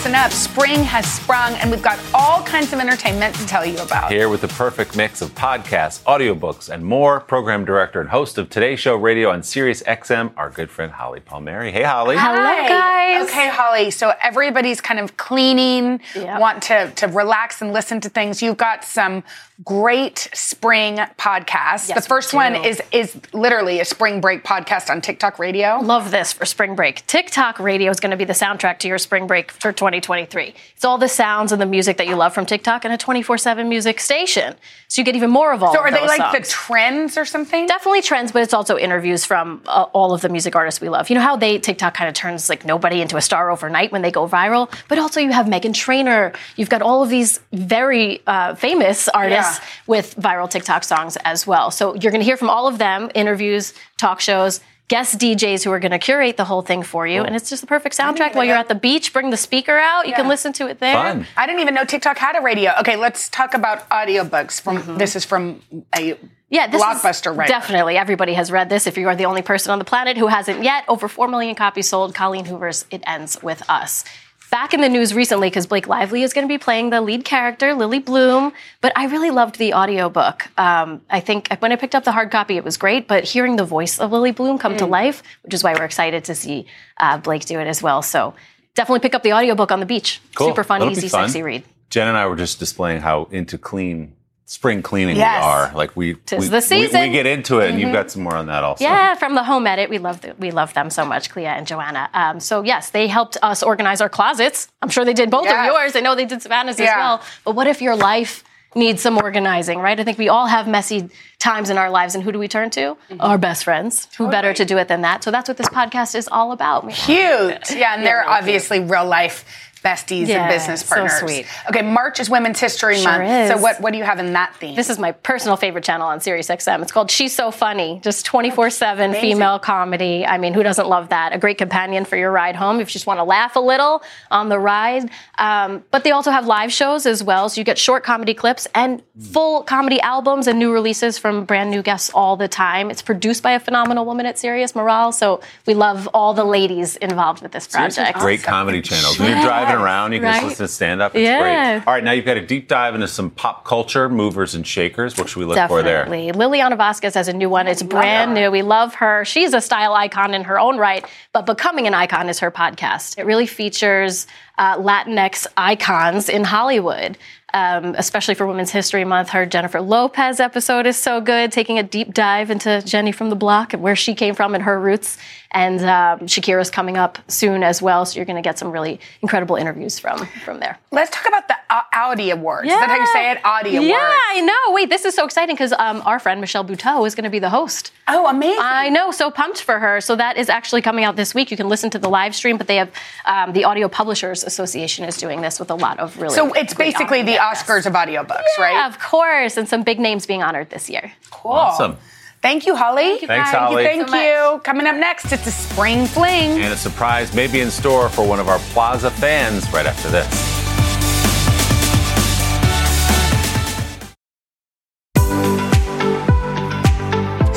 Listen 0.01 0.15
up. 0.15 0.33
Spring 0.33 0.83
has 0.83 1.05
sprung, 1.13 1.53
and 1.57 1.71
we've 1.71 1.83
got 1.83 1.99
all 2.15 2.43
kinds 2.43 2.73
of 2.73 2.79
entertainment 2.79 3.35
to 3.35 3.47
tell 3.47 3.67
you 3.67 3.77
about. 3.81 4.11
Here 4.11 4.31
with 4.31 4.41
the 4.41 4.49
perfect 4.49 4.97
mix 4.97 5.21
of 5.21 5.35
podcasts, 5.35 6.03
audiobooks, 6.05 6.71
and 6.71 6.83
more, 6.83 7.21
program 7.21 7.67
director 7.67 8.01
and 8.01 8.09
host 8.09 8.39
of 8.39 8.49
Today's 8.49 8.81
Show 8.81 8.97
Radio 8.97 9.29
on 9.29 9.43
Sirius 9.43 9.83
XM, 9.83 10.33
our 10.39 10.49
good 10.49 10.71
friend 10.71 10.91
Holly 10.91 11.21
Palmieri. 11.21 11.71
Hey, 11.71 11.83
Holly. 11.83 12.17
Hello, 12.19 12.35
guys. 12.35 13.29
Okay, 13.29 13.51
Holly. 13.51 13.91
So 13.91 14.15
everybody's 14.23 14.81
kind 14.81 15.01
of 15.01 15.19
cleaning, 15.19 16.01
want 16.17 16.63
to, 16.63 16.91
to 16.97 17.07
relax 17.09 17.61
and 17.61 17.75
listen 17.75 18.01
to 18.01 18.09
things. 18.09 18.41
You've 18.41 18.57
got 18.57 18.85
some 18.85 19.23
great 19.65 20.31
spring 20.33 20.97
podcasts. 21.19 21.89
Yes, 21.89 21.95
the 21.95 22.09
first 22.09 22.33
one 22.33 22.55
is 22.55 22.81
is 22.93 23.19
literally 23.33 23.81
a 23.81 23.85
spring 23.85 24.21
break 24.21 24.43
podcast 24.43 24.91
on 24.91 25.01
TikTok 25.01 25.39
Radio. 25.39 25.79
Love 25.83 26.11
this 26.11 26.33
for 26.33 26.47
spring 26.47 26.75
break. 26.75 27.07
TikTok 27.07 27.59
radio 27.59 27.91
is 27.91 28.01
going 28.01 28.11
to 28.11 28.17
be 28.17 28.25
the 28.25 28.33
soundtrack 28.33 28.79
to 28.79 28.89
your 28.89 28.99
spring 28.99 29.27
break 29.27 29.51
for 29.51 29.73
2023. 29.91 30.55
It's 30.77 30.85
all 30.85 30.99
the 30.99 31.09
sounds 31.09 31.51
and 31.53 31.61
the 31.61 31.67
music 31.67 31.97
that 31.97 32.07
you 32.07 32.15
love 32.15 32.33
from 32.33 32.47
TikTok 32.47 32.85
and 32.85 32.95
a 32.95 32.97
24 32.97 33.39
7 33.39 33.69
music 33.69 33.99
station. 34.01 34.55
So 34.89 35.01
you 35.01 35.05
get 35.05 35.17
even 35.17 35.31
more 35.31 35.53
of 35.53 35.63
all 35.63 35.73
So 35.75 35.81
are 35.81 35.91
they 35.91 36.07
like 36.07 36.33
the 36.33 36.47
trends 36.47 37.17
or 37.19 37.25
something? 37.25 37.67
Definitely 37.67 38.03
trends, 38.03 38.33
but 38.33 38.43
it's 38.43 38.55
also 38.55 38.77
interviews 38.79 39.25
from 39.25 39.63
uh, 39.67 39.87
all 39.93 40.13
of 40.13 40.21
the 40.21 40.29
music 40.29 40.55
artists 40.57 40.81
we 40.81 40.89
love. 40.89 41.11
You 41.11 41.17
know 41.17 41.21
how 41.21 41.37
they 41.37 41.59
TikTok 41.59 41.95
kind 41.95 42.09
of 42.09 42.15
turns 42.15 42.49
like 42.49 42.65
nobody 42.65 43.01
into 43.01 43.17
a 43.17 43.21
star 43.21 43.51
overnight 43.51 43.91
when 43.93 44.03
they 44.03 44.11
go 44.11 44.29
viral, 44.29 44.73
but 44.89 44.99
also 44.99 45.21
you 45.21 45.33
have 45.33 45.47
Meghan 45.47 45.75
Trainor. 45.75 46.33
You've 46.57 46.71
got 46.71 46.83
all 46.83 47.03
of 47.03 47.09
these 47.09 47.41
very 47.53 48.21
uh, 48.27 48.55
famous 48.55 49.09
artists 49.09 49.59
Yeah. 49.59 49.65
with 49.87 50.17
viral 50.17 50.49
TikTok 50.49 50.85
songs 50.85 51.17
as 51.25 51.47
well. 51.47 51.71
So 51.71 51.95
you're 51.95 52.13
going 52.13 52.21
to 52.21 52.25
hear 52.25 52.37
from 52.37 52.51
all 52.51 52.69
of 52.69 52.79
them, 52.79 53.11
interviews, 53.15 53.75
talk 53.99 54.21
shows. 54.21 54.61
Guest 54.91 55.19
DJs 55.19 55.63
who 55.63 55.71
are 55.71 55.79
going 55.79 55.93
to 55.93 56.01
curate 56.01 56.37
the 56.37 56.45
whole 56.45 56.63
thing 56.63 56.83
for 56.83 57.07
you, 57.07 57.23
and 57.23 57.37
it's 57.37 57.49
just 57.49 57.63
the 57.63 57.69
perfect 57.69 57.97
soundtrack. 57.97 58.35
While 58.35 58.45
you're 58.45 58.57
at 58.57 58.67
the 58.67 58.75
beach, 58.75 59.13
bring 59.13 59.31
the 59.31 59.37
speaker 59.37 59.79
out. 59.79 60.09
You 60.09 60.15
can 60.15 60.27
listen 60.27 60.53
to 60.55 60.67
it 60.67 60.81
there. 60.81 61.25
I 61.37 61.47
didn't 61.47 61.61
even 61.61 61.75
know 61.75 61.85
TikTok 61.85 62.19
had 62.19 62.37
a 62.37 62.43
radio. 62.43 62.73
Okay, 62.81 62.97
let's 62.97 63.29
talk 63.29 63.55
about 63.55 63.89
audiobooks. 63.91 64.61
From 64.61 64.99
this 64.99 65.15
is 65.15 65.25
from 65.25 65.63
a 65.95 66.17
Mm-hmm. 66.51 66.57
Yeah, 66.57 66.67
this 66.67 66.83
blockbuster 66.83 67.41
is 67.41 67.49
definitely 67.49 67.97
everybody 67.97 68.35
has 68.35 68.51
read 68.51 68.69
this. 68.69 68.89
If 68.89 68.99
you 68.99 69.07
are 69.07 69.15
the 69.15 69.27
only 69.27 69.43
person 69.43 69.71
on 69.71 69.79
the 69.79 69.85
planet 69.85 70.17
who 70.17 70.27
hasn't 70.27 70.65
yet, 70.65 70.85
over 70.89 71.07
four 71.07 71.29
million 71.29 71.55
copies 71.55 71.89
sold. 71.89 72.13
Colleen 72.13 72.45
Hoover's 72.45 72.87
"It 72.91 73.05
Ends 73.07 73.41
with 73.41 73.63
Us." 73.71 74.05
Back 74.51 74.75
in 74.75 74.81
the 74.81 74.89
news 74.89 75.15
recently 75.15 75.49
because 75.49 75.67
Blake 75.69 75.87
Lively 75.87 76.25
is 76.25 76.33
going 76.33 76.45
to 76.47 76.53
be 76.53 76.59
playing 76.59 76.91
the 76.91 77.01
lead 77.01 77.25
character, 77.25 77.73
Lily 77.73 78.01
Bloom. 78.01 78.53
But 78.81 78.93
I 78.97 79.07
really 79.07 79.31
loved 79.31 79.59
the 79.59 79.75
audiobook. 79.75 80.49
Um, 80.59 81.03
I 81.09 81.21
think 81.21 81.55
when 81.61 81.71
I 81.71 81.77
picked 81.77 81.95
up 81.95 82.03
the 82.03 82.11
hard 82.11 82.33
copy, 82.33 82.57
it 82.57 82.65
was 82.65 82.77
great. 82.77 83.07
But 83.07 83.23
hearing 83.25 83.55
the 83.57 83.65
voice 83.65 84.01
of 84.01 84.11
Lily 84.11 84.33
Bloom 84.33 84.59
come 84.59 84.77
to 84.79 84.85
Mm. 84.87 84.91
life, 84.91 85.23
which 85.43 85.55
is 85.55 85.63
why 85.63 85.75
we're 85.75 85.85
excited 85.85 86.25
to 86.25 86.35
see 86.35 86.67
uh, 86.99 87.19
Blake 87.19 87.45
do 87.45 87.61
it 87.61 87.69
as 87.69 87.81
well. 87.81 88.03
So 88.03 88.35
definitely 88.75 89.01
pick 89.01 89.15
up 89.15 89.23
the 89.23 89.33
audiobook 89.33 89.71
on 89.71 89.79
the 89.79 89.87
beach. 89.87 90.21
Cool. 90.35 90.49
Super 90.49 90.65
fun, 90.65 90.81
That'll 90.81 90.93
easy, 90.99 91.09
fun. 91.09 91.29
sexy 91.29 91.43
read. 91.45 91.63
Jen 91.89 92.09
and 92.09 92.17
I 92.17 92.27
were 92.27 92.37
just 92.37 92.59
displaying 92.59 93.03
how 93.03 93.29
into 93.31 93.57
clean 93.57 94.15
spring 94.51 94.83
cleaning 94.83 95.17
Yes. 95.17 95.45
we 95.45 95.47
are. 95.49 95.73
Like 95.77 95.97
we, 95.97 96.15
Tis 96.15 96.41
we, 96.41 96.49
the 96.49 96.61
season. 96.61 97.03
We, 97.03 97.11
get 97.11 97.25
into 97.25 97.61
it, 97.61 97.71
and 97.71 97.79
you've 97.81 97.91
Mhm. 97.91 97.93
got 97.93 98.11
some 98.11 98.23
more 98.25 98.35
on 98.35 98.47
that 98.47 98.65
also. 98.65 98.83
Yeah, 98.83 99.15
from 99.15 99.37
the 99.37 99.45
home 99.45 99.65
edit, 99.65 99.89
we 99.89 99.99
love 99.99 100.23
the, 100.23 100.35
we 100.41 100.51
love 100.51 100.75
them 100.75 100.91
so 100.91 101.05
much, 101.05 101.31
Clea 101.31 101.47
and 101.47 101.69
Joanna. 101.69 102.11
Um, 102.13 102.41
so 102.41 102.63
yes, 102.65 102.91
they 102.91 103.07
helped 103.07 103.37
us 103.43 103.63
organize 103.63 104.01
our 104.01 104.09
closets. 104.09 104.67
I'm 104.83 104.89
sure 104.89 105.05
they 105.05 105.15
did 105.15 105.31
both 105.31 105.45
Yes. 105.45 105.57
of 105.69 105.73
yours. 105.73 105.95
I 105.95 106.01
know 106.01 106.17
they 106.17 106.25
did 106.25 106.43
Savannah's 106.43 106.81
as 106.81 106.89
well. 106.89 107.23
But 107.45 107.53
what 107.55 107.69
if 107.69 107.81
your 107.81 107.95
life 107.95 108.43
needs 108.75 109.03
some 109.03 109.19
organizing, 109.19 109.79
right? 109.79 109.99
I 110.01 110.03
think 110.05 110.19
we 110.19 110.29
all 110.29 110.47
have 110.47 110.67
messy 110.67 111.11
times 111.39 111.71
in 111.71 111.79
our 111.79 111.89
lives, 111.91 112.17
and 112.17 112.23
who 112.25 112.33
do 112.33 112.39
we 112.41 112.49
turn 112.49 112.71
to? 112.71 112.81
Mm-hmm. 112.81 113.21
Our 113.21 113.39
best 113.39 113.63
friends. 113.65 114.09
Who 114.19 114.29
better 114.31 114.53
to 114.53 114.65
do 114.65 114.79
it 114.79 114.89
than 114.89 115.03
that? 115.03 115.23
So 115.25 115.31
that's 115.31 115.49
what 115.49 115.59
this 115.59 115.69
podcast 115.69 116.15
is 116.17 116.29
all 116.29 116.51
about. 116.53 116.89
Cute. 116.91 117.71
Yeah, 117.71 117.95
and 117.95 118.05
they're 118.05 118.29
obviously 118.29 118.81
real 118.81 119.07
life 119.07 119.45
besties 119.83 120.27
Yeah, 120.27 120.43
and 120.45 120.51
business 120.51 120.83
partners. 120.83 121.13
so 121.13 121.19
partners. 121.21 121.47
sweet. 121.47 121.47
Okay, 121.69 121.83
March 121.83 122.21
is 122.21 122.29
Women's 122.31 122.61
History 122.61 122.97
Sure 122.99 123.19
Month. 123.19 123.49
So 123.49 123.59
what 123.59 123.81
what 123.81 123.93
do 123.93 123.99
you 123.99 124.05
have 124.05 124.19
in 124.19 124.33
that 124.35 124.55
theme? 124.57 124.75
This 124.77 124.91
is 124.91 124.99
my 124.99 125.13
personal 125.13 125.57
favorite 125.57 125.85
channel 125.85 126.07
on 126.07 126.21
Sirius 126.21 126.49
XM. 126.49 126.83
It's 126.83 126.93
called 126.93 127.11
She's 127.11 127.35
So 127.35 127.51
Funny, 127.51 128.01
just 128.03 128.25
24 128.27 128.71
7 128.71 129.15
female 129.15 129.59
comedy. 129.59 130.25
I 130.27 130.39
mean, 130.39 130.55
who 130.55 130.63
doesn't 130.63 130.89
love 130.89 131.09
that? 131.11 131.33
A 131.35 131.39
great 131.39 131.59
companion 131.59 132.05
for 132.05 132.17
your 132.17 132.31
ride 132.31 132.57
home 132.57 132.81
if 132.81 132.89
you 132.89 132.93
just 132.93 133.07
want 133.07 133.19
to 133.19 133.25
laugh 133.25 133.57
a 133.57 133.61
little 133.61 134.03
on 134.31 134.49
the 134.49 134.59
ride. 134.59 135.11
Um, 135.39 135.85
but 135.91 136.05
they 136.05 136.11
also 136.11 136.31
have 136.31 136.47
live 136.47 136.73
shows 136.73 137.07
as 137.07 137.23
well. 137.23 137.49
So 137.49 137.61
you 137.61 137.65
get 137.65 137.79
short 137.79 138.05
comedy 138.05 138.35
clips 138.35 138.67
and 138.75 139.03
full 139.33 139.63
comedy 139.63 140.01
albums 140.01 140.47
and 140.47 140.59
new 140.59 140.73
releases 140.73 141.19
from 141.19 141.45
brand 141.45 141.71
new 141.71 141.83
guests 141.83 142.11
all 142.15 142.37
the 142.37 142.49
time. 142.49 142.91
It's 142.91 143.03
produced 143.03 143.43
by 143.43 143.53
a 143.53 143.61
phenomenal 143.61 144.05
woman 144.05 144.27
at 144.27 144.39
Sirius, 144.39 144.75
Morale. 144.75 145.13
So 145.13 145.41
we 145.67 145.75
love 145.75 146.09
all 146.15 146.35
the 146.35 146.45
ladies 146.45 146.97
involved 146.97 147.43
with 147.43 147.53
this 147.53 147.67
project. 147.67 148.19
Great 148.19 148.43
comedy 148.43 148.83
channels. 148.83 149.19
When 149.19 149.31
you're 149.31 149.43
driving 149.43 149.70
around, 149.75 150.13
you 150.13 150.21
can 150.21 150.33
just 150.33 150.45
listen 150.45 150.67
to 150.67 150.73
stand 150.73 151.03
up. 151.03 151.15
It's 151.15 151.23
Yeah. 151.23 151.41
great. 151.79 151.87
All 151.87 151.95
right, 151.95 152.05
now 152.05 152.13
you've 152.13 152.25
got 152.25 152.37
a 152.37 152.47
deep 152.47 152.69
dive 152.69 152.95
into 152.95 153.09
some 153.09 153.31
pop 153.31 153.65
culture, 153.65 154.09
movers 154.09 154.55
and 154.55 154.67
shakers. 154.67 155.17
What 155.17 155.29
should 155.29 155.41
we 155.41 155.45
look 155.47 155.59
for 155.69 155.83
there? 155.83 156.05
Definitely. 156.05 156.33
Lilliana 156.33 156.77
Vazquez 156.77 157.15
has 157.15 157.29
a 157.29 157.33
new 157.33 157.49
one. 157.49 157.67
It's 157.67 157.83
brand 157.83 158.35
new. 158.35 158.51
We 158.51 158.63
love 158.63 158.95
her. 158.97 159.25
She's 159.25 159.55
a 159.55 159.61
style 159.61 159.95
icon 159.95 160.35
in 160.35 160.45
her 160.45 160.59
own 160.59 160.79
right, 160.79 161.05
but 161.33 161.47
becoming 161.47 161.87
an 161.87 161.95
icon 161.95 162.29
is 162.29 162.39
her 162.41 162.51
podcast. 162.51 163.19
It 163.19 163.27
really 163.27 163.47
features 163.47 164.27
uh, 164.59 164.77
Latinx 164.79 165.47
icons 165.57 166.29
in 166.29 166.45
Hollywood. 166.45 167.17
Um, 167.53 167.97
especially 167.99 168.35
for 168.37 168.47
Women's 168.47 168.71
History 168.71 169.05
Month, 169.05 169.31
her 169.31 169.45
Jennifer 169.45 169.81
Lopez 169.81 170.39
episode 170.39 170.87
is 170.87 170.97
so 170.97 171.21
good, 171.21 171.51
taking 171.51 171.81
a 171.81 171.83
deep 171.83 172.15
dive 172.15 172.49
into 172.49 172.81
Jenny 172.83 173.11
from 173.11 173.29
the 173.29 173.35
block 173.35 173.73
and 173.75 173.83
where 173.83 173.97
she 173.97 174.15
came 174.15 174.37
from 174.37 174.55
and 174.55 174.63
her 174.63 174.79
roots. 174.79 175.19
And 175.53 175.81
um, 175.81 176.21
Shakira's 176.29 176.71
coming 176.71 176.97
up 176.97 177.19
soon 177.27 177.65
as 177.65 177.83
well, 177.83 178.05
so 178.07 178.17
you're 178.17 178.25
going 178.25 178.37
to 178.37 178.43
get 178.43 178.57
some 178.57 178.71
really 178.71 179.01
incredible 179.21 179.57
interviews 179.57 179.99
from 179.99 180.25
from 180.45 180.61
there. 180.61 180.79
Let's 180.93 181.11
talk 181.11 181.27
about 181.27 181.49
the 181.49 181.57
uh, 181.69 181.83
Audie 181.93 182.31
Awards. 182.31 182.69
Is 182.69 182.75
that 182.79 182.89
how 182.89 182.97
you 182.97 183.07
say 183.07 183.33
it? 183.33 183.39
Audie 183.45 183.77
Awards. 183.77 183.89
Yeah, 183.89 183.99
I 184.29 184.41
know. 184.43 184.75
Wait, 184.75 184.91
this 184.91 185.05
is 185.05 185.15
so 185.15 185.25
exciting 185.25 185.57
because 185.57 185.73
um, 185.73 186.03
our 186.05 186.21
friend 186.21 186.41
Michelle 186.41 186.65
Buteau 186.65 187.05
is 187.05 187.17
going 187.17 187.25
to 187.25 187.31
be 187.31 187.41
the 187.41 187.51
host. 187.51 187.93
Oh, 188.07 188.29
amazing! 188.29 188.59
I 188.61 188.91
know. 188.91 189.11
So 189.11 189.31
pumped 189.31 189.61
for 189.63 189.79
her. 189.81 190.01
So 190.01 190.15
that 190.17 190.37
is 190.37 190.49
actually 190.49 190.83
coming 190.83 191.05
out 191.05 191.17
this 191.17 191.35
week. 191.35 191.51
You 191.51 191.57
can 191.57 191.69
listen 191.69 191.91
to 191.91 191.99
the 191.99 192.09
live 192.09 192.37
stream, 192.37 192.57
but 192.57 192.69
they 192.69 192.77
have 192.77 192.91
um, 193.25 193.53
the 193.53 193.65
Audio 193.65 193.89
Publishers 193.89 194.45
Association 194.45 195.05
is 195.05 195.17
doing 195.17 195.41
this 195.41 195.59
with 195.59 195.71
a 195.71 195.75
lot 195.75 195.99
of 195.99 196.17
really. 196.21 196.35
So 196.35 196.53
it's 196.53 196.75
great 196.75 196.91
basically 196.93 197.23
the 197.23 197.37
Oscars 197.37 197.87
of 197.87 197.95
audiobooks, 197.95 198.43
Yeah, 198.59 198.65
right? 198.65 198.87
of 198.89 198.99
course, 199.01 199.57
and 199.57 199.69
some 199.69 199.83
big 199.83 199.99
names 199.99 200.27
being 200.27 200.43
honored 200.43 200.71
this 200.71 200.89
year. 200.89 201.13
Cool. 201.31 201.53
Awesome. 201.53 201.97
Thank 202.43 202.67
you, 202.67 202.75
Holly. 202.75 203.03
Thank 203.03 203.23
you, 203.23 203.29
Thanks, 203.29 203.53
guys. 203.53 203.59
Holly. 203.59 203.85
Thank 203.85 204.11
you. 204.11 204.61
Coming 204.65 204.87
up 204.87 204.97
next, 204.97 205.31
it's 205.31 205.47
a 205.47 205.51
spring 205.51 206.07
fling. 206.07 206.59
And 206.61 206.73
a 206.73 206.77
surprise 206.77 207.35
may 207.35 207.47
be 207.47 207.61
in 207.61 207.71
store 207.71 208.09
for 208.09 208.27
one 208.27 208.41
of 208.41 208.49
our 208.49 208.59
Plaza 208.71 209.11
fans 209.11 209.71
right 209.73 209.85
after 209.85 210.09
this. 210.09 210.27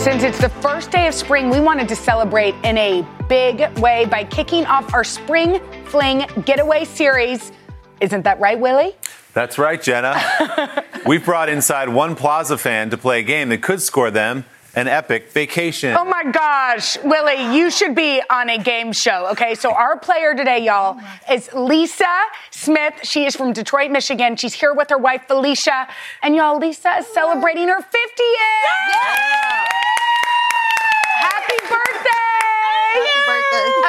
Since 0.04 0.24
it's 0.24 0.42
the 0.42 0.50
first 0.62 0.92
day 0.92 1.08
of 1.08 1.14
spring, 1.14 1.50
we 1.50 1.62
wanted 1.62 1.88
to 1.88 1.96
celebrate 1.96 2.54
in 2.66 2.78
a 2.78 3.08
big 3.30 3.62
way 3.80 4.04
by 4.06 4.26
kicking 4.26 4.66
off 4.66 4.94
our 4.94 5.06
Spring 5.06 5.62
Fling 5.86 6.26
Getaway 6.46 6.84
series. 6.84 7.54
Isn't 8.02 8.24
that 8.24 8.38
right, 8.42 8.60
Willie? 8.60 8.92
That's 9.34 9.58
right, 9.58 9.82
Jenna. 9.82 10.22
We've 11.06 11.24
brought 11.24 11.48
inside 11.48 11.88
one 11.88 12.18
Plaza 12.18 12.58
fan 12.58 12.90
to 12.90 12.98
play 12.98 13.22
a 13.22 13.24
game 13.24 13.48
that 13.50 13.64
could 13.64 13.82
score 13.82 14.12
them 14.12 14.44
an 14.76 14.88
epic 14.88 15.30
vacation. 15.32 15.96
Oh 15.98 16.06
my 16.06 16.24
gosh, 16.32 16.98
Willie, 17.04 17.56
you 17.56 17.70
should 17.70 17.96
be 17.96 18.22
on 18.30 18.50
a 18.50 18.58
game 18.58 18.92
show. 18.92 19.28
Okay, 19.32 19.56
so 19.56 19.74
our 19.74 19.98
player 19.98 20.34
today, 20.34 20.66
y'all, 20.66 21.00
is 21.32 21.52
Lisa 21.54 22.06
Smith. 22.52 22.94
She 23.04 23.26
is 23.26 23.36
from 23.36 23.54
Detroit, 23.54 23.92
Michigan. 23.92 24.36
She's 24.36 24.54
here 24.54 24.74
with 24.74 24.90
her 24.90 24.98
wife, 24.98 25.24
Felicia. 25.28 25.88
And 26.22 26.36
y'all, 26.36 26.58
Lisa 26.58 26.98
is 27.00 27.08
celebrating 27.08 27.68
her 27.68 27.80
50th. 27.80 27.90
Happy 31.20 31.58
birthday! 31.70 33.23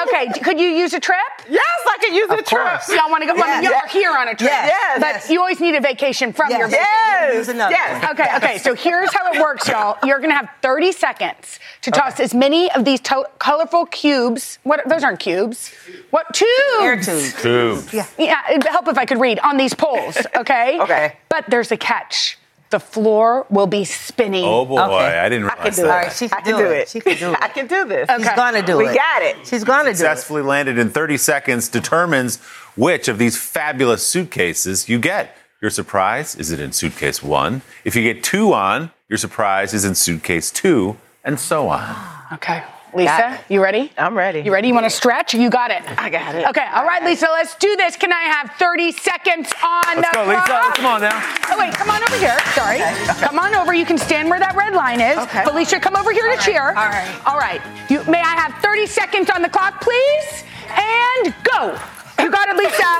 Okay, 0.06 0.40
could 0.40 0.58
you 0.60 0.68
use 0.68 0.92
a 0.94 1.00
trip? 1.00 1.18
Yes, 1.48 1.62
I 1.88 1.98
can 2.00 2.14
use 2.14 2.30
a 2.30 2.42
trip. 2.42 2.80
Y'all 2.98 3.10
want 3.10 3.22
to 3.22 3.26
go? 3.26 3.34
Yes. 3.34 3.64
Y'all 3.64 3.74
are 3.74 3.88
here 3.88 4.10
on 4.16 4.28
a 4.28 4.34
trip. 4.34 4.50
Yes. 4.50 4.68
Yes. 4.70 5.00
But 5.00 5.06
Yes. 5.14 5.30
you 5.30 5.40
always 5.40 5.60
need 5.60 5.74
a 5.74 5.80
vacation 5.80 6.32
from 6.32 6.50
Yes. 6.50 6.58
your 6.58 6.68
vacation. 6.68 6.86
Yes. 7.10 7.34
Use 7.34 7.48
another 7.48 7.72
Yes. 7.72 8.10
Okay, 8.10 8.28
okay. 8.36 8.58
So 8.58 8.74
here's 8.74 9.12
how 9.14 9.32
it 9.32 9.40
works, 9.40 9.68
y'all. 9.68 9.96
You're 10.04 10.18
going 10.18 10.30
to 10.30 10.36
have 10.36 10.48
30 10.62 10.92
seconds 10.92 11.58
to 11.82 11.90
toss 11.90 12.20
as 12.20 12.34
many 12.34 12.70
of 12.72 12.84
these 12.84 13.00
to- 13.00 13.28
colorful 13.38 13.86
cubes. 13.86 14.58
What? 14.62 14.86
Those 14.88 15.04
aren't 15.04 15.20
cubes. 15.20 15.72
What? 16.10 16.32
Tubes. 16.34 16.50
Air 16.80 16.96
tubes. 17.00 17.42
Tube. 17.42 17.84
Yeah. 17.92 18.06
Yeah. 18.18 18.40
It'd 18.50 18.64
help 18.64 18.88
if 18.88 18.98
I 18.98 19.04
could 19.04 19.20
read 19.20 19.38
on 19.40 19.56
these 19.56 19.74
poles. 19.74 20.16
Okay. 20.36 20.78
Okay. 20.84 21.16
But 21.28 21.44
there's 21.48 21.72
a 21.72 21.76
catch. 21.76 22.38
The 22.74 22.80
floor 22.80 23.46
will 23.50 23.68
be 23.68 23.84
spinning. 23.84 24.42
Oh 24.44 24.64
boy, 24.64 24.80
Okay. 24.82 25.18
I 25.20 25.28
didn't 25.28 25.46
I 25.46 25.54
can 25.54 25.58
realize 25.62 25.76
do 25.76 25.82
that. 25.82 25.86
it. 25.86 25.90
All 25.92 25.96
right, 26.02 26.12
she 26.12 26.28
can, 26.28 26.44
do, 26.44 26.66
it. 26.72 26.88
She 26.88 26.98
can 27.00 27.16
do 27.18 27.30
it. 27.32 27.38
I 27.40 27.46
can 27.46 27.66
do 27.68 27.84
this. 27.84 28.10
She's 28.10 28.28
gonna 28.34 28.62
do 28.66 28.78
We 28.78 28.86
it. 28.86 28.88
We 28.90 28.94
got 28.96 29.22
it. 29.22 29.36
She's 29.46 29.62
gonna 29.62 29.84
do 29.84 29.90
it. 29.90 29.96
Successfully 29.96 30.42
landed 30.42 30.76
in 30.76 30.90
30 30.90 31.16
seconds 31.18 31.68
determines 31.68 32.40
which 32.74 33.06
of 33.06 33.18
these 33.18 33.36
fabulous 33.40 34.04
suitcases 34.04 34.88
you 34.88 34.98
get. 34.98 35.36
Your 35.62 35.70
surprise 35.70 36.34
is 36.34 36.50
it 36.50 36.58
in 36.58 36.72
suitcase 36.72 37.22
one. 37.22 37.62
If 37.84 37.94
you 37.94 38.02
get 38.02 38.24
two 38.24 38.52
on, 38.52 38.90
your 39.08 39.18
surprise 39.18 39.72
is 39.72 39.84
in 39.84 39.94
suitcase 39.94 40.50
two, 40.50 40.96
and 41.22 41.38
so 41.38 41.68
on. 41.68 41.94
Okay. 42.32 42.64
Lisa, 42.94 43.40
you 43.48 43.60
ready? 43.62 43.90
I'm 43.98 44.16
ready. 44.16 44.40
You 44.40 44.52
ready? 44.52 44.68
You 44.68 44.74
want 44.74 44.84
to 44.86 44.90
stretch? 44.90 45.34
You 45.34 45.50
got 45.50 45.70
it. 45.70 45.82
I 45.98 46.08
got 46.08 46.34
it. 46.34 46.46
Okay, 46.48 46.66
all 46.72 46.84
right, 46.86 47.02
Lisa, 47.02 47.26
let's 47.32 47.54
do 47.56 47.74
this. 47.76 47.96
Can 47.96 48.12
I 48.12 48.22
have 48.22 48.52
30 48.52 48.92
seconds 48.92 49.52
on 49.64 49.96
Let's 49.96 50.10
the 50.10 50.14
go, 50.14 50.28
Lisa. 50.28 50.42
clock? 50.46 50.74
Come 50.76 50.86
on 50.86 51.00
now. 51.00 51.20
Oh, 51.50 51.56
wait, 51.58 51.74
come 51.74 51.90
on 51.90 52.02
over 52.02 52.16
here. 52.18 52.38
Sorry. 52.54 52.78
Come 53.18 53.38
on 53.38 53.54
over. 53.54 53.74
You 53.74 53.84
can 53.84 53.98
stand 53.98 54.30
where 54.30 54.38
that 54.38 54.54
red 54.54 54.74
line 54.74 55.00
is. 55.00 55.18
Okay. 55.18 55.42
Felicia, 55.44 55.80
come 55.80 55.96
over 55.96 56.12
here 56.12 56.30
to 56.30 56.40
cheer. 56.40 56.68
All 56.68 56.88
right. 56.88 57.20
All 57.26 57.38
right. 57.38 57.60
You, 57.90 58.04
may 58.04 58.20
I 58.20 58.34
have 58.38 58.54
30 58.62 58.86
seconds 58.86 59.28
on 59.28 59.42
the 59.42 59.48
clock, 59.48 59.80
please? 59.80 60.44
And 60.70 61.34
go. 61.42 61.76
You 62.22 62.30
got 62.30 62.48
it, 62.48 62.56
Lisa. 62.56 62.90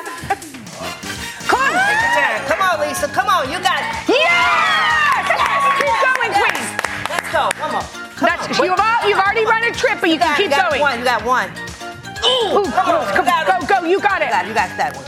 Come 1.47 1.63
on. 1.63 2.47
Come 2.51 2.61
on, 2.61 2.81
Lisa. 2.81 3.07
Come 3.09 3.29
on. 3.29 3.47
You 3.47 3.63
got 3.63 3.79
it. 3.79 4.09
Yes! 4.09 5.23
Yes! 5.31 5.63
Keep 5.79 5.97
going, 6.03 6.33
queen. 6.35 6.67
Let's 7.09 7.31
go. 7.31 7.49
Come 7.63 7.77
on. 7.77 8.04
Come 8.17 8.29
That's, 8.31 8.47
on. 8.61 8.65
you've, 8.67 8.79
all, 8.79 9.09
you've 9.09 9.19
already 9.19 9.45
run 9.45 9.65
a 9.65 9.73
trip, 9.75 9.99
but 10.01 10.09
you, 10.09 10.19
can 10.19 10.29
got, 10.31 10.37
keep 10.39 10.51
you 10.51 10.57
got 10.57 10.71
going. 10.71 10.81
one. 10.81 10.99
You 11.01 11.05
got 11.05 11.25
one. 11.25 11.51
Ooh, 11.51 12.57
oh, 12.57 12.63
Come 12.71 12.89
on. 12.95 13.07
come, 13.11 13.25
you 13.27 13.31
got 13.31 13.47
go, 13.47 13.57
it. 13.59 13.67
go, 13.69 13.85
you 13.85 14.01
got 14.01 14.23
it. 14.23 14.27
You 14.27 14.31
got, 14.31 14.47
you 14.47 14.55
got 14.55 14.71
that 14.79 14.95
one. 14.95 15.05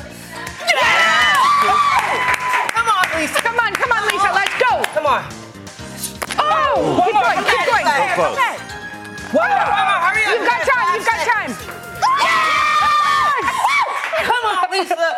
Come 2.75 2.89
on, 2.91 3.07
Lisa. 3.15 3.39
Come 3.41 3.59
on, 3.63 3.73
come 3.79 3.93
on, 3.95 4.03
Lisa, 4.11 4.27
let's 4.35 4.51
go. 4.59 4.83
Come 4.93 5.07
on. 5.07 5.23
Oh, 6.37 6.99
keep 7.07 7.15
going, 7.15 7.39
keep 7.47 7.63
going. 7.71 7.87
So 7.87 7.95
close. 8.19 8.37
One. 9.33 9.49
Come 9.49 9.87
on, 9.87 10.03
hurry 10.03 10.27
up. 10.27 10.35
You've 10.35 10.47
got 10.51 10.61
time, 10.67 10.99
you've 10.99 11.07
got 11.07 11.23
time. 11.25 11.55
Come 14.27 14.45
on, 14.51 14.67
Lisa. 14.75 14.99
Oh. 14.99 15.15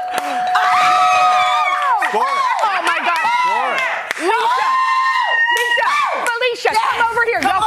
Score. 2.12 2.22
Oh 2.22 2.78
my 2.84 2.99
God. 3.01 3.24
Score. 3.43 3.74
Lisa, 4.22 4.70
Lisa, 5.57 5.89
Felicia, 6.24 6.70
come 6.76 7.01
over 7.11 7.24
here. 7.24 7.41
Y'all 7.43 7.61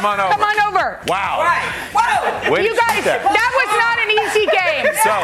come 0.00 0.20
over 0.20 0.20
here. 0.20 0.20
Come 0.20 0.20
on 0.20 0.20
over. 0.20 0.32
Come 0.32 0.42
on 0.42 0.58
over. 0.74 1.00
Wow. 1.06 1.44
Whoa. 1.92 2.50
Way 2.50 2.64
You 2.64 2.76
guys, 2.76 3.04
that. 3.04 3.22
that 3.22 3.52
was 3.54 3.70
not 3.78 3.96
an 4.00 4.10
easy 4.10 4.46
game. 4.46 4.86
So 5.00 5.16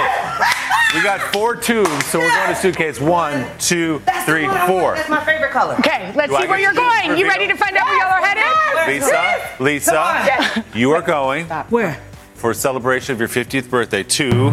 we 0.97 1.03
got 1.03 1.21
four 1.35 1.55
tubes, 1.55 2.07
so 2.07 2.19
we're 2.19 2.31
going 2.31 2.49
to 2.49 2.55
suitcase 2.55 2.99
one, 2.99 3.47
two, 3.59 4.01
three, 4.25 4.47
four. 4.67 4.95
That's 4.95 5.11
my 5.11 5.23
favorite 5.23 5.51
color. 5.51 5.75
Okay, 5.81 6.13
let's 6.15 6.31
Do 6.31 6.37
I 6.37 6.43
see 6.43 6.49
where 6.49 6.59
you're 6.59 6.71
to 6.71 6.77
going. 6.77 7.19
You 7.19 7.29
ready 7.29 7.47
to 7.47 7.55
find 7.57 7.77
out 7.77 7.85
where 7.87 7.99
y'all 7.99 8.11
are 8.11 8.25
headed? 8.25 8.95
Lisa, 8.95 9.63
Lisa, 9.63 10.65
you 10.75 10.93
are 10.93 11.03
going 11.03 11.47
Where? 11.69 12.01
for 12.35 12.53
a 12.53 12.55
celebration 12.55 13.13
of 13.13 13.19
your 13.19 13.29
50th 13.29 13.69
birthday 13.69 14.03
to 14.05 14.51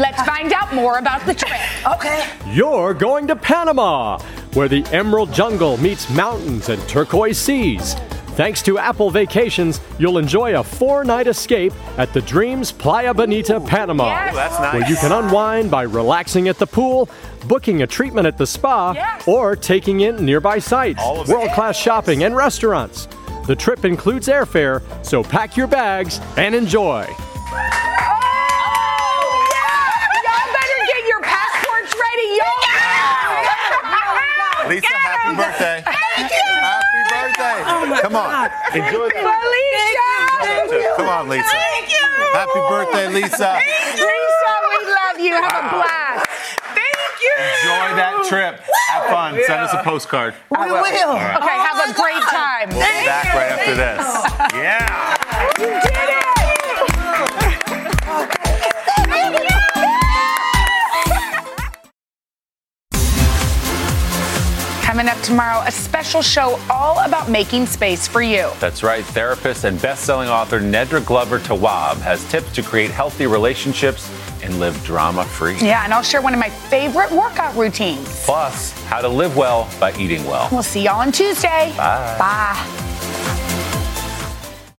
Let's 0.00 0.22
find 0.22 0.52
out 0.52 0.74
more 0.74 0.96
about 0.98 1.24
the 1.26 1.34
trip. 1.34 1.60
Okay. 1.94 2.26
You're 2.46 2.94
going 2.94 3.26
to 3.26 3.36
Panama, 3.36 4.18
where 4.54 4.66
the 4.68 4.82
emerald 4.92 5.32
jungle 5.32 5.76
meets 5.76 6.08
mountains 6.10 6.68
and 6.70 6.80
turquoise 6.88 7.36
seas. 7.38 7.94
Thanks 8.36 8.62
to 8.62 8.78
Apple 8.78 9.10
Vacations, 9.10 9.78
you'll 9.98 10.16
enjoy 10.16 10.58
a 10.58 10.64
four 10.64 11.04
night 11.04 11.26
escape 11.26 11.74
at 11.98 12.14
the 12.14 12.22
Dreams 12.22 12.72
Playa 12.72 13.12
Bonita, 13.12 13.60
Panama. 13.60 14.06
Yes. 14.06 14.32
Ooh, 14.32 14.36
that's 14.36 14.58
nice. 14.60 14.72
Where 14.74 14.88
you 14.88 14.96
can 14.96 15.12
unwind 15.12 15.70
by 15.70 15.82
relaxing 15.82 16.48
at 16.48 16.56
the 16.58 16.66
pool, 16.66 17.10
booking 17.46 17.82
a 17.82 17.86
treatment 17.86 18.26
at 18.26 18.38
the 18.38 18.46
spa, 18.46 18.92
Yes. 18.92 19.24
or 19.28 19.54
taking 19.54 20.00
in 20.00 20.24
nearby 20.24 20.58
sites, 20.60 21.00
All 21.02 21.20
of 21.20 21.28
it. 21.28 21.32
world 21.32 21.50
class 21.50 21.76
shopping, 21.76 22.22
and 22.24 22.34
restaurants. 22.34 23.06
The 23.46 23.56
trip 23.56 23.84
includes 23.84 24.28
airfare, 24.28 24.80
so 25.04 25.22
pack 25.22 25.56
your 25.58 25.66
bags 25.66 26.20
and 26.38 26.54
enjoy. 26.54 27.06
Lisa, 34.70 34.86
happy 34.86 35.34
birthday. 35.34 35.82
Thank 35.82 36.30
you. 36.30 36.46
Happy 36.62 37.02
birthday. 37.10 37.58
Oh 37.66 37.86
my 37.90 38.00
Come 38.02 38.14
on. 38.14 38.30
God. 38.30 38.50
Enjoy 38.70 39.08
the 39.10 39.18
Felicia. 39.18 40.94
Come 40.96 41.08
on, 41.08 41.28
Lisa. 41.28 41.42
Thank 41.50 41.90
you. 41.90 42.06
Happy 42.30 42.60
birthday, 42.70 43.08
Lisa. 43.10 43.58
Lisa, 43.58 44.52
we 44.70 44.76
love 44.86 45.18
you. 45.18 45.34
Have 45.34 45.58
a 45.58 45.74
blast. 45.74 46.30
Thank 46.70 47.18
you. 47.18 47.34
Enjoy 47.34 47.98
that 47.98 48.24
trip. 48.28 48.62
Have 48.86 49.10
fun. 49.10 49.34
Send 49.44 49.60
us 49.60 49.74
a 49.74 49.82
postcard. 49.82 50.34
We 50.50 50.56
will. 50.70 51.18
Okay, 51.18 51.58
have 51.58 51.74
Oh 51.74 51.84
a 51.84 51.88
my 51.90 51.98
great 51.98 52.22
God. 52.22 52.30
time. 52.30 52.68
Back 52.70 53.34
right 53.34 53.50
after 53.50 53.74
this. 53.74 54.06
Yeah. 54.54 55.89
Coming 64.90 65.06
up 65.06 65.20
tomorrow, 65.20 65.62
a 65.68 65.70
special 65.70 66.20
show 66.20 66.58
all 66.68 66.98
about 67.04 67.30
making 67.30 67.66
space 67.66 68.08
for 68.08 68.22
you. 68.22 68.50
That's 68.58 68.82
right. 68.82 69.04
Therapist 69.04 69.62
and 69.62 69.80
best-selling 69.80 70.28
author 70.28 70.58
Nedra 70.58 71.06
Glover 71.06 71.38
Tawwab 71.38 71.98
has 71.98 72.28
tips 72.28 72.52
to 72.56 72.62
create 72.64 72.90
healthy 72.90 73.28
relationships 73.28 74.10
and 74.42 74.58
live 74.58 74.82
drama-free. 74.82 75.58
Yeah, 75.58 75.84
and 75.84 75.94
I'll 75.94 76.02
share 76.02 76.20
one 76.20 76.34
of 76.34 76.40
my 76.40 76.50
favorite 76.50 77.12
workout 77.12 77.54
routines. 77.54 78.24
Plus, 78.24 78.72
how 78.86 79.00
to 79.00 79.08
live 79.08 79.36
well 79.36 79.70
by 79.78 79.94
eating 79.96 80.24
well. 80.24 80.48
We'll 80.50 80.64
see 80.64 80.82
y'all 80.82 80.98
on 80.98 81.12
Tuesday. 81.12 81.72
Bye. 81.76 82.16
Bye. 82.18 83.46